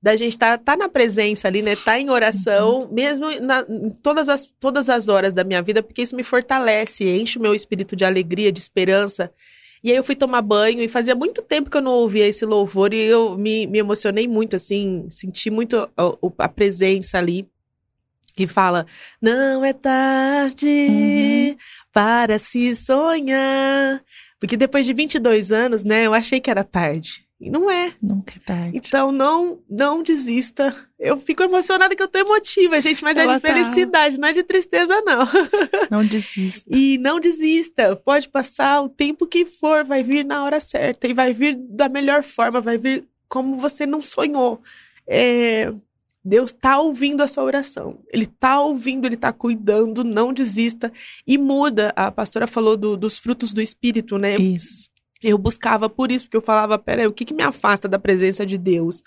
da 0.00 0.16
gente 0.16 0.38
tá, 0.38 0.56
tá 0.56 0.76
na 0.78 0.88
presença 0.88 1.48
ali, 1.48 1.60
né? 1.60 1.76
Tá 1.76 1.98
em 2.00 2.08
oração, 2.08 2.88
mesmo 2.90 3.26
na, 3.40 3.66
em 3.68 3.90
todas, 4.02 4.30
as, 4.30 4.46
todas 4.58 4.88
as 4.88 5.08
horas 5.10 5.34
da 5.34 5.44
minha 5.44 5.60
vida, 5.60 5.82
porque 5.82 6.00
isso 6.00 6.16
me 6.16 6.22
fortalece, 6.22 7.04
enche 7.04 7.38
o 7.38 7.42
meu 7.42 7.54
espírito 7.54 7.94
de 7.94 8.04
alegria, 8.04 8.50
de 8.50 8.60
esperança. 8.60 9.30
E 9.86 9.90
aí 9.92 9.96
eu 9.96 10.02
fui 10.02 10.16
tomar 10.16 10.42
banho 10.42 10.82
e 10.82 10.88
fazia 10.88 11.14
muito 11.14 11.40
tempo 11.40 11.70
que 11.70 11.76
eu 11.76 11.80
não 11.80 11.92
ouvia 11.92 12.26
esse 12.26 12.44
louvor 12.44 12.92
e 12.92 13.00
eu 13.00 13.38
me, 13.38 13.68
me 13.68 13.78
emocionei 13.78 14.26
muito, 14.26 14.56
assim, 14.56 15.06
senti 15.08 15.48
muito 15.48 15.76
a, 15.96 16.12
a 16.44 16.48
presença 16.48 17.18
ali. 17.18 17.46
Que 18.34 18.48
fala, 18.48 18.84
não 19.22 19.64
é 19.64 19.72
tarde 19.72 20.66
Uhum. 20.66 21.56
para 21.92 22.36
se 22.40 22.74
sonhar. 22.74 24.02
Porque 24.40 24.56
depois 24.56 24.84
de 24.86 24.92
22 24.92 25.52
anos, 25.52 25.84
né, 25.84 26.04
eu 26.04 26.12
achei 26.12 26.40
que 26.40 26.50
era 26.50 26.64
tarde. 26.64 27.25
E 27.38 27.50
não 27.50 27.70
é. 27.70 27.92
Nunca 28.02 28.32
é 28.34 28.38
tarde. 28.38 28.78
Então 28.78 29.12
não, 29.12 29.60
não 29.68 30.02
desista. 30.02 30.74
Eu 30.98 31.20
fico 31.20 31.42
emocionada 31.42 31.94
que 31.94 32.02
eu 32.02 32.08
tô 32.08 32.18
emotiva, 32.18 32.80
gente, 32.80 33.02
mas 33.04 33.14
é 33.16 33.24
Ela 33.24 33.34
de 33.36 33.40
tá. 33.42 33.52
felicidade, 33.52 34.18
não 34.18 34.28
é 34.28 34.32
de 34.32 34.42
tristeza, 34.42 34.98
não. 35.02 35.26
Não 35.90 36.04
desista. 36.04 36.68
E 36.74 36.96
não 36.98 37.20
desista. 37.20 37.94
Pode 37.94 38.28
passar 38.30 38.80
o 38.82 38.88
tempo 38.88 39.26
que 39.26 39.44
for, 39.44 39.84
vai 39.84 40.02
vir 40.02 40.24
na 40.24 40.44
hora 40.44 40.58
certa. 40.60 41.06
E 41.06 41.12
vai 41.12 41.34
vir 41.34 41.56
da 41.68 41.88
melhor 41.88 42.22
forma, 42.22 42.60
vai 42.60 42.78
vir 42.78 43.04
como 43.28 43.56
você 43.58 43.84
não 43.86 44.00
sonhou. 44.00 44.60
É, 45.06 45.72
Deus 46.24 46.52
tá 46.52 46.78
ouvindo 46.80 47.22
a 47.22 47.28
sua 47.28 47.44
oração. 47.44 48.00
Ele 48.12 48.26
tá 48.26 48.58
ouvindo, 48.60 49.04
ele 49.06 49.16
tá 49.16 49.32
cuidando, 49.32 50.02
não 50.02 50.32
desista 50.32 50.90
e 51.26 51.36
muda. 51.38 51.92
A 51.94 52.10
pastora 52.10 52.46
falou 52.46 52.76
do- 52.76 52.96
dos 52.96 53.18
frutos 53.18 53.52
do 53.52 53.60
espírito, 53.62 54.16
né? 54.18 54.36
Isso. 54.36 54.88
Eu 55.22 55.38
buscava 55.38 55.88
por 55.88 56.10
isso, 56.10 56.26
porque 56.26 56.36
eu 56.36 56.42
falava, 56.42 56.78
peraí, 56.78 57.06
o 57.06 57.12
que, 57.12 57.24
que 57.24 57.34
me 57.34 57.42
afasta 57.42 57.88
da 57.88 57.98
presença 57.98 58.44
de 58.44 58.58
Deus? 58.58 59.02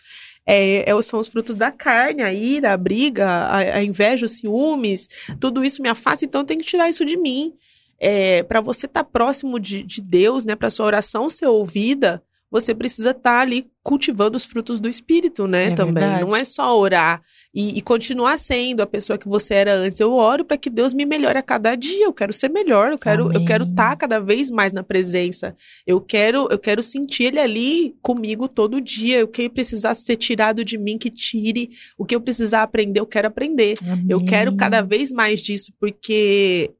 É, 0.45 0.89
é- 0.89 1.01
são 1.01 1.19
os 1.19 1.27
frutos 1.27 1.55
da 1.55 1.71
carne, 1.71 2.23
a 2.23 2.33
ira, 2.33 2.73
a 2.73 2.77
briga, 2.77 3.27
a, 3.27 3.57
a 3.57 3.83
inveja, 3.83 4.25
os 4.25 4.33
ciúmes, 4.39 5.07
tudo 5.39 5.63
isso 5.63 5.81
me 5.81 5.89
afasta, 5.89 6.25
então 6.25 6.43
tenho 6.43 6.59
que 6.59 6.65
tirar 6.65 6.89
isso 6.89 7.05
de 7.05 7.15
mim. 7.17 7.53
É, 7.99 8.43
para 8.43 8.61
você 8.61 8.85
estar 8.85 9.03
próximo 9.03 9.59
de, 9.59 9.83
de 9.83 10.01
Deus, 10.01 10.43
né, 10.43 10.55
para 10.55 10.69
sua 10.69 10.85
oração 10.85 11.29
ser 11.29 11.47
ouvida, 11.47 12.23
você 12.51 12.73
precisa 12.73 13.11
estar 13.11 13.41
ali 13.41 13.67
cultivando 13.83 14.35
os 14.37 14.43
frutos 14.43 14.79
do 14.79 14.89
Espírito, 14.89 15.47
né, 15.47 15.67
É 15.71 15.75
também. 15.75 16.03
verdade. 16.03 16.21
Não 16.23 16.35
é 16.35 16.43
só 16.43 16.77
orar 16.77 17.21
e, 17.53 17.77
e 17.77 17.81
continuar 17.81 18.37
sendo 18.37 18.81
a 18.81 18.87
pessoa 18.87 19.17
que 19.17 19.27
você 19.27 19.53
era 19.55 19.73
antes. 19.73 19.99
Eu 19.99 20.13
oro 20.13 20.43
para 20.45 20.57
que 20.57 20.69
Deus 20.69 20.93
me 20.93 21.05
melhore 21.05 21.37
a 21.37 21.41
cada 21.43 21.75
dia. 21.75 22.05
Eu 22.05 22.13
quero 22.13 22.31
ser 22.33 22.49
melhor, 22.49 22.91
eu 22.91 22.97
quero 22.99 23.23
eu 23.25 23.29
Amém. 23.37 23.45
quero 23.45 23.63
estar 23.65 23.95
cada 23.95 24.19
vez 24.19 24.51
mais 24.51 24.71
na 24.73 24.83
presença. 24.83 25.55
Eu 25.85 25.99
quero, 26.01 26.47
eu 26.51 26.59
quero 26.59 26.81
sentir 26.83 27.25
ele 27.25 27.39
ali 27.39 27.95
comigo 28.01 28.47
todo 28.47 28.81
dia. 28.81 29.23
O 29.23 29.27
que 29.27 29.49
precisar 29.49 29.93
ser 29.95 30.15
tirado 30.17 30.63
de 30.65 30.77
mim, 30.77 30.97
que 30.97 31.09
tire. 31.09 31.69
O 31.97 32.05
que 32.05 32.15
eu 32.15 32.21
precisar 32.21 32.63
aprender, 32.63 32.99
eu 32.99 33.07
quero 33.07 33.27
aprender. 33.27 33.75
Eu 34.07 34.17
Amém. 34.17 34.25
quero 34.25 34.55
cada 34.55 34.81
vez 34.81 35.11
mais 35.11 35.39
disso, 35.41 35.71
porque 35.79 36.71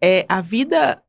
é, 0.00 0.24
a 0.28 0.40
vida 0.40 1.00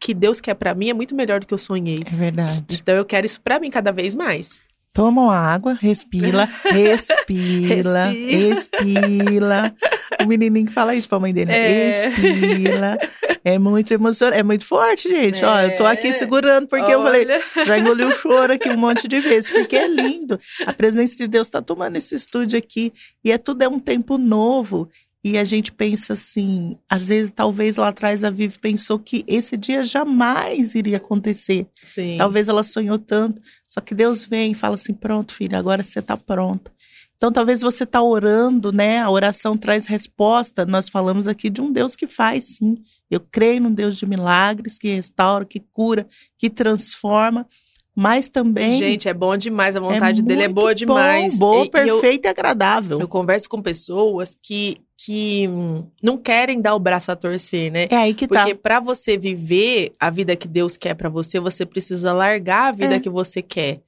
que 0.00 0.14
Deus 0.14 0.40
quer 0.40 0.54
pra 0.54 0.74
mim 0.74 0.90
é 0.90 0.94
muito 0.94 1.14
melhor 1.14 1.40
do 1.40 1.46
que 1.46 1.54
eu 1.54 1.58
sonhei. 1.58 2.02
É 2.06 2.14
verdade. 2.14 2.78
Então 2.80 2.94
eu 2.94 3.04
quero 3.04 3.26
isso 3.26 3.40
pra 3.40 3.58
mim 3.60 3.70
cada 3.70 3.90
vez 3.92 4.14
mais. 4.14 4.60
Toma 4.92 5.22
uma 5.22 5.36
água, 5.36 5.74
respira, 5.80 6.48
respira, 6.64 8.08
respira. 8.08 9.74
O 10.20 10.26
menininho 10.26 10.66
que 10.66 10.72
fala 10.72 10.94
isso 10.94 11.08
pra 11.08 11.20
mãe 11.20 11.32
dele. 11.32 11.46
né? 11.50 11.58
É. 11.58 12.08
Respira. 12.08 12.98
É 13.44 13.58
muito 13.58 13.92
emocionante, 13.94 14.38
é 14.38 14.42
muito 14.42 14.64
forte, 14.66 15.08
gente. 15.08 15.44
Ó, 15.44 15.60
eu 15.60 15.76
tô 15.76 15.86
aqui 15.86 16.08
É. 16.08 16.12
segurando 16.12 16.66
porque 16.66 16.92
eu 16.92 17.02
falei, 17.02 17.24
Olha. 17.24 17.40
já 17.66 17.78
engoli 17.78 18.04
o 18.04 18.12
choro 18.12 18.52
aqui 18.52 18.68
um 18.68 18.76
monte 18.76 19.06
de 19.06 19.20
vezes, 19.20 19.50
porque 19.50 19.76
é 19.76 19.86
lindo. 19.86 20.38
A 20.66 20.72
presença 20.72 21.16
de 21.16 21.26
Deus 21.28 21.48
tá 21.48 21.62
tomando 21.62 21.96
esse 21.96 22.14
estúdio 22.14 22.58
aqui 22.58 22.92
e 23.24 23.30
é 23.30 23.38
tudo 23.38 23.62
é 23.62 23.68
um 23.68 23.78
tempo 23.78 24.18
novo. 24.18 24.88
E 25.24 25.36
a 25.36 25.42
gente 25.44 25.72
pensa 25.72 26.12
assim, 26.12 26.78
às 26.88 27.06
vezes, 27.06 27.32
talvez 27.32 27.76
lá 27.76 27.88
atrás 27.88 28.22
a 28.22 28.30
Vivi 28.30 28.56
pensou 28.58 28.98
que 29.00 29.24
esse 29.26 29.56
dia 29.56 29.82
jamais 29.82 30.74
iria 30.76 30.96
acontecer. 30.98 31.66
Sim. 31.84 32.16
Talvez 32.16 32.48
ela 32.48 32.62
sonhou 32.62 32.98
tanto, 32.98 33.42
só 33.66 33.80
que 33.80 33.94
Deus 33.94 34.24
vem 34.24 34.52
e 34.52 34.54
fala 34.54 34.76
assim: 34.76 34.94
pronto, 34.94 35.32
filha, 35.34 35.58
agora 35.58 35.82
você 35.82 35.98
está 35.98 36.16
pronta. 36.16 36.70
Então, 37.16 37.32
talvez 37.32 37.60
você 37.62 37.82
está 37.82 38.00
orando, 38.00 38.70
né? 38.70 39.00
A 39.00 39.10
oração 39.10 39.56
traz 39.56 39.86
resposta. 39.86 40.64
Nós 40.64 40.88
falamos 40.88 41.26
aqui 41.26 41.50
de 41.50 41.60
um 41.60 41.72
Deus 41.72 41.96
que 41.96 42.06
faz, 42.06 42.56
sim. 42.56 42.76
Eu 43.10 43.18
creio 43.18 43.60
num 43.60 43.72
Deus 43.74 43.96
de 43.96 44.06
milagres, 44.06 44.78
que 44.78 44.88
restaura, 44.94 45.44
que 45.44 45.58
cura, 45.72 46.06
que 46.38 46.48
transforma, 46.48 47.44
mas 47.92 48.28
também. 48.28 48.78
Gente, 48.78 49.08
é 49.08 49.14
bom 49.14 49.36
demais. 49.36 49.74
A 49.74 49.80
vontade 49.80 50.22
dele 50.22 50.44
é 50.44 50.48
boa 50.48 50.70
bom, 50.70 50.74
demais. 50.74 51.36
boa, 51.36 51.56
E- 51.56 51.58
e 51.62 51.88
eu- 51.88 52.00
perfeita 52.00 52.28
e 52.28 52.30
agradável. 52.30 53.00
Eu 53.00 53.08
converso 53.08 53.48
com 53.48 53.60
pessoas 53.60 54.36
que, 54.40 54.80
que 55.00 55.46
hum, 55.46 55.86
não 56.02 56.18
querem 56.18 56.60
dar 56.60 56.74
o 56.74 56.78
braço 56.80 57.12
a 57.12 57.16
torcer, 57.16 57.70
né? 57.70 57.86
É 57.88 57.96
aí 57.96 58.12
que 58.12 58.26
tá. 58.26 58.40
Porque 58.40 58.54
pra 58.56 58.80
você 58.80 59.16
viver 59.16 59.92
a 59.98 60.10
vida 60.10 60.34
que 60.34 60.48
Deus 60.48 60.76
quer 60.76 60.94
pra 60.94 61.08
você, 61.08 61.38
você 61.38 61.64
precisa 61.64 62.12
largar 62.12 62.68
a 62.68 62.72
vida 62.72 62.96
É. 62.96 63.00
que 63.00 63.08
você 63.08 63.40
quer. 63.40 63.80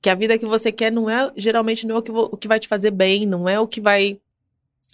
Que 0.00 0.08
a 0.08 0.14
vida 0.14 0.38
que 0.38 0.46
você 0.46 0.72
quer 0.72 0.90
não 0.90 1.08
é, 1.08 1.30
geralmente 1.36 1.86
não 1.86 1.96
é 1.96 1.98
o 1.98 2.02
que, 2.02 2.10
o 2.10 2.36
que 2.36 2.48
vai 2.48 2.58
te 2.58 2.66
fazer 2.66 2.90
bem, 2.90 3.26
não 3.26 3.46
é 3.46 3.60
o 3.60 3.68
que 3.68 3.80
vai 3.80 4.18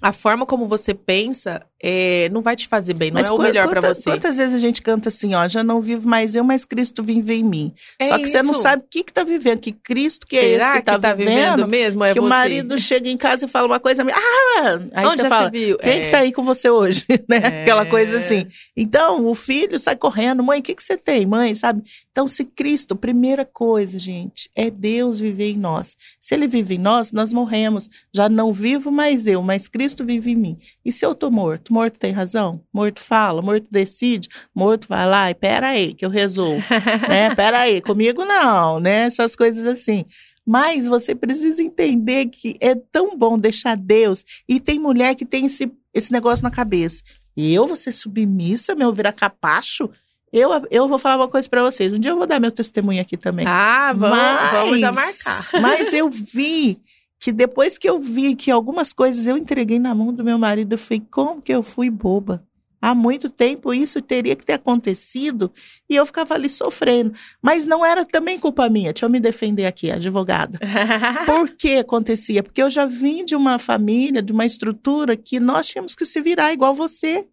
a 0.01 0.13
forma 0.13 0.47
como 0.47 0.67
você 0.67 0.95
pensa 0.95 1.65
é, 1.83 2.29
não 2.31 2.43
vai 2.43 2.55
te 2.57 2.69
fazer 2.69 2.93
bem, 2.93 3.11
não 3.11 3.21
é 3.21 3.25
o 3.25 3.37
quan- 3.37 3.45
melhor 3.45 3.67
pra 3.69 3.81
quantas- 3.81 3.97
você. 3.99 4.11
Quantas 4.11 4.37
vezes 4.37 4.55
a 4.55 4.59
gente 4.59 4.83
canta 4.83 5.09
assim, 5.09 5.35
ó, 5.35 5.49
já 5.49 5.65
não 5.65 5.81
vivo 5.81 6.07
mais 6.07 6.35
eu, 6.35 6.45
mas 6.45 6.67
Cristo 6.67 7.03
vive 7.03 7.33
em 7.35 7.43
mim. 7.43 7.73
É 7.99 8.09
Só 8.09 8.19
que 8.19 8.27
você 8.27 8.43
não 8.43 8.53
isso. 8.53 8.61
sabe 8.63 8.83
o 8.83 8.87
que 8.91 9.03
que 9.03 9.13
tá 9.13 9.25
vivendo, 9.25 9.61
que 9.61 9.73
Cristo 9.73 10.27
que 10.27 10.37
é 10.37 10.41
Será 10.43 10.65
esse 10.75 10.83
que 10.83 10.99
tá, 11.01 11.15
vivendo, 11.15 11.67
mesmo? 11.67 12.05
É 12.05 12.13
que 12.13 12.21
você. 12.21 12.27
o 12.27 12.29
marido 12.29 12.79
chega 12.79 13.09
em 13.09 13.17
casa 13.17 13.47
e 13.47 13.49
fala 13.49 13.67
uma 13.67 13.81
coisa, 13.81 14.03
ah, 14.03 14.79
aí 14.93 15.07
Onde 15.07 15.17
você 15.17 15.23
já 15.23 15.29
fala, 15.31 15.51
se 15.51 15.51
viu? 15.59 15.79
quem 15.79 15.91
É. 15.91 16.05
que 16.05 16.11
tá 16.11 16.19
aí 16.19 16.33
com 16.33 16.43
você 16.43 16.69
hoje, 16.69 17.05
né? 17.27 17.39
É. 17.43 17.63
Aquela 17.63 17.87
coisa 17.87 18.19
assim. 18.19 18.47
Então, 18.77 19.27
o 19.27 19.35
filho 19.35 19.79
sai 19.79 19.97
correndo, 19.97 20.43
mãe, 20.43 20.61
o 20.61 20.63
que 20.63 20.75
que 20.75 20.83
você 20.83 20.99
tem, 20.99 21.25
mãe, 21.25 21.55
sabe? 21.55 21.83
Então, 22.13 22.29
se 22.29 22.45
Cristo, 22.45 22.95
primeira 22.95 23.45
coisa, 23.47 23.99
gente, 23.99 24.51
é 24.55 24.71
Deus 24.71 25.19
viver 25.19 25.51
em 25.53 25.57
nós. 25.57 25.97
Se 26.21 26.35
ele 26.35 26.47
vive 26.47 26.75
em 26.75 26.79
nós, 26.79 27.11
nós 27.11 27.33
morremos. 27.33 27.89
Já 28.13 28.29
não 28.29 28.53
vivo 28.53 28.91
mais 28.93 29.27
eu, 29.27 29.41
mas 29.43 29.67
Cristo 29.67 29.90
vive 30.05 30.31
em 30.33 30.37
mim. 30.37 30.59
E 30.85 30.91
se 30.93 31.05
eu 31.05 31.15
tô 31.15 31.31
morto? 31.31 31.73
Morto 31.73 31.99
tem 31.99 32.13
razão? 32.13 32.63
Morto 32.73 33.01
fala, 33.01 33.41
morto 33.43 33.67
decide, 33.71 34.29
morto 34.55 34.87
vai 34.89 35.07
lá 35.09 35.31
e 35.31 35.35
pera 35.35 35.69
aí 35.69 35.95
que 35.95 36.05
eu 36.05 36.11
resolvo, 36.11 36.65
né? 37.09 37.35
Pera 37.35 37.61
aí, 37.61 37.81
comigo 37.81 38.25
não, 38.25 38.79
né? 38.81 39.03
Essas 39.07 39.35
coisas 39.37 39.67
assim. 39.67 40.05
Mas 40.47 40.89
você 40.89 41.15
precisa 41.15 41.63
entender 41.63 42.27
que 42.27 42.57
é 42.61 42.75
tão 42.75 43.17
bom 43.17 43.39
deixar 43.39 43.77
Deus. 43.77 44.25
E 44.49 44.59
tem 44.59 44.79
mulher 44.79 45.15
que 45.15 45.25
tem 45.27 45.47
esse, 45.47 45.71
esse 45.95 46.11
negócio 46.13 46.43
na 46.43 46.51
cabeça. 46.51 47.03
Eu 47.37 47.67
vou 47.67 47.77
ser 47.77 47.93
submissa, 47.93 48.75
meu 48.75 48.93
virar 48.93 49.13
capacho? 49.13 49.89
Eu, 50.33 50.51
eu 50.71 50.89
vou 50.89 50.99
falar 50.99 51.17
uma 51.17 51.29
coisa 51.29 51.49
pra 51.49 51.63
vocês. 51.63 51.93
Um 51.93 51.99
dia 51.99 52.11
eu 52.13 52.17
vou 52.17 52.27
dar 52.27 52.41
meu 52.41 52.51
testemunho 52.53 53.01
aqui 53.03 53.17
também. 53.17 53.45
Ah, 53.49 53.93
vamos, 53.95 54.17
Mas- 54.17 54.51
vamos 54.53 54.81
já 54.81 54.93
marcar. 54.93 55.49
Mas 55.61 55.93
eu 55.93 56.09
vi 56.11 56.79
que 57.21 57.31
depois 57.31 57.77
que 57.77 57.89
eu 57.89 58.01
vi 58.01 58.35
que 58.35 58.51
algumas 58.51 58.95
coisas 58.95 59.27
eu 59.27 59.37
entreguei 59.37 59.79
na 59.79 59.95
mão 59.95 60.13
do 60.13 60.25
meu 60.25 60.39
marido, 60.39 60.73
eu 60.73 60.79
falei, 60.79 61.03
como 61.11 61.43
que 61.43 61.53
eu 61.53 61.63
fui 61.63 61.91
boba? 61.91 62.43
Há 62.83 62.95
muito 62.95 63.29
tempo 63.29 63.75
isso 63.75 64.01
teria 64.01 64.35
que 64.35 64.45
ter 64.45 64.55
acontecido 64.55 65.53
e 65.89 65.95
eu 65.95 66.07
ficava 66.07 66.33
ali 66.33 66.49
sofrendo. 66.49 67.13
Mas 67.43 67.67
não 67.67 67.85
era 67.85 68.07
também 68.07 68.39
culpa 68.39 68.71
minha. 68.71 68.91
Deixa 68.91 69.05
eu 69.05 69.11
me 69.11 69.21
defender 69.21 69.67
aqui, 69.67 69.91
advogada. 69.91 70.59
Por 71.27 71.51
que 71.51 71.75
acontecia? 71.75 72.43
Porque 72.43 72.63
eu 72.63 72.71
já 72.71 72.87
vim 72.87 73.23
de 73.23 73.37
uma 73.37 73.59
família, 73.59 74.23
de 74.23 74.33
uma 74.33 74.47
estrutura 74.47 75.15
que 75.15 75.39
nós 75.39 75.67
tínhamos 75.69 75.95
que 75.95 76.07
se 76.07 76.23
virar 76.23 76.55
igual 76.55 76.73
você. 76.75 77.29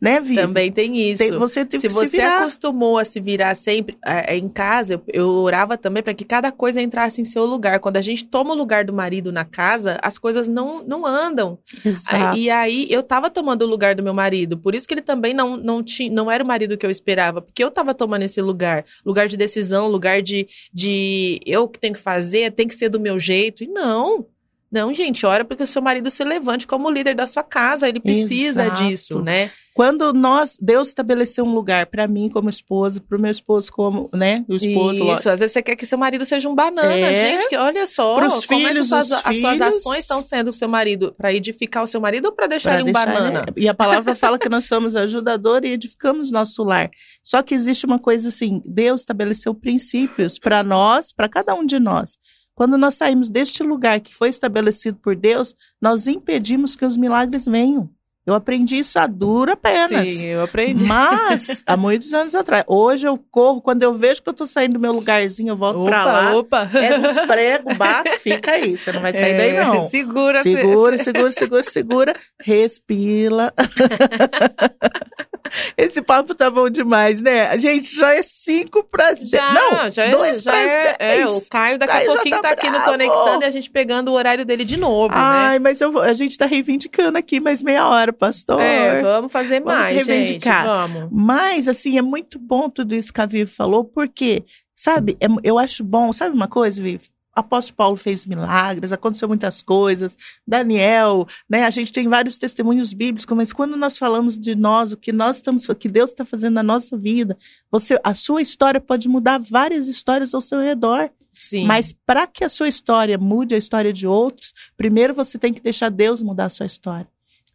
Né, 0.00 0.18
Vivi? 0.18 0.36
Também 0.36 0.72
tem 0.72 0.98
isso. 1.10 1.18
Tem- 1.18 1.38
você 1.38 1.64
teve 1.64 1.82
Se 1.82 1.88
que 1.88 1.92
você 1.94 2.06
se 2.06 2.16
virar. 2.16 2.38
acostumou 2.38 2.96
a 2.96 3.04
se 3.04 3.20
virar 3.20 3.54
sempre 3.54 3.98
é, 4.04 4.34
é, 4.34 4.38
em 4.38 4.48
casa, 4.48 4.94
eu, 4.94 5.02
eu 5.12 5.28
orava 5.28 5.76
também 5.76 6.02
para 6.02 6.14
que 6.14 6.24
cada 6.24 6.50
coisa 6.50 6.80
entrasse 6.80 7.20
em 7.20 7.24
seu 7.24 7.44
lugar. 7.44 7.78
Quando 7.80 7.98
a 7.98 8.00
gente 8.00 8.24
toma 8.24 8.54
o 8.54 8.56
lugar 8.56 8.84
do 8.84 8.94
marido 8.94 9.30
na 9.30 9.44
casa, 9.44 9.98
as 10.02 10.16
coisas 10.16 10.48
não, 10.48 10.82
não 10.82 11.04
andam. 11.04 11.58
Exato. 11.84 12.38
E 12.38 12.48
aí 12.48 12.86
eu 12.88 13.02
tava 13.02 13.28
tomando 13.28 13.62
o 13.62 13.66
lugar 13.68 13.94
do 13.94 14.02
meu 14.02 14.14
marido. 14.14 14.56
Por 14.56 14.74
isso 14.74 14.88
que 14.88 14.94
ele 14.94 15.02
também 15.02 15.34
não, 15.34 15.56
não, 15.58 15.82
tinha, 15.82 16.10
não 16.10 16.30
era 16.30 16.42
o 16.42 16.46
marido 16.46 16.78
que 16.78 16.86
eu 16.86 16.90
esperava. 16.90 17.42
Porque 17.42 17.62
eu 17.62 17.70
tava 17.70 17.92
tomando 17.92 18.22
esse 18.22 18.40
lugar. 18.40 18.86
Lugar 19.04 19.28
de 19.28 19.36
decisão, 19.36 19.86
lugar 19.86 20.22
de, 20.22 20.48
de 20.72 21.40
eu 21.44 21.68
que 21.68 21.78
tenho 21.78 21.92
que 21.94 22.00
fazer, 22.00 22.52
tem 22.52 22.66
que 22.66 22.74
ser 22.74 22.88
do 22.88 22.98
meu 22.98 23.18
jeito. 23.18 23.62
E 23.62 23.66
não. 23.66 24.26
Não, 24.72 24.94
gente, 24.94 25.26
ora 25.26 25.44
porque 25.44 25.64
o 25.64 25.66
seu 25.66 25.82
marido 25.82 26.08
se 26.10 26.22
levante 26.22 26.66
como 26.66 26.90
líder 26.90 27.14
da 27.14 27.26
sua 27.26 27.42
casa. 27.42 27.88
Ele 27.88 27.98
precisa 28.00 28.64
Exato. 28.64 28.82
disso, 28.84 29.20
né? 29.20 29.50
Quando 29.74 30.12
nós, 30.12 30.56
Deus 30.60 30.88
estabeleceu 30.88 31.44
um 31.44 31.54
lugar 31.54 31.86
para 31.86 32.06
mim 32.06 32.28
como 32.28 32.48
esposa, 32.50 33.00
para 33.00 33.16
o 33.16 33.20
meu 33.20 33.30
esposo 33.30 33.72
como, 33.72 34.10
né, 34.12 34.44
o 34.48 34.54
esposo, 34.56 35.02
Isso, 35.12 35.30
às 35.30 35.38
vezes 35.40 35.52
você 35.52 35.62
quer 35.62 35.74
que 35.76 35.86
seu 35.86 35.96
marido 35.96 36.24
seja 36.26 36.48
um 36.48 36.54
banana, 36.54 36.92
É. 36.92 37.14
gente. 37.38 37.48
Que 37.48 37.56
olha 37.56 37.86
só, 37.86 38.16
Pros 38.16 38.44
como 38.46 38.60
é 38.60 38.64
que 38.64 38.68
filhos, 38.72 38.88
suas, 38.88 39.10
as 39.12 39.22
suas 39.22 39.36
filhos. 39.36 39.60
ações 39.62 40.00
estão 40.00 40.20
sendo 40.20 40.48
com 40.50 40.52
seu 40.56 40.68
marido? 40.68 41.14
Pra 41.16 41.32
edificar 41.32 41.82
o 41.82 41.86
seu 41.86 42.00
marido 42.00 42.26
ou 42.26 42.32
pra 42.32 42.46
deixar 42.46 42.70
pra 42.70 42.80
ele 42.80 42.90
um 42.90 42.92
deixar 42.92 43.06
banana? 43.12 43.44
ele- 43.56 43.64
E 43.64 43.68
a 43.68 43.74
palavra 43.74 44.14
fala 44.14 44.38
que 44.38 44.48
nós 44.48 44.66
somos 44.66 44.94
ajudador 44.94 45.64
e 45.64 45.68
edificamos 45.70 46.30
nosso 46.30 46.62
lar. 46.62 46.90
Só 47.24 47.40
que 47.42 47.54
existe 47.54 47.86
uma 47.86 47.98
coisa 47.98 48.28
assim, 48.28 48.60
Deus 48.66 49.00
estabeleceu 49.00 49.54
princípios 49.54 50.38
para 50.38 50.62
nós, 50.62 51.12
para 51.12 51.28
cada 51.28 51.54
um 51.54 51.64
de 51.64 51.78
nós. 51.78 52.18
Quando 52.60 52.76
nós 52.76 52.92
saímos 52.92 53.30
deste 53.30 53.62
lugar 53.62 53.98
que 54.00 54.14
foi 54.14 54.28
estabelecido 54.28 54.98
por 54.98 55.16
Deus, 55.16 55.54
nós 55.80 56.06
impedimos 56.06 56.76
que 56.76 56.84
os 56.84 56.94
milagres 56.94 57.46
venham. 57.46 57.88
Eu 58.26 58.34
aprendi 58.34 58.78
isso 58.78 58.98
a 58.98 59.06
dura 59.06 59.56
penas. 59.56 60.06
Sim, 60.06 60.26
eu 60.26 60.42
aprendi. 60.42 60.84
Mas, 60.84 61.62
há 61.66 61.74
muitos 61.74 62.12
anos 62.12 62.34
atrás. 62.34 62.62
Hoje 62.66 63.08
eu 63.08 63.16
corro, 63.30 63.62
quando 63.62 63.82
eu 63.82 63.94
vejo 63.94 64.22
que 64.22 64.28
eu 64.28 64.34
tô 64.34 64.46
saindo 64.46 64.74
do 64.74 64.78
meu 64.78 64.92
lugarzinho, 64.92 65.48
eu 65.48 65.56
volto 65.56 65.86
pra 65.86 66.04
lá. 66.04 66.36
opa. 66.36 66.66
Pego 66.70 67.06
os 67.06 67.18
pregos, 67.26 67.74
bato, 67.78 68.12
fica 68.18 68.50
aí. 68.50 68.76
Você 68.76 68.92
não 68.92 69.00
vai 69.00 69.14
sair 69.14 69.38
daí, 69.38 69.56
É, 69.56 69.64
não. 69.64 69.88
Segura, 69.88 70.42
Segura, 70.42 70.98
segura, 70.98 71.32
segura, 71.32 71.62
segura. 71.62 72.14
Respira. 72.38 73.54
Esse 75.76 76.00
papo 76.02 76.34
tá 76.34 76.50
bom 76.50 76.68
demais, 76.70 77.20
né? 77.22 77.58
Gente, 77.58 77.94
já 77.94 78.14
é 78.14 78.22
cinco 78.22 78.84
para 78.84 79.14
Já, 79.16 79.52
Não, 79.52 79.90
já, 79.90 80.04
é- 80.04 80.10
dois 80.10 80.40
já 80.42 80.50
para 80.50 80.60
é, 80.60 80.96
é, 81.20 81.26
o. 81.26 81.40
Caio 81.50 81.78
daqui 81.78 81.92
Caio 81.92 82.02
a 82.02 82.06
já 82.08 82.14
pouquinho 82.14 82.36
tá 82.36 82.42
tá, 82.42 82.50
aqui 82.54 82.70
no. 82.70 82.80
Conectando 82.82 83.42
e 83.42 83.46
a 83.46 83.50
gente 83.50 83.70
pegando 83.70 84.08
o 84.10 84.14
horário 84.14 84.44
dele 84.44 84.64
de 84.64 84.76
novo, 84.76 85.12
Ai, 85.16 85.58
mas 85.58 85.80
eu 85.80 85.90
vou- 85.92 86.02
a 86.02 86.14
gente 86.14 86.36
tá 86.38 86.46
reivindicando 86.46 87.16
aqui 87.18 87.40
mais 87.40 87.62
meia 87.62 87.88
hora, 87.88 88.12
pastor. 88.12 88.58
né? 88.58 88.98
É, 88.98 89.02
vamos 89.02 89.32
fazer 89.32 89.60
Vamos 89.60 89.78
mais, 89.78 89.94
reivindicar. 89.96 90.62
gente, 90.64 90.66
vamos. 90.66 91.08
Mas, 91.12 91.68
assim, 91.68 91.98
é 91.98 92.02
muito 92.02 92.38
bom 92.38 92.68
tudo 92.70 92.94
isso 92.94 93.12
que 93.12 93.20
a 93.20 93.26
Vivi 93.26 93.50
falou, 93.50 93.84
porque, 93.84 94.44
sabe, 94.74 95.16
é- 95.20 95.26
eu 95.42 95.58
acho 95.58 95.82
bom, 95.84 96.12
sabe 96.12 96.34
uma 96.34 96.48
coisa, 96.48 96.80
Vivi? 96.82 97.04
Apóstolo 97.34 97.76
Paulo 97.76 97.96
fez 97.96 98.26
milagres, 98.26 98.92
aconteceu 98.92 99.28
muitas 99.28 99.62
coisas, 99.62 100.16
Daniel, 100.46 101.26
né? 101.48 101.64
A 101.64 101.70
gente 101.70 101.92
tem 101.92 102.08
vários 102.08 102.36
testemunhos 102.36 102.92
bíblicos, 102.92 103.36
mas 103.36 103.52
quando 103.52 103.76
nós 103.76 103.96
falamos 103.96 104.36
de 104.38 104.54
nós, 104.54 104.92
o 104.92 104.96
que 104.96 105.12
nós 105.12 105.36
estamos, 105.36 105.68
o 105.68 105.74
que 105.74 105.88
Deus 105.88 106.10
está 106.10 106.24
fazendo 106.24 106.54
na 106.54 106.62
nossa 106.62 106.96
vida, 106.96 107.36
você, 107.70 107.98
a 108.02 108.14
sua 108.14 108.42
história 108.42 108.80
pode 108.80 109.08
mudar 109.08 109.38
várias 109.38 109.88
histórias 109.88 110.34
ao 110.34 110.40
seu 110.40 110.60
redor. 110.60 111.10
Sim. 111.34 111.64
Mas 111.64 111.94
para 112.04 112.26
que 112.26 112.44
a 112.44 112.48
sua 112.48 112.68
história 112.68 113.16
mude 113.16 113.54
a 113.54 113.58
história 113.58 113.92
de 113.92 114.06
outros, 114.06 114.52
primeiro 114.76 115.14
você 115.14 115.38
tem 115.38 115.54
que 115.54 115.60
deixar 115.60 115.88
Deus 115.90 116.20
mudar 116.20 116.46
a 116.46 116.50
sua 116.50 116.66
história. 116.66 117.08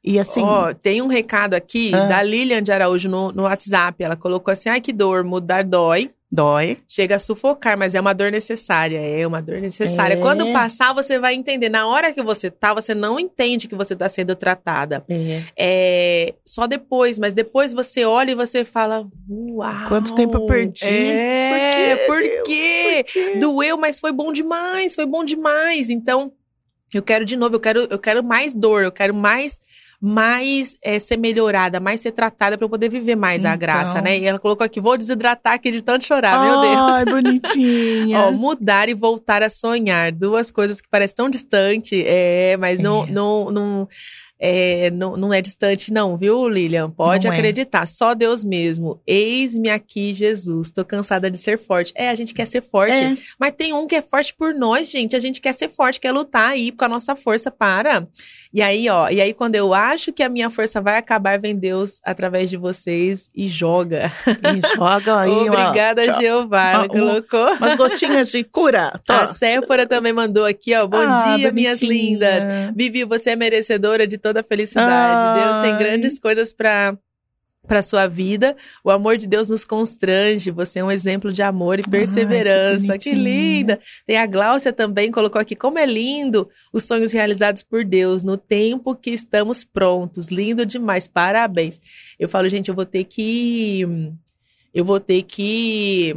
E 0.03 0.19
assim, 0.19 0.41
Ó, 0.41 0.71
tem 0.73 1.01
um 1.01 1.07
recado 1.07 1.55
aqui 1.55 1.91
Ah. 1.93 2.05
da 2.05 2.21
Lilian 2.23 2.61
de 2.61 2.71
Araújo 2.71 3.09
no, 3.09 3.31
no 3.31 3.43
WhatsApp. 3.43 4.03
Ela 4.03 4.15
colocou 4.15 4.51
assim: 4.51 4.69
ai, 4.69 4.79
que 4.79 4.93
dor, 4.93 5.23
mudar 5.23 5.63
dói. 5.63 6.11
Dói. 6.35 6.77
Chega 6.87 7.15
a 7.15 7.19
sufocar, 7.19 7.77
mas 7.77 7.95
é 7.95 8.01
uma 8.01 8.13
dor 8.13 8.31
necessária. 8.31 8.99
É 8.99 9.25
uma 9.25 9.41
dor 9.41 9.61
necessária. 9.61 10.15
É. 10.15 10.17
Quando 10.17 10.51
passar, 10.51 10.93
você 10.93 11.17
vai 11.17 11.33
entender. 11.33 11.69
Na 11.69 11.87
hora 11.87 12.11
que 12.11 12.21
você 12.21 12.51
tá, 12.51 12.73
você 12.73 12.93
não 12.93 13.19
entende 13.19 13.67
que 13.67 13.75
você 13.75 13.93
está 13.93 14.09
sendo 14.09 14.35
tratada. 14.35 15.05
É. 15.09 15.41
É 15.57 16.33
só 16.45 16.67
depois, 16.67 17.17
mas 17.17 17.33
depois 17.33 17.73
você 17.73 18.05
olha 18.05 18.31
e 18.31 18.35
você 18.35 18.65
fala: 18.65 19.07
Uau! 19.29 19.87
Quanto 19.87 20.13
tempo 20.13 20.37
eu 20.37 20.45
perdi? 20.45 20.85
É, 20.85 22.03
Por 22.07 22.15
por 22.15 22.21
quê, 22.21 22.41
quê? 22.45 23.05
Porque 23.05 23.35
Doeu, 23.39 23.77
mas 23.77 23.99
foi 23.99 24.11
bom 24.11 24.31
demais, 24.31 24.95
foi 24.95 25.05
bom 25.05 25.23
demais. 25.23 25.89
Então, 25.89 26.31
eu 26.93 27.01
quero 27.01 27.25
de 27.25 27.35
novo, 27.35 27.55
eu 27.55 27.59
quero, 27.59 27.87
eu 27.89 27.99
quero 27.99 28.23
mais 28.23 28.53
dor, 28.53 28.83
eu 28.83 28.91
quero 28.91 29.13
mais 29.13 29.59
mais 30.01 30.75
é, 30.83 30.99
ser 30.99 31.17
melhorada, 31.17 31.79
mais 31.79 31.99
ser 32.01 32.11
tratada 32.11 32.57
para 32.57 32.65
eu 32.65 32.69
poder 32.69 32.89
viver 32.89 33.15
mais 33.15 33.43
a 33.45 33.49
Então. 33.49 33.59
graça, 33.59 34.01
né? 34.01 34.17
E 34.19 34.25
ela 34.25 34.37
colocou 34.39 34.65
aqui, 34.65 34.79
vou 34.79 34.97
desidratar 34.97 35.53
aqui 35.53 35.71
de 35.71 35.81
tanto 35.81 36.05
chorar, 36.05 36.43
meu 36.43 36.61
Deus. 36.61 36.75
Ai, 36.89 37.05
bonitinha. 37.11 38.19
Ó, 38.19 38.31
mudar 38.31 38.89
e 38.89 38.93
voltar 38.93 39.41
a 39.43 39.49
sonhar. 39.49 40.11
Duas 40.11 40.51
coisas 40.51 40.81
que 40.81 40.89
parecem 40.89 41.15
tão 41.15 41.29
distante, 41.29 42.03
é, 42.05 42.55
mas 42.57 42.79
não, 42.79 43.03
É. 43.03 43.11
não, 43.11 43.51
não, 43.51 43.87
é, 44.39 44.89
não, 44.91 45.15
não 45.15 45.33
é 45.33 45.41
distante, 45.41 45.91
não, 45.93 46.17
viu, 46.17 46.47
Lilian? 46.49 46.89
Pode 46.89 47.25
Não 47.27 47.33
é. 47.33 47.37
acreditar, 47.37 47.85
só 47.85 48.13
Deus 48.13 48.43
mesmo. 48.43 48.99
Eis-me 49.07 49.69
aqui, 49.69 50.13
Jesus. 50.13 50.69
Tô 50.71 50.83
cansada 50.83 51.31
de 51.31 51.37
ser 51.37 51.57
forte. 51.57 51.93
É, 51.95 52.09
a 52.09 52.15
gente 52.15 52.33
quer 52.33 52.45
ser 52.45 52.61
forte. 52.61 52.93
É. 52.93 53.15
Mas 53.39 53.53
tem 53.53 53.73
um 53.73 53.87
que 53.87 53.95
é 53.95 54.01
forte 54.01 54.33
por 54.33 54.53
nós, 54.53 54.89
gente. 54.91 55.15
A 55.15 55.19
gente 55.19 55.39
quer 55.41 55.53
ser 55.53 55.69
forte, 55.69 55.99
quer 55.99 56.11
lutar 56.11 56.49
aí 56.49 56.71
com 56.71 56.83
a 56.85 56.89
nossa 56.89 57.15
força 57.15 57.49
para. 57.49 58.07
E 58.53 58.61
aí, 58.61 58.89
ó, 58.89 59.09
e 59.09 59.21
aí 59.21 59.33
quando 59.33 59.55
eu 59.55 59.73
acho 59.73 60.11
que 60.13 60.23
a 60.23 60.29
minha 60.29 60.49
força 60.49 60.81
vai 60.81 60.97
acabar, 60.97 61.39
vem 61.39 61.55
Deus 61.55 61.99
através 62.03 62.49
de 62.49 62.57
vocês 62.57 63.29
e 63.35 63.47
joga. 63.47 64.11
E 64.27 64.75
joga 64.75 65.19
aí 65.21 65.31
Obrigada, 65.31 66.05
tchau. 66.07 66.19
Jeová. 66.19 66.71
Uma- 66.71 66.79
uma- 66.79 66.87
colocou. 66.89 67.53
umas 67.55 67.75
gotinhas 67.75 68.31
de 68.31 68.43
cura. 68.43 68.91
Tó. 69.05 69.13
A 69.25 69.27
Séfora 69.27 69.85
também 69.87 70.11
mandou 70.13 70.45
aqui, 70.45 70.73
ó. 70.75 70.85
Bom 70.85 70.97
Ah, 70.99 71.35
dia, 71.37 71.51
minhas 71.51 71.79
bonitinha. 71.79 72.09
lindas. 72.11 72.43
Vivi, 72.75 73.03
você 73.05 73.31
é 73.31 73.35
merecedora 73.35 74.05
de 74.05 74.17
toda 74.25 74.39
a 74.39 74.43
felicidade. 74.43 75.39
Deus 75.39 75.61
tem 75.61 75.73
Ai. 75.73 75.77
grandes 75.77 76.17
coisas 76.17 76.51
pra 76.51 76.97
para 77.67 77.81
sua 77.81 78.05
vida. 78.05 78.55
O 78.83 78.91
amor 78.91 79.17
de 79.17 79.27
Deus 79.27 79.49
nos 79.49 79.65
constrange. 79.65 80.51
Você 80.51 80.79
é 80.79 80.83
um 80.83 80.91
exemplo 80.91 81.33
de 81.33 81.41
amor 81.41 81.79
e 81.79 81.83
perseverança. 81.89 82.95
que, 82.97 83.09
bonitinha. 83.09 83.15
linda. 83.15 83.79
Tem 84.05 84.17
a 84.17 84.25
Gláucia 84.27 84.71
também 84.71 85.11
colocou 85.11 85.41
aqui 85.41 85.55
como 85.55 85.79
é 85.79 85.85
lindo 85.85 86.47
os 86.71 86.83
sonhos 86.83 87.11
realizados 87.11 87.63
por 87.63 87.83
Deus 87.83 88.21
no 88.21 88.37
tempo 88.37 88.95
que 88.95 89.09
estamos 89.09 89.63
prontos. 89.63 90.27
Lindo 90.27 90.63
demais. 90.63 91.07
Parabéns. 91.07 91.81
Eu 92.19 92.29
falo, 92.29 92.47
gente, 92.49 92.69
eu 92.69 92.75
vou 92.75 92.85
ter 92.85 93.03
que 93.03 93.83
eu 94.71 94.85
vou 94.85 94.99
ter 94.99 95.23
que 95.23 96.15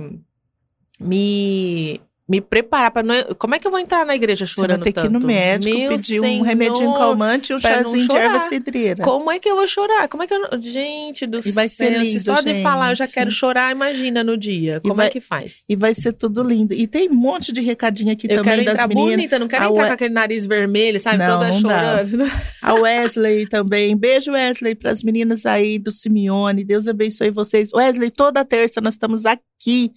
me 1.01 1.99
me 2.29 2.41
preparar 2.43 2.91
para 2.91 3.03
não 3.03 3.15
como 3.39 3.55
é 3.55 3.59
que 3.59 3.67
eu 3.67 3.71
vou 3.71 3.81
entrar 3.81 4.05
na 4.05 4.15
igreja 4.15 4.45
Você 4.47 4.55
vai 4.55 4.65
chorando 4.67 4.83
ter 4.85 4.93
que 4.93 5.01
ir 5.01 5.03
tanto? 5.05 5.13
no 5.13 5.21
médico, 5.27 5.79
Meu 5.79 5.89
pedir 5.89 6.21
um 6.21 6.25
Senhor, 6.25 6.45
remedinho 6.45 6.93
calmante 6.93 7.53
e 7.53 7.57
um 7.57 7.59
chazinho 7.59 8.07
de 8.07 8.15
erva 8.17 8.41
cidreira. 8.41 9.03
Como 9.03 9.31
é 9.31 9.39
que 9.39 9.49
eu 9.49 9.57
vou 9.57 9.67
chorar? 9.67 10.09
Como 10.09 10.23
é 10.23 10.27
que 10.27 10.35
eu. 10.35 10.43
Gente 10.61 11.27
do 11.27 11.39
E 11.47 11.51
vai 11.53 11.69
céu, 11.71 11.89
ser 11.89 11.99
se 12.01 12.05
lindo, 12.05 12.21
só 12.23 12.41
de 12.43 12.63
falar 12.63 12.93
eu 12.93 12.97
já 12.97 13.07
gente. 13.07 13.15
quero 13.15 13.31
chorar, 13.31 13.73
imagina 13.73 14.23
no 14.23 14.37
dia. 14.37 14.79
Como 14.81 14.95
vai- 14.95 15.07
é 15.07 15.11
que 15.11 15.21
faz? 15.21 15.65
E 15.69 15.75
vai 15.75 15.95
ser 15.95 16.13
tudo 16.13 16.43
lindo. 16.43 16.75
E 16.75 16.87
tem 16.87 17.09
um 17.09 17.15
monte 17.15 17.51
de 17.51 17.63
recadinho 17.63 18.13
aqui 18.13 18.27
eu 18.31 18.37
também 18.37 18.45
quero 18.57 18.65
das 18.65 18.75
entrar 18.75 18.89
meninas. 18.89 19.11
bonita, 19.17 19.39
não 19.39 19.49
quero 19.49 19.65
A 19.65 19.69
entrar 19.69 19.83
We- 19.83 19.89
com 19.89 19.95
aquele 19.95 20.15
nariz 20.15 20.45
vermelho, 20.45 21.01
sabe? 21.01 21.17
Não, 21.19 21.39
Toda 21.39 21.51
não 21.51 21.63
dá. 21.63 21.79
chorando. 21.97 22.31
A 22.61 22.75
Wesley 22.75 23.47
também. 23.47 23.97
Beijo, 23.97 24.33
Wesley, 24.33 24.75
para 24.75 24.91
as 24.91 25.03
meninas 25.03 25.47
aí 25.47 25.79
do 25.79 25.91
Simeone. 25.91 26.63
Deus 26.63 26.87
abençoe 26.89 27.31
vocês. 27.31 27.71
Wesley, 27.73 28.11
toda 28.11 28.45
terça 28.45 28.81
nós 28.83 28.95
estamos 28.95 29.25
aqui, 29.25 29.91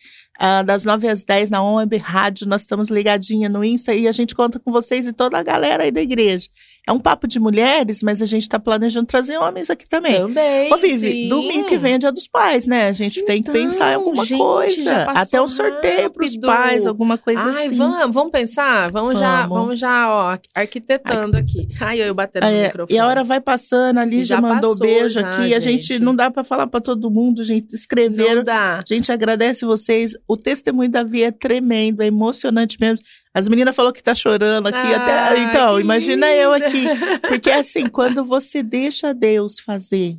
ah, 0.44 0.64
das 0.64 0.84
9 0.84 1.08
às 1.08 1.24
10 1.24 1.52
na 1.52 1.62
OMB 1.62 1.98
Rádio. 1.98 2.48
Nós 2.48 2.64
estamos 2.64 2.90
ligadinha 2.90 3.48
no 3.48 3.64
Insta 3.64 3.94
e 3.94 4.08
a 4.08 4.12
gente 4.12 4.34
conta 4.34 4.60
com 4.60 4.72
vocês 4.72 5.06
e 5.06 5.14
toda 5.14 5.38
a 5.38 5.44
galera 5.44 5.84
aí 5.84 5.92
da 5.92 6.02
igreja. 6.02 6.48
É 6.88 6.92
um 6.92 7.00
papo 7.00 7.28
de 7.28 7.40
mulheres, 7.40 8.02
mas 8.02 8.24
a 8.24 8.26
gente 8.26 8.42
está 8.42 8.60
planejando 8.60 9.06
trazer 9.06 9.38
homens 9.38 9.70
aqui 9.70 9.88
também. 9.88 10.16
Também. 10.16 10.74
Ô, 10.74 10.78
Vivi, 10.78 11.12
sim. 11.12 11.30
domingo 11.30 11.66
que 11.68 11.78
vem 11.78 11.94
é 11.94 11.98
dia 12.00 12.12
dos 12.12 12.28
pais, 12.28 12.66
né? 12.66 12.88
A 12.88 12.92
gente 12.94 13.24
tem 13.24 13.42
que 13.44 13.52
Então, 13.52 13.62
pensar 13.62 13.92
em 13.92 13.96
alguma 13.96 14.26
gente, 14.26 14.40
coisa. 14.40 14.84
já 14.84 15.04
Até 15.12 15.40
um 15.40 15.48
sorteio 15.48 16.10
pros 16.10 16.32
rápido. 16.32 16.48
pais, 16.48 16.88
alguma 16.88 17.20
coisa 17.20 17.40
Ai, 17.40 17.68
assim. 17.68 17.76
vamos, 17.76 18.14
vamos 18.16 18.32
pensar? 18.32 18.90
Vamos, 18.92 19.20
já, 19.20 19.44
Vamos. 19.44 19.58
vamos 19.58 19.80
já, 19.80 20.10
ó, 20.12 20.38
arquitetando 20.56 21.38
aqui. 21.38 21.68
Ai, 21.80 22.02
eu 22.02 22.14
batendo 22.16 22.44
no 22.46 22.50
É, 22.50 22.66
microfone. 22.66 22.98
e 22.98 23.00
a 23.00 23.06
hora 23.06 23.24
vai 23.24 23.40
passando, 23.40 24.00
a 24.00 24.06
Lígia 24.06 24.26
já 24.38 24.42
mandou 24.42 24.72
passou, 24.72 24.88
beijo 24.88 25.20
já, 25.20 25.30
aqui. 25.30 25.54
A 25.54 25.60
gente 25.60 25.84
gente. 25.84 26.00
não 26.04 26.16
dá 26.16 26.32
pra 26.32 26.44
falar 26.44 26.66
pra 26.66 26.82
todo 26.82 27.12
mundo, 27.12 27.44
gente. 27.44 27.76
Escreveram. 27.76 28.38
Não 28.38 28.44
dá. 28.44 28.80
A 28.80 28.84
gente 28.94 29.12
agradece 29.12 29.66
vocês. 29.66 30.14
O 30.28 30.36
testemunho 30.36 30.90
da 30.90 31.04
Via 31.04 31.28
é 31.28 31.32
tremendo, 31.32 32.02
é 32.02 32.08
emocionante 32.08 32.78
mesmo. 32.82 33.06
As 33.34 33.48
meninas 33.48 33.76
falaram 33.76 33.94
que 33.94 34.04
tá 34.04 34.14
chorando 34.14 34.68
aqui. 34.68 34.78
Ah, 34.78 35.28
até, 35.28 35.40
então, 35.44 35.80
imagina 35.80 36.30
eu 36.32 36.54
linda. 36.54 36.68
aqui. 36.68 37.20
Porque 37.28 37.50
assim, 37.50 37.88
quando 37.88 38.26
você 38.26 38.62
deixa 38.62 39.14
Deus 39.14 39.60
fazer, 39.60 40.18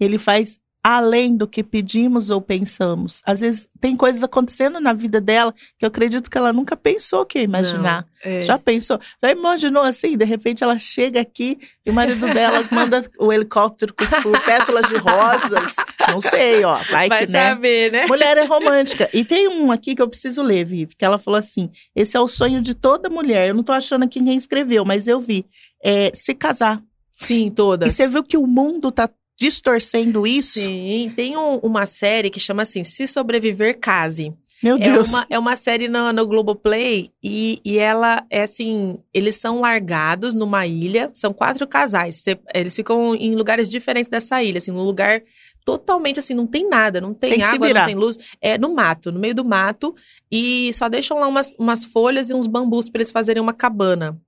ele 0.00 0.18
faz 0.18 0.58
além 0.84 1.34
do 1.34 1.48
que 1.48 1.64
pedimos 1.64 2.28
ou 2.28 2.42
pensamos. 2.42 3.22
Às 3.24 3.40
vezes 3.40 3.66
tem 3.80 3.96
coisas 3.96 4.22
acontecendo 4.22 4.78
na 4.78 4.92
vida 4.92 5.18
dela 5.18 5.54
que 5.78 5.84
eu 5.86 5.86
acredito 5.86 6.30
que 6.30 6.36
ela 6.36 6.52
nunca 6.52 6.76
pensou 6.76 7.24
que 7.24 7.38
ia 7.38 7.44
imaginar. 7.44 8.04
É. 8.22 8.42
Já 8.42 8.58
pensou? 8.58 9.00
Já 9.22 9.30
imaginou 9.30 9.82
assim? 9.82 10.14
De 10.14 10.26
repente 10.26 10.62
ela 10.62 10.78
chega 10.78 11.22
aqui 11.22 11.58
e 11.86 11.90
o 11.90 11.94
marido 11.94 12.26
dela 12.34 12.62
manda 12.70 13.02
o 13.18 13.32
helicóptero 13.32 13.94
com 13.94 14.32
pétalas 14.44 14.90
de 14.90 14.96
rosas. 14.96 15.72
Não 16.06 16.20
sei, 16.20 16.62
ó. 16.64 16.74
Vai, 16.90 17.08
Vai 17.08 17.26
que, 17.26 17.32
né? 17.32 17.48
saber, 17.48 17.90
né? 17.90 18.06
Mulher 18.06 18.36
é 18.36 18.44
romântica. 18.44 19.08
E 19.14 19.24
tem 19.24 19.48
um 19.48 19.72
aqui 19.72 19.94
que 19.94 20.02
eu 20.02 20.08
preciso 20.08 20.42
ler, 20.42 20.66
Vivi, 20.66 20.94
que 20.94 21.04
ela 21.04 21.16
falou 21.16 21.38
assim: 21.38 21.70
esse 21.96 22.14
é 22.14 22.20
o 22.20 22.28
sonho 22.28 22.60
de 22.60 22.74
toda 22.74 23.08
mulher. 23.08 23.48
Eu 23.48 23.54
não 23.54 23.62
tô 23.62 23.72
achando 23.72 24.04
aqui 24.04 24.22
quem 24.22 24.36
escreveu, 24.36 24.84
mas 24.84 25.08
eu 25.08 25.18
vi. 25.18 25.46
É 25.82 26.10
se 26.12 26.34
casar. 26.34 26.82
Sim, 27.16 27.50
todas. 27.50 27.88
E 27.88 27.92
você 27.92 28.06
viu 28.06 28.22
que 28.22 28.36
o 28.36 28.46
mundo 28.46 28.90
tá 28.92 29.08
distorcendo 29.38 30.26
isso? 30.26 30.60
Sim, 30.60 31.12
tem 31.14 31.36
um- 31.36 31.58
uma 31.58 31.86
série 31.86 32.30
que 32.30 32.40
chama 32.40 32.62
assim, 32.62 32.84
Se 32.84 33.06
Sobreviver, 33.06 33.78
Case. 33.78 34.32
Meu 34.62 34.76
É 34.76 34.78
Deus. 34.92 35.10
uma, 35.10 35.26
é 35.28 35.38
uma 35.38 35.56
série 35.56 35.88
no, 35.88 36.10
no 36.12 36.26
Globoplay 36.26 37.10
e, 37.22 37.60
e 37.64 37.76
ela 37.78 38.24
é 38.30 38.42
assim, 38.42 38.98
eles 39.12 39.34
são 39.34 39.60
largados 39.60 40.32
numa 40.32 40.66
ilha, 40.66 41.10
são 41.12 41.34
quatro 41.34 41.66
casais, 41.66 42.14
Cê- 42.16 42.38
eles 42.54 42.74
ficam 42.74 43.14
em 43.14 43.34
lugares 43.34 43.68
diferentes 43.68 44.08
dessa 44.08 44.42
ilha, 44.42 44.56
assim, 44.58 44.70
num 44.70 44.82
lugar 44.84 45.22
totalmente 45.66 46.18
assim, 46.18 46.32
não 46.32 46.46
tem 46.46 46.66
nada, 46.68 46.98
não 47.00 47.12
tem, 47.12 47.30
Tem 47.30 47.42
água, 47.42 47.66
não 47.68 47.86
tem 47.86 47.94
luz, 47.94 48.16
é 48.40 48.56
no 48.56 48.74
mato, 48.74 49.12
no 49.12 49.18
meio 49.20 49.34
do 49.34 49.44
mato, 49.44 49.94
e 50.30 50.72
só 50.72 50.88
deixam 50.88 51.18
lá 51.18 51.26
umas, 51.26 51.54
umas 51.58 51.84
folhas 51.84 52.30
e 52.30 52.34
uns 52.34 52.46
bambus 52.46 52.88
para 52.88 53.00
eles 53.00 53.10
fazerem 53.12 53.42
uma 53.42 53.52
cabana. 53.52 54.18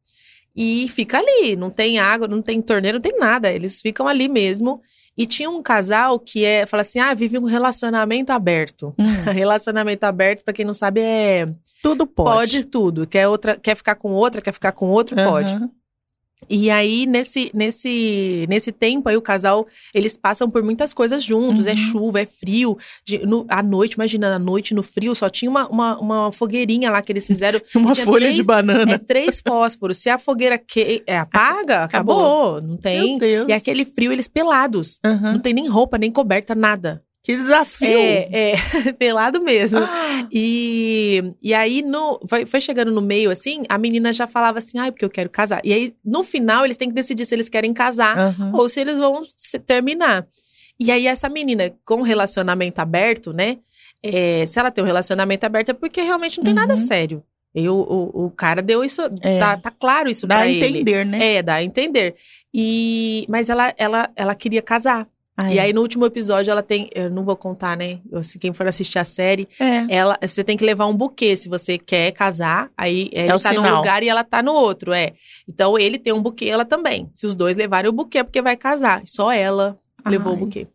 E 0.54 0.86
fica 0.88 1.18
ali, 1.18 1.54
não 1.56 1.70
tem 1.70 1.98
água, 1.98 2.26
não 2.26 2.40
tem 2.42 2.60
torneira, 2.62 2.96
não 2.98 3.02
tem 3.02 3.18
nada, 3.18 3.50
eles 3.52 3.80
ficam 3.80 4.06
ali 4.08 4.28
mesmo. 4.28 4.82
E 5.16 5.26
tinha 5.26 5.48
um 5.48 5.62
casal 5.62 6.18
que 6.18 6.44
é, 6.44 6.66
fala 6.66 6.82
assim: 6.82 6.98
"Ah, 6.98 7.14
vive 7.14 7.38
um 7.38 7.44
relacionamento 7.44 8.32
aberto". 8.32 8.94
Hum, 8.98 9.04
Relacionamento 9.32 10.04
aberto, 10.04 10.44
pra 10.44 10.52
quem 10.52 10.64
não 10.64 10.74
sabe, 10.74 11.00
é 11.00 11.48
tudo 11.82 12.06
pode. 12.06 12.30
pode, 12.30 12.64
tudo. 12.64 13.06
Quer 13.06 13.28
outra, 13.28 13.56
quer 13.56 13.76
ficar 13.76 13.94
com 13.94 14.12
outra, 14.12 14.42
quer 14.42 14.52
ficar 14.52 14.72
com 14.72 14.88
outro, 14.88 15.16
pode. 15.16 15.56
E 16.50 16.70
aí 16.70 17.06
nesse 17.06 17.50
nesse 17.54 18.44
nesse 18.48 18.70
tempo 18.70 19.08
aí 19.08 19.16
o 19.16 19.22
casal, 19.22 19.66
eles 19.94 20.16
passam 20.18 20.50
por 20.50 20.62
muitas 20.62 20.92
coisas 20.92 21.24
juntos, 21.24 21.66
é 21.66 21.70
Uhum. 21.70 21.76
chuva, 21.76 22.20
é 22.20 22.26
frio, 22.26 22.76
de, 23.06 23.18
no, 23.24 23.46
à 23.48 23.62
noite, 23.62 23.94
imagina, 23.94 24.34
à 24.34 24.38
noite 24.38 24.74
no 24.74 24.82
frio, 24.82 25.14
só 25.14 25.30
tinha 25.30 25.50
uma, 25.50 25.66
uma, 25.68 25.98
uma 25.98 26.32
fogueirinha 26.32 26.90
lá 26.90 27.00
que 27.00 27.10
eles 27.10 27.26
fizeram, 27.26 27.60
Uma 27.74 27.94
folha 27.94 28.28
de 28.28 28.34
três- 28.34 28.46
banana. 28.46 28.92
é 28.92 28.98
três 28.98 29.40
fósforos. 29.46 29.96
Se 29.96 30.10
a 30.10 30.18
fogueira 30.18 30.58
que, 30.58 31.02
é, 31.06 31.18
apaga, 31.18 31.84
Acabou. 31.84 32.20
acabou, 32.20 32.62
não 32.62 32.76
tem. 32.76 33.12
Meu 33.12 33.18
Deus. 33.18 33.48
E 33.48 33.52
aquele 33.52 33.84
frio 33.86 34.12
eles 34.12 34.28
pelados, 34.28 34.98
Aham. 35.04 35.32
não 35.34 35.40
tem 35.40 35.54
nem 35.54 35.66
roupa, 35.66 35.96
nem 35.96 36.10
coberta, 36.12 36.54
nada. 36.54 37.02
Que 37.26 37.36
desafio. 37.36 37.88
É, 37.98 38.52
é 38.52 38.92
pelado 38.96 39.42
mesmo. 39.42 39.80
Ah, 39.80 40.28
E, 40.30 41.24
e 41.42 41.52
aí, 41.52 41.82
no, 41.82 42.20
foi, 42.28 42.46
foi 42.46 42.60
chegando 42.60 42.92
no 42.92 43.00
meio, 43.02 43.32
assim, 43.32 43.62
a 43.68 43.76
menina 43.76 44.12
já 44.12 44.28
falava 44.28 44.58
assim, 44.58 44.78
ai, 44.78 44.92
porque 44.92 45.04
eu 45.04 45.10
quero 45.10 45.28
casar. 45.28 45.60
E 45.64 45.72
aí, 45.72 45.92
no 46.04 46.22
final, 46.22 46.64
eles 46.64 46.76
têm 46.76 46.86
que 46.88 46.94
decidir 46.94 47.24
se 47.24 47.34
eles 47.34 47.48
querem 47.48 47.72
casar 47.74 48.16
aham. 48.16 48.52
ou 48.54 48.68
se 48.68 48.80
eles 48.80 48.96
vão 48.98 49.22
se- 49.36 49.58
terminar. 49.58 50.24
E 50.78 50.92
aí, 50.92 51.08
essa 51.08 51.28
menina 51.28 51.74
com 51.84 52.00
relacionamento 52.02 52.78
aberto, 52.80 53.32
né? 53.32 53.58
é, 54.04 54.46
se 54.46 54.56
ela 54.60 54.70
tem 54.70 54.84
um 54.84 54.86
relacionamento 54.86 55.44
aberto 55.44 55.70
é 55.70 55.74
porque 55.74 56.00
realmente 56.02 56.38
não 56.38 56.44
tem 56.44 56.54
nada 56.54 56.74
Uhum. 56.74 56.78
sério. 56.86 57.24
Eu, 57.52 57.74
o, 57.74 58.26
o 58.26 58.30
cara 58.30 58.62
deu 58.62 58.84
isso, 58.84 59.00
É. 59.20 59.38
tá, 59.40 59.56
tá 59.56 59.70
claro 59.72 60.08
isso 60.08 60.28
Dá 60.28 60.36
pra 60.36 60.44
a 60.44 60.48
ele. 60.48 60.64
entender, 60.64 61.04
né? 61.04 61.36
É, 61.36 61.42
dá 61.42 61.54
a 61.54 61.62
entender. 61.64 62.14
E, 62.54 63.26
mas 63.28 63.48
ela, 63.48 63.74
ela, 63.76 64.10
ela 64.14 64.34
queria 64.36 64.62
casar. 64.62 65.08
Ai, 65.38 65.54
E 65.54 65.58
aí, 65.58 65.72
no 65.72 65.82
último 65.82 66.06
episódio, 66.06 66.50
ela 66.50 66.62
tem. 66.62 66.88
Eu 66.94 67.10
não 67.10 67.22
vou 67.24 67.36
contar, 67.36 67.76
né? 67.76 67.98
Eu- 68.10 68.22
quem 68.40 68.52
for 68.54 68.66
assistir 68.66 68.98
a 68.98 69.04
série, 69.04 69.46
é. 69.60 69.84
ela, 69.94 70.16
você 70.22 70.42
tem 70.42 70.56
que 70.56 70.64
levar 70.64 70.86
um 70.86 70.94
buquê 70.96 71.36
se 71.36 71.46
você 71.48 71.76
quer 71.76 72.10
casar. 72.12 72.70
Aí 72.76 73.10
ele 73.12 73.32
o 73.32 73.38
tá 73.38 73.52
num 73.52 73.62
sinal. 73.62 73.76
lugar 73.76 74.02
e 74.02 74.08
ela 74.08 74.24
tá 74.24 74.42
no 74.42 74.52
outro, 74.54 74.92
é. 74.94 75.12
Então 75.46 75.78
ele 75.78 75.98
tem 75.98 76.12
um 76.12 76.22
buquê, 76.22 76.46
ela 76.46 76.64
também. 76.64 77.10
Se 77.12 77.26
os 77.26 77.34
dois 77.34 77.56
levarem 77.56 77.90
o 77.90 77.92
buquê, 77.92 78.18
é 78.18 78.22
porque 78.24 78.40
vai 78.40 78.56
casar. 78.56 79.02
Só 79.04 79.30
ela 79.30 79.78
levou 80.06 80.32
o 80.32 80.36
Ai. 80.36 80.40
buquê. 80.40 80.66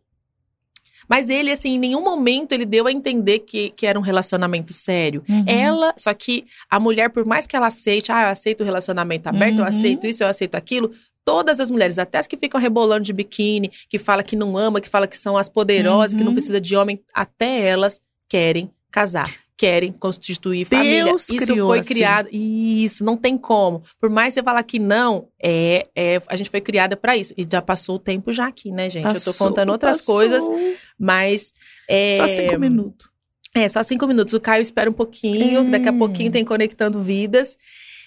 Mas 1.08 1.28
ele, 1.28 1.50
assim, 1.50 1.74
em 1.74 1.78
nenhum 1.78 2.00
momento 2.02 2.52
ele 2.52 2.64
deu 2.64 2.86
a 2.86 2.92
entender 2.92 3.40
que, 3.40 3.70
que 3.70 3.86
era 3.86 3.98
um 3.98 4.02
relacionamento 4.02 4.72
sério. 4.72 5.22
Uhum. 5.28 5.44
Ela, 5.46 5.92
só 5.98 6.14
que 6.14 6.44
a 6.70 6.78
mulher, 6.80 7.10
por 7.10 7.26
mais 7.26 7.46
que 7.46 7.54
ela 7.56 7.66
aceite, 7.66 8.10
ah, 8.12 8.22
eu 8.22 8.28
aceito 8.28 8.60
o 8.60 8.64
relacionamento 8.64 9.28
aberto, 9.28 9.56
eu 9.58 9.62
Uhum. 9.62 9.68
aceito 9.68 10.06
isso, 10.06 10.22
eu 10.22 10.28
aceito 10.28 10.54
aquilo. 10.54 10.90
Todas 11.24 11.60
as 11.60 11.70
mulheres, 11.70 11.98
até 11.98 12.18
as 12.18 12.26
que 12.26 12.36
ficam 12.36 12.60
rebolando 12.60 13.04
de 13.04 13.12
biquíni, 13.12 13.70
que 13.88 13.98
fala 13.98 14.22
que 14.22 14.34
não 14.34 14.56
ama, 14.56 14.80
que 14.80 14.88
fala 14.88 15.06
que 15.06 15.16
são 15.16 15.36
as 15.36 15.48
poderosas, 15.48 16.14
que 16.14 16.20
não 16.20 16.28
Uhum. 16.28 16.34
precisa 16.34 16.60
de 16.60 16.74
homem, 16.74 17.00
até 17.14 17.60
elas 17.68 18.00
querem 18.28 18.70
casar, 18.90 19.32
querem 19.56 19.92
constituir 19.92 20.64
família. 20.64 21.04
Deus 21.04 21.28
Isso 21.30 21.54
foi 21.56 21.78
assim. 21.78 21.94
criado. 21.94 22.28
Isso, 22.32 23.04
não 23.04 23.16
tem 23.16 23.38
como. 23.38 23.82
Por 24.00 24.10
mais 24.10 24.34
você 24.34 24.42
falar 24.42 24.62
que 24.64 24.78
não, 24.80 25.28
é, 25.40 25.86
é 25.94 26.20
a 26.26 26.34
gente 26.34 26.50
foi 26.50 26.60
criada 26.60 26.96
pra 26.96 27.16
isso. 27.16 27.32
E 27.36 27.46
já 27.50 27.62
passou 27.62 27.96
o 27.96 27.98
tempo 28.00 28.32
já 28.32 28.48
aqui, 28.48 28.72
né, 28.72 28.90
gente? 28.90 29.04
eu 29.06 29.12
tô 29.14 29.26
Passou, 29.32 29.34
contando 29.48 29.70
outras 29.70 29.98
passou. 29.98 30.14
coisas, 30.16 30.44
mas. 30.98 31.52
É, 31.88 32.16
Só 32.18 32.26
cinco 32.26 32.58
minutos. 32.58 33.08
é, 33.54 33.68
só 33.68 33.82
cinco 33.84 34.06
minutos. 34.08 34.32
O 34.34 34.40
Caio 34.40 34.62
espera 34.62 34.90
um 34.90 34.94
pouquinho, 34.94 35.60
É. 35.60 35.70
daqui 35.70 35.88
a 35.88 35.92
pouquinho 35.92 36.32
tem 36.32 36.44
Conectando 36.44 37.00
Vidas. 37.00 37.56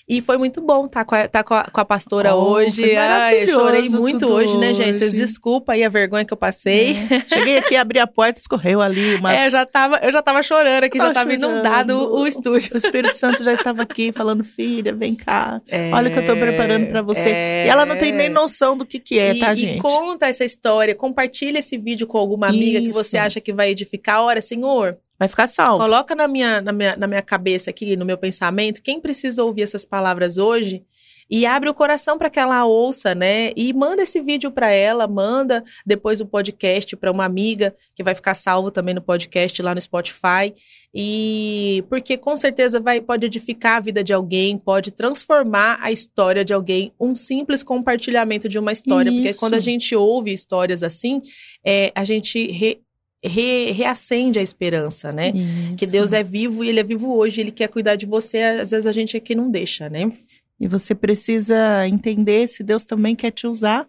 E 0.08 0.22
foi 0.22 0.38
muito 0.38 0.62
bom 0.62 0.86
estar 0.86 1.03
com 1.03 1.16
a, 1.16 1.28
tá 1.28 1.43
com 1.43 1.56
a, 1.56 1.64
com 1.64 1.82
a 1.82 1.86
pastora 1.86 2.36
Oh, 2.36 2.51
hoje. 2.51 2.95
Ai, 2.95 3.41
eu 3.41 3.47
chorei 3.47 3.89
muito 3.89 4.32
hoje, 4.32 4.56
né, 4.56 4.72
gente? 4.72 4.99
Vocês 4.99 5.14
desculpa 5.14 5.74
aí 5.74 5.84
a 5.84 5.89
vergonha 5.89 6.24
que 6.24 6.32
eu 6.32 6.38
passei. 6.38 6.95
É. 7.10 7.26
Cheguei 7.28 7.58
aqui, 7.58 7.76
abri 7.76 7.97
a 7.97 8.06
porta, 8.06 8.39
escorreu 8.39 8.82
ali. 8.84 9.20
Mas 9.20 9.39
É, 9.41 9.47
eu 9.47 9.51
já 9.51 9.66
tava, 9.66 9.97
eu 10.03 10.12
já 10.12 10.22
tava 10.22 10.43
chorando 10.43 10.84
aqui, 10.84 10.99
já 10.99 11.12
Tava 11.12 11.32
chorando. 11.32 11.51
inundado 11.51 12.14
o, 12.14 12.28
estúdio. 12.28 12.76
o 12.76 12.78
Espírito 12.78 13.18
Santo 13.18 13.43
já 13.43 13.51
estava 13.53 13.82
aqui 13.82 14.12
falando, 14.12 14.43
filha, 14.43 14.93
vem 14.93 15.16
cá. 15.16 15.60
É, 15.70 15.89
Olha 15.91 16.10
o 16.10 16.14
que 16.14 16.20
eu 16.20 16.26
tô 16.28 16.36
preparando 16.38 16.86
pra 16.88 17.01
você. 17.01 17.30
é. 17.30 17.66
E 17.66 17.70
ela 17.70 17.84
não 17.84 17.97
tem 17.97 18.12
nem 18.12 18.30
noção 18.30 18.78
do 18.78 18.86
que 18.86 18.99
que 18.99 19.18
é, 19.18 19.34
e, 19.34 19.39
tá, 19.39 19.53
e 19.53 19.58
gente? 19.58 19.82
conta 19.82 20.28
essa 20.28 20.45
história, 20.45 20.93
compartilha 20.93 21.58
esse 21.58 21.80
vídeo 21.80 22.06
com 22.06 22.20
alguma 22.20 22.47
amiga 22.49 22.80
que 22.80 22.89
Isso. 22.89 23.03
você 23.03 23.18
acha 23.18 23.41
que 23.41 23.51
vai 23.51 23.72
edificar. 23.72 24.22
Ora, 24.22 24.39
Senhor, 24.39 24.97
Vai 25.18 25.28
ficar 25.28 25.47
salvo. 25.47 25.84
Coloca 25.84 26.13
na 26.13 26.28
minha, 26.28 26.61
na, 26.61 26.72
minha, 26.72 26.95
na 26.95 27.07
minha 27.07 27.22
cabeça 27.22 27.70
aqui, 27.70 27.95
no 27.95 28.05
meu 28.05 28.18
pensamento, 28.18 28.82
quem 28.82 28.99
precisa 28.99 29.43
ouvir 29.43 29.61
essas 29.61 29.86
palavras 29.86 30.38
hoje 30.38 30.84
e 31.30 31.43
abre 31.45 31.68
o 31.68 31.74
coração 31.74 32.20
para 32.20 32.30
que 32.30 32.39
ela 32.39 32.66
ouça, 32.66 33.16
né? 33.16 33.51
E 33.55 33.74
manda 33.74 34.03
esse 34.03 34.22
vídeo 34.22 34.51
para 34.51 34.70
ela, 34.72 35.07
manda 35.07 35.63
depois 35.84 36.22
o 36.22 36.26
podcast 36.26 36.95
para 36.95 37.11
uma 37.11 37.26
amiga 37.26 37.76
que 37.95 38.03
vai 38.03 38.13
ficar 38.13 38.36
salvo 38.36 38.70
também 38.70 38.93
no 38.93 39.01
podcast 39.01 39.59
lá 39.63 39.74
no 39.74 39.82
Spotify. 39.82 40.53
E 40.93 41.84
porque 41.89 42.16
com 42.16 42.36
certeza 42.36 42.80
vai 42.80 43.01
pode 43.01 43.26
edificar 43.26 43.78
a 43.78 43.80
vida 43.80 44.03
de 44.03 44.13
alguém, 44.13 44.57
pode 44.57 44.91
transformar 44.91 45.80
a 45.82 45.91
história 45.91 46.45
de 46.45 46.53
alguém, 46.53 46.93
um 46.99 47.16
simples 47.16 47.63
compartilhamento 47.63 48.47
de 48.47 48.59
uma 48.59 48.72
história, 48.72 49.11
porque 49.11 49.30
Isso. 49.30 49.39
quando 49.39 49.55
a 49.55 49.59
gente 49.59 49.95
ouve 49.95 50.32
histórias 50.32 50.84
assim, 50.84 51.22
é, 51.66 51.91
a 51.95 52.05
gente 52.05 52.51
re- 52.51 52.80
re- 53.28 53.71
reacende 53.71 54.39
a 54.39 54.41
esperança, 54.41 55.11
né? 55.11 55.32
Que 55.78 55.86
Deus 55.86 56.13
é 56.13 56.23
vivo 56.23 56.63
e 56.63 56.69
Ele 56.69 56.80
é 56.80 56.84
vivo 56.84 57.13
hoje, 57.15 57.41
Ele 57.41 57.51
quer 57.51 57.67
cuidar 57.67 57.95
de 57.95 58.05
você, 58.05 58.38
às 58.39 58.71
vezes 58.71 58.86
a 58.86 58.91
gente 58.91 59.15
aqui 59.17 59.34
não 59.36 59.49
deixa, 59.49 59.89
né? 59.89 60.11
E 60.59 60.67
você 60.67 60.95
precisa 60.95 61.88
entender 61.88 62.47
se 62.47 62.63
Deus 62.63 62.86
também 62.86 63.15
quer 63.15 63.32
te 63.32 63.45
usar 63.45 63.88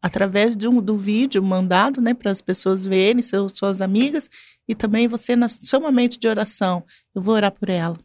através 0.00 0.56
de 0.56 0.66
um, 0.68 0.80
do 0.80 0.96
vídeo 0.96 1.42
mandado, 1.42 2.00
né, 2.00 2.14
para 2.14 2.30
as 2.30 2.40
pessoas 2.40 2.86
verem, 2.86 3.20
seus, 3.20 3.52
suas 3.54 3.80
amigas, 3.80 4.30
e 4.66 4.74
também 4.74 5.08
você 5.08 5.34
na 5.34 5.48
seu 5.48 5.80
momento 5.80 6.18
de 6.18 6.28
oração. 6.28 6.84
Eu 7.14 7.20
vou 7.20 7.34
orar 7.34 7.50
por 7.52 7.68
ela. 7.68 7.98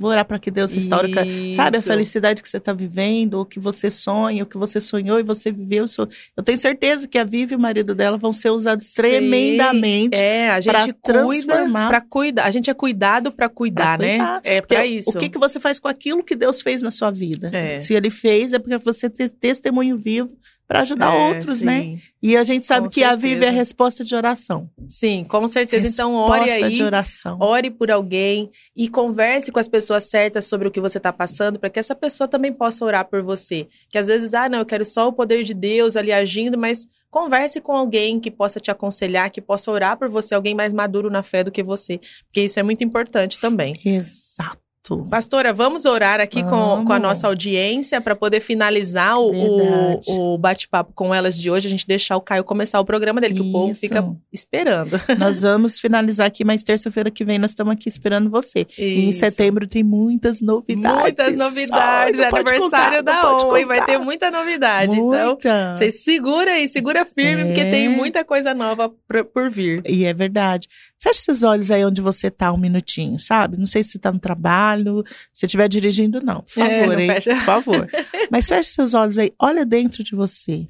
Vou 0.00 0.10
orar 0.10 0.24
para 0.24 0.38
que 0.38 0.48
Deus 0.50 0.70
restaure, 0.72 1.10
ca- 1.10 1.24
sabe, 1.56 1.76
a 1.76 1.80
Isso. 1.80 1.88
felicidade 1.88 2.40
que 2.40 2.48
você 2.48 2.58
está 2.58 2.72
vivendo, 2.72 3.34
ou 3.34 3.44
que 3.44 3.58
você 3.58 3.90
sonha, 3.90 4.44
ou 4.44 4.46
que 4.48 4.56
você 4.56 4.80
sonhou 4.80 5.18
e 5.18 5.24
você 5.24 5.50
viveu. 5.50 5.84
isso. 5.86 6.08
Eu 6.36 6.42
tenho 6.42 6.56
certeza 6.56 7.08
que 7.08 7.18
a 7.18 7.24
Vivi 7.24 7.54
e 7.54 7.56
o 7.56 7.60
marido 7.60 7.94
dela 7.96 8.16
vão 8.16 8.32
ser 8.32 8.50
usados 8.50 8.92
tremendamente. 8.92 10.16
É, 10.16 10.50
a 10.50 10.62
pra 10.62 10.80
gente 10.84 10.94
cuida 11.02 11.46
transformar. 11.46 11.88
para 11.88 12.00
cuidar. 12.00 12.44
A 12.44 12.50
gente 12.50 12.70
é 12.70 12.74
cuidado 12.74 13.32
para 13.32 13.48
cuidar, 13.48 13.98
Pra 13.98 14.06
né? 14.06 14.16
cuidar. 14.18 14.40
É 14.44 14.60
Porque 14.60 14.74
para 14.74 14.86
isso. 14.86 15.10
O 15.10 15.18
que, 15.18 15.28
que 15.28 15.38
você 15.38 15.58
faz 15.58 15.80
com 15.80 15.88
aquilo 15.88 16.22
que 16.22 16.36
Deus 16.36 16.60
fez 16.62 16.82
na 16.82 16.90
sua 16.90 17.10
vida? 17.10 17.50
É. 17.52 17.80
Se 17.80 17.94
ele 17.94 18.10
fez, 18.10 18.52
é 18.52 18.58
porque 18.58 18.78
você 18.78 19.10
tem 19.10 19.28
testemunho 19.28 19.96
vivo 19.96 20.30
para 20.68 20.82
ajudar 20.82 21.14
É, 21.14 21.28
outros, 21.34 21.60
sim. 21.60 21.64
né? 21.64 21.98
E 22.22 22.36
a 22.36 22.44
gente 22.44 22.66
sabe 22.66 22.88
Com 22.88 22.92
que 22.94 23.02
a 23.02 23.16
Vivi 23.16 23.32
é 23.32 23.36
a 23.36 23.40
certeza. 23.40 23.56
resposta 23.56 24.04
de 24.04 24.14
oração. 24.14 24.68
Sim, 24.86 25.24
com 25.24 25.48
certeza. 25.48 25.88
Então, 25.88 26.14
ore 26.14 26.40
Resposta 26.44 26.66
aí. 26.66 26.74
de 26.74 26.82
oração. 26.82 27.38
Ore 27.40 27.70
por 27.70 27.90
alguém 27.90 28.50
e 28.76 28.86
converse 28.86 29.50
com 29.50 29.58
as 29.58 29.66
pessoas 29.66 30.04
certas 30.04 30.44
sobre 30.44 30.68
o 30.68 30.70
que 30.70 30.78
você 30.80 30.98
está 30.98 31.10
passando, 31.12 31.58
para 31.58 31.70
que 31.70 31.78
essa 31.78 31.94
pessoa 31.94 32.28
também 32.28 32.52
possa 32.52 32.84
orar 32.84 33.06
por 33.06 33.22
você. 33.22 33.66
Que 33.88 33.96
às 33.96 34.08
vezes, 34.08 34.34
ah, 34.34 34.46
não, 34.48 34.58
eu 34.58 34.66
quero 34.66 34.84
só 34.84 35.08
o 35.08 35.12
poder 35.12 35.42
de 35.42 35.54
Deus 35.54 35.96
ali 35.96 36.12
agindo, 36.12 36.58
mas 36.58 36.86
converse 37.10 37.58
com 37.62 37.72
alguém 37.72 38.20
que 38.20 38.30
possa 38.30 38.60
te 38.60 38.70
aconselhar, 38.70 39.30
que 39.30 39.40
possa 39.40 39.70
orar 39.70 39.96
por 39.96 40.10
você, 40.10 40.34
alguém 40.34 40.54
mais 40.54 40.74
maduro 40.74 41.08
na 41.08 41.22
fé 41.22 41.42
do 41.42 41.50
que 41.50 41.62
você, 41.62 41.98
porque 42.26 42.42
isso 42.42 42.60
é 42.60 42.62
muito 42.62 42.84
importante 42.84 43.40
também. 43.40 43.80
Exato. 43.82 44.58
Pastora, 44.96 45.52
vamos 45.52 45.84
orar 45.84 46.20
aqui 46.20 46.42
com, 46.42 46.50
Vamos. 46.50 46.86
com 46.86 46.92
a 46.92 46.98
nossa 46.98 47.26
audiência 47.26 48.00
para 48.00 48.16
poder 48.16 48.40
finalizar 48.40 49.18
o, 49.18 49.30
o, 49.30 50.34
o 50.34 50.38
bate-papo 50.38 50.92
com 50.94 51.14
elas 51.14 51.38
de 51.38 51.50
hoje. 51.50 51.66
A 51.66 51.70
gente 51.70 51.86
deixar 51.86 52.16
o 52.16 52.20
Caio 52.20 52.42
começar 52.44 52.80
o 52.80 52.84
programa 52.84 53.20
dele, 53.20 53.34
que 53.34 53.42
o 53.42 53.52
povo 53.52 53.72
Isso. 53.72 53.80
fica 53.80 54.04
esperando. 54.32 55.00
Nós 55.18 55.42
vamos 55.42 55.78
finalizar 55.80 56.26
aqui, 56.26 56.44
mas 56.44 56.62
terça-feira 56.62 57.10
que 57.10 57.24
vem 57.24 57.38
nós 57.38 57.50
estamos 57.50 57.72
aqui 57.74 57.88
esperando 57.88 58.30
você. 58.30 58.66
E 58.78 59.06
em 59.06 59.10
Isso. 59.10 59.20
setembro 59.20 59.66
tem 59.66 59.82
muitas 59.82 60.40
novidades. 60.40 61.00
Muitas 61.02 61.36
novidades. 61.36 62.20
É 62.20 62.28
aniversário 62.28 62.60
contar, 62.60 63.02
da 63.02 63.20
pode 63.20 63.44
ON, 63.44 63.56
e 63.58 63.64
vai 63.64 63.84
ter 63.84 63.98
muita 63.98 64.30
novidade. 64.30 64.94
Então, 64.94 65.28
Muita. 65.32 65.76
você 65.76 65.90
segura 65.90 66.52
aí, 66.52 66.68
segura 66.68 67.04
firme, 67.04 67.42
É. 67.42 67.44
porque 67.46 67.64
tem 67.64 67.88
muita 67.88 68.24
coisa 68.24 68.54
nova 68.54 68.90
por, 69.06 69.24
por 69.24 69.50
vir. 69.50 69.82
E 69.86 70.04
é 70.04 70.14
verdade. 70.14 70.68
Feche 71.00 71.20
seus 71.20 71.42
olhos 71.42 71.70
aí 71.70 71.84
onde 71.84 72.00
você 72.00 72.30
tá 72.30 72.52
um 72.52 72.56
minutinho, 72.56 73.18
sabe? 73.18 73.56
Não 73.56 73.66
sei 73.66 73.84
se 73.84 73.90
você 73.92 73.98
tá 73.98 74.10
no 74.12 74.18
trabalho, 74.18 75.04
se 75.32 75.46
estiver 75.46 75.68
dirigindo, 75.68 76.20
não. 76.20 76.42
Por 76.42 76.60
É, 76.62 76.80
favor, 76.80 76.94
não 76.94 77.00
hein? 77.00 77.06
fecha. 77.12 77.34
Por 77.36 77.42
favor. 77.44 77.88
Mas 78.30 78.46
feche 78.48 78.70
seus 78.70 78.94
olhos 78.94 79.16
aí, 79.18 79.32
olha 79.40 79.64
dentro 79.64 80.02
de 80.02 80.14
você. 80.16 80.66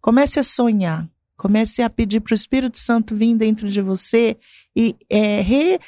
Comece 0.00 0.40
a 0.40 0.42
sonhar. 0.42 1.06
Comece 1.36 1.82
a 1.82 1.90
pedir 1.90 2.20
para 2.20 2.32
o 2.32 2.34
Espírito 2.34 2.78
Santo 2.78 3.14
vir 3.14 3.36
dentro 3.36 3.68
de 3.68 3.82
você 3.82 4.38
e 4.74 4.96
é, 5.10 5.42
re- 5.42 5.78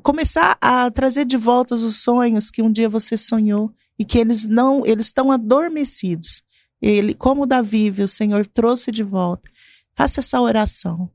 começar 0.00 0.56
a 0.60 0.88
trazer 0.92 1.24
de 1.24 1.36
volta 1.36 1.74
os 1.74 1.96
sonhos 1.96 2.48
que 2.52 2.62
um 2.62 2.70
dia 2.70 2.88
você 2.88 3.16
sonhou 3.16 3.72
e 3.98 4.04
que 4.04 4.16
eles 4.18 4.46
não, 4.46 4.86
eles 4.86 5.06
estão 5.06 5.32
adormecidos. 5.32 6.42
Ele, 6.80 7.14
como 7.14 7.46
Davi, 7.46 7.90
o 7.90 8.06
Senhor 8.06 8.46
trouxe 8.46 8.92
de 8.92 9.02
volta. 9.02 9.50
Faça 9.94 10.20
essa 10.20 10.40
oração. 10.40 11.10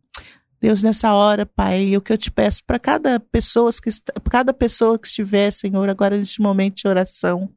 Deus, 0.59 0.81
nessa 0.81 1.13
hora, 1.13 1.45
Pai, 1.45 1.95
o 1.95 2.01
que 2.01 2.11
eu 2.11 2.17
te 2.17 2.31
peço 2.31 2.63
para 2.65 2.79
cada 2.79 3.19
pessoa 3.19 3.71
que 3.71 3.89
cada 4.29 4.53
pessoa 4.53 4.97
que 4.97 5.07
estiver, 5.07 5.51
Senhor, 5.51 5.87
agora 5.87 6.17
neste 6.17 6.41
momento 6.41 6.77
de 6.77 6.87
oração, 6.87 7.49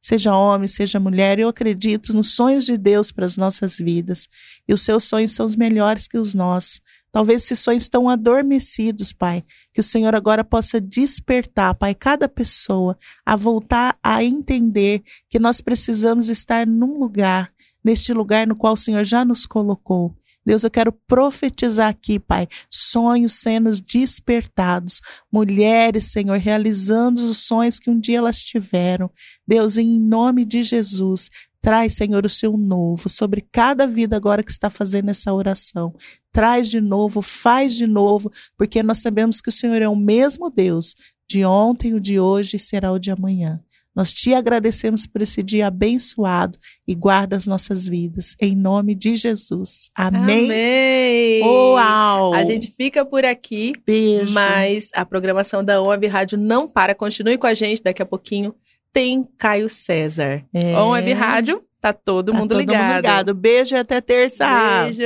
seja 0.00 0.34
homem, 0.34 0.66
seja 0.66 0.98
mulher, 0.98 1.38
eu 1.38 1.48
acredito 1.48 2.14
nos 2.14 2.34
sonhos 2.34 2.64
de 2.64 2.78
Deus 2.78 3.12
para 3.12 3.26
as 3.26 3.36
nossas 3.36 3.76
vidas. 3.76 4.28
E 4.66 4.72
os 4.72 4.80
seus 4.80 5.04
sonhos 5.04 5.32
são 5.32 5.44
os 5.44 5.56
melhores 5.56 6.08
que 6.08 6.16
os 6.16 6.34
nossos. 6.34 6.80
Talvez 7.12 7.42
esses 7.42 7.58
sonhos 7.58 7.84
estão 7.84 8.08
adormecidos, 8.08 9.12
Pai. 9.12 9.44
Que 9.72 9.80
o 9.80 9.84
Senhor 9.84 10.14
agora 10.14 10.42
possa 10.42 10.80
despertar, 10.80 11.74
Pai, 11.74 11.94
cada 11.94 12.28
pessoa 12.28 12.96
a 13.26 13.36
voltar 13.36 13.98
a 14.02 14.24
entender 14.24 15.02
que 15.28 15.38
nós 15.38 15.60
precisamos 15.60 16.30
estar 16.30 16.66
num 16.66 16.98
lugar, 16.98 17.52
neste 17.84 18.12
lugar 18.12 18.46
no 18.46 18.56
qual 18.56 18.72
o 18.72 18.76
Senhor 18.76 19.04
já 19.04 19.24
nos 19.24 19.44
colocou. 19.44 20.16
Deus, 20.48 20.64
eu 20.64 20.70
quero 20.70 20.90
profetizar 20.90 21.90
aqui, 21.90 22.18
Pai, 22.18 22.48
sonhos 22.70 23.34
sendo 23.34 23.70
despertados, 23.70 25.02
mulheres, 25.30 26.04
Senhor, 26.04 26.38
realizando 26.38 27.22
os 27.22 27.44
sonhos 27.44 27.78
que 27.78 27.90
um 27.90 28.00
dia 28.00 28.16
elas 28.16 28.42
tiveram. 28.42 29.10
Deus, 29.46 29.76
em 29.76 30.00
nome 30.00 30.46
de 30.46 30.62
Jesus, 30.62 31.28
traz, 31.60 31.96
Senhor, 31.96 32.24
o 32.24 32.30
seu 32.30 32.56
novo 32.56 33.10
sobre 33.10 33.46
cada 33.52 33.86
vida 33.86 34.16
agora 34.16 34.42
que 34.42 34.50
está 34.50 34.70
fazendo 34.70 35.10
essa 35.10 35.34
oração. 35.34 35.94
Traz 36.32 36.70
de 36.70 36.80
novo, 36.80 37.20
faz 37.20 37.74
de 37.74 37.86
novo, 37.86 38.32
porque 38.56 38.82
nós 38.82 39.02
sabemos 39.02 39.42
que 39.42 39.50
o 39.50 39.52
Senhor 39.52 39.82
é 39.82 39.88
o 39.88 39.94
mesmo 39.94 40.48
Deus 40.48 40.94
de 41.28 41.44
ontem, 41.44 41.92
o 41.92 42.00
de 42.00 42.18
hoje 42.18 42.56
e 42.56 42.58
será 42.58 42.90
o 42.90 42.98
de 42.98 43.10
amanhã. 43.10 43.62
Nós 43.98 44.14
te 44.14 44.32
agradecemos 44.32 45.08
por 45.08 45.22
esse 45.22 45.42
dia 45.42 45.66
abençoado 45.66 46.56
e 46.86 46.94
guarda 46.94 47.34
as 47.34 47.48
nossas 47.48 47.88
vidas. 47.88 48.36
Em 48.40 48.54
nome 48.54 48.94
de 48.94 49.16
Jesus. 49.16 49.90
Amém. 49.92 50.44
Amém! 50.44 51.42
Uau! 51.42 52.32
A 52.32 52.44
gente 52.44 52.72
fica 52.76 53.04
por 53.04 53.24
aqui, 53.24 53.72
Beijo. 53.84 54.32
mas 54.32 54.88
a 54.94 55.04
programação 55.04 55.64
da 55.64 55.82
OAB 55.82 56.06
Rádio 56.06 56.38
não 56.38 56.68
para. 56.68 56.94
Continue 56.94 57.36
com 57.38 57.48
a 57.48 57.54
gente, 57.54 57.82
daqui 57.82 58.00
a 58.00 58.06
pouquinho 58.06 58.54
tem 58.92 59.24
Caio 59.36 59.68
César. 59.68 60.44
É. 60.54 60.80
Web 60.80 61.12
Rádio, 61.14 61.60
tá 61.80 61.92
todo 61.92 62.30
Tá 62.30 62.38
mundo 62.38 62.50
todo 62.50 62.60
ligado. 62.60 62.80
mundo 62.84 62.94
ligado. 62.98 63.34
Beijo 63.34 63.74
e 63.74 63.78
até 63.78 64.00
terça. 64.00 64.46
Beijo. 64.84 65.02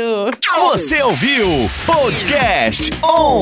Você 0.70 1.02
ouviu 1.02 1.46
Podcast 1.86 2.90
On! 3.02 3.40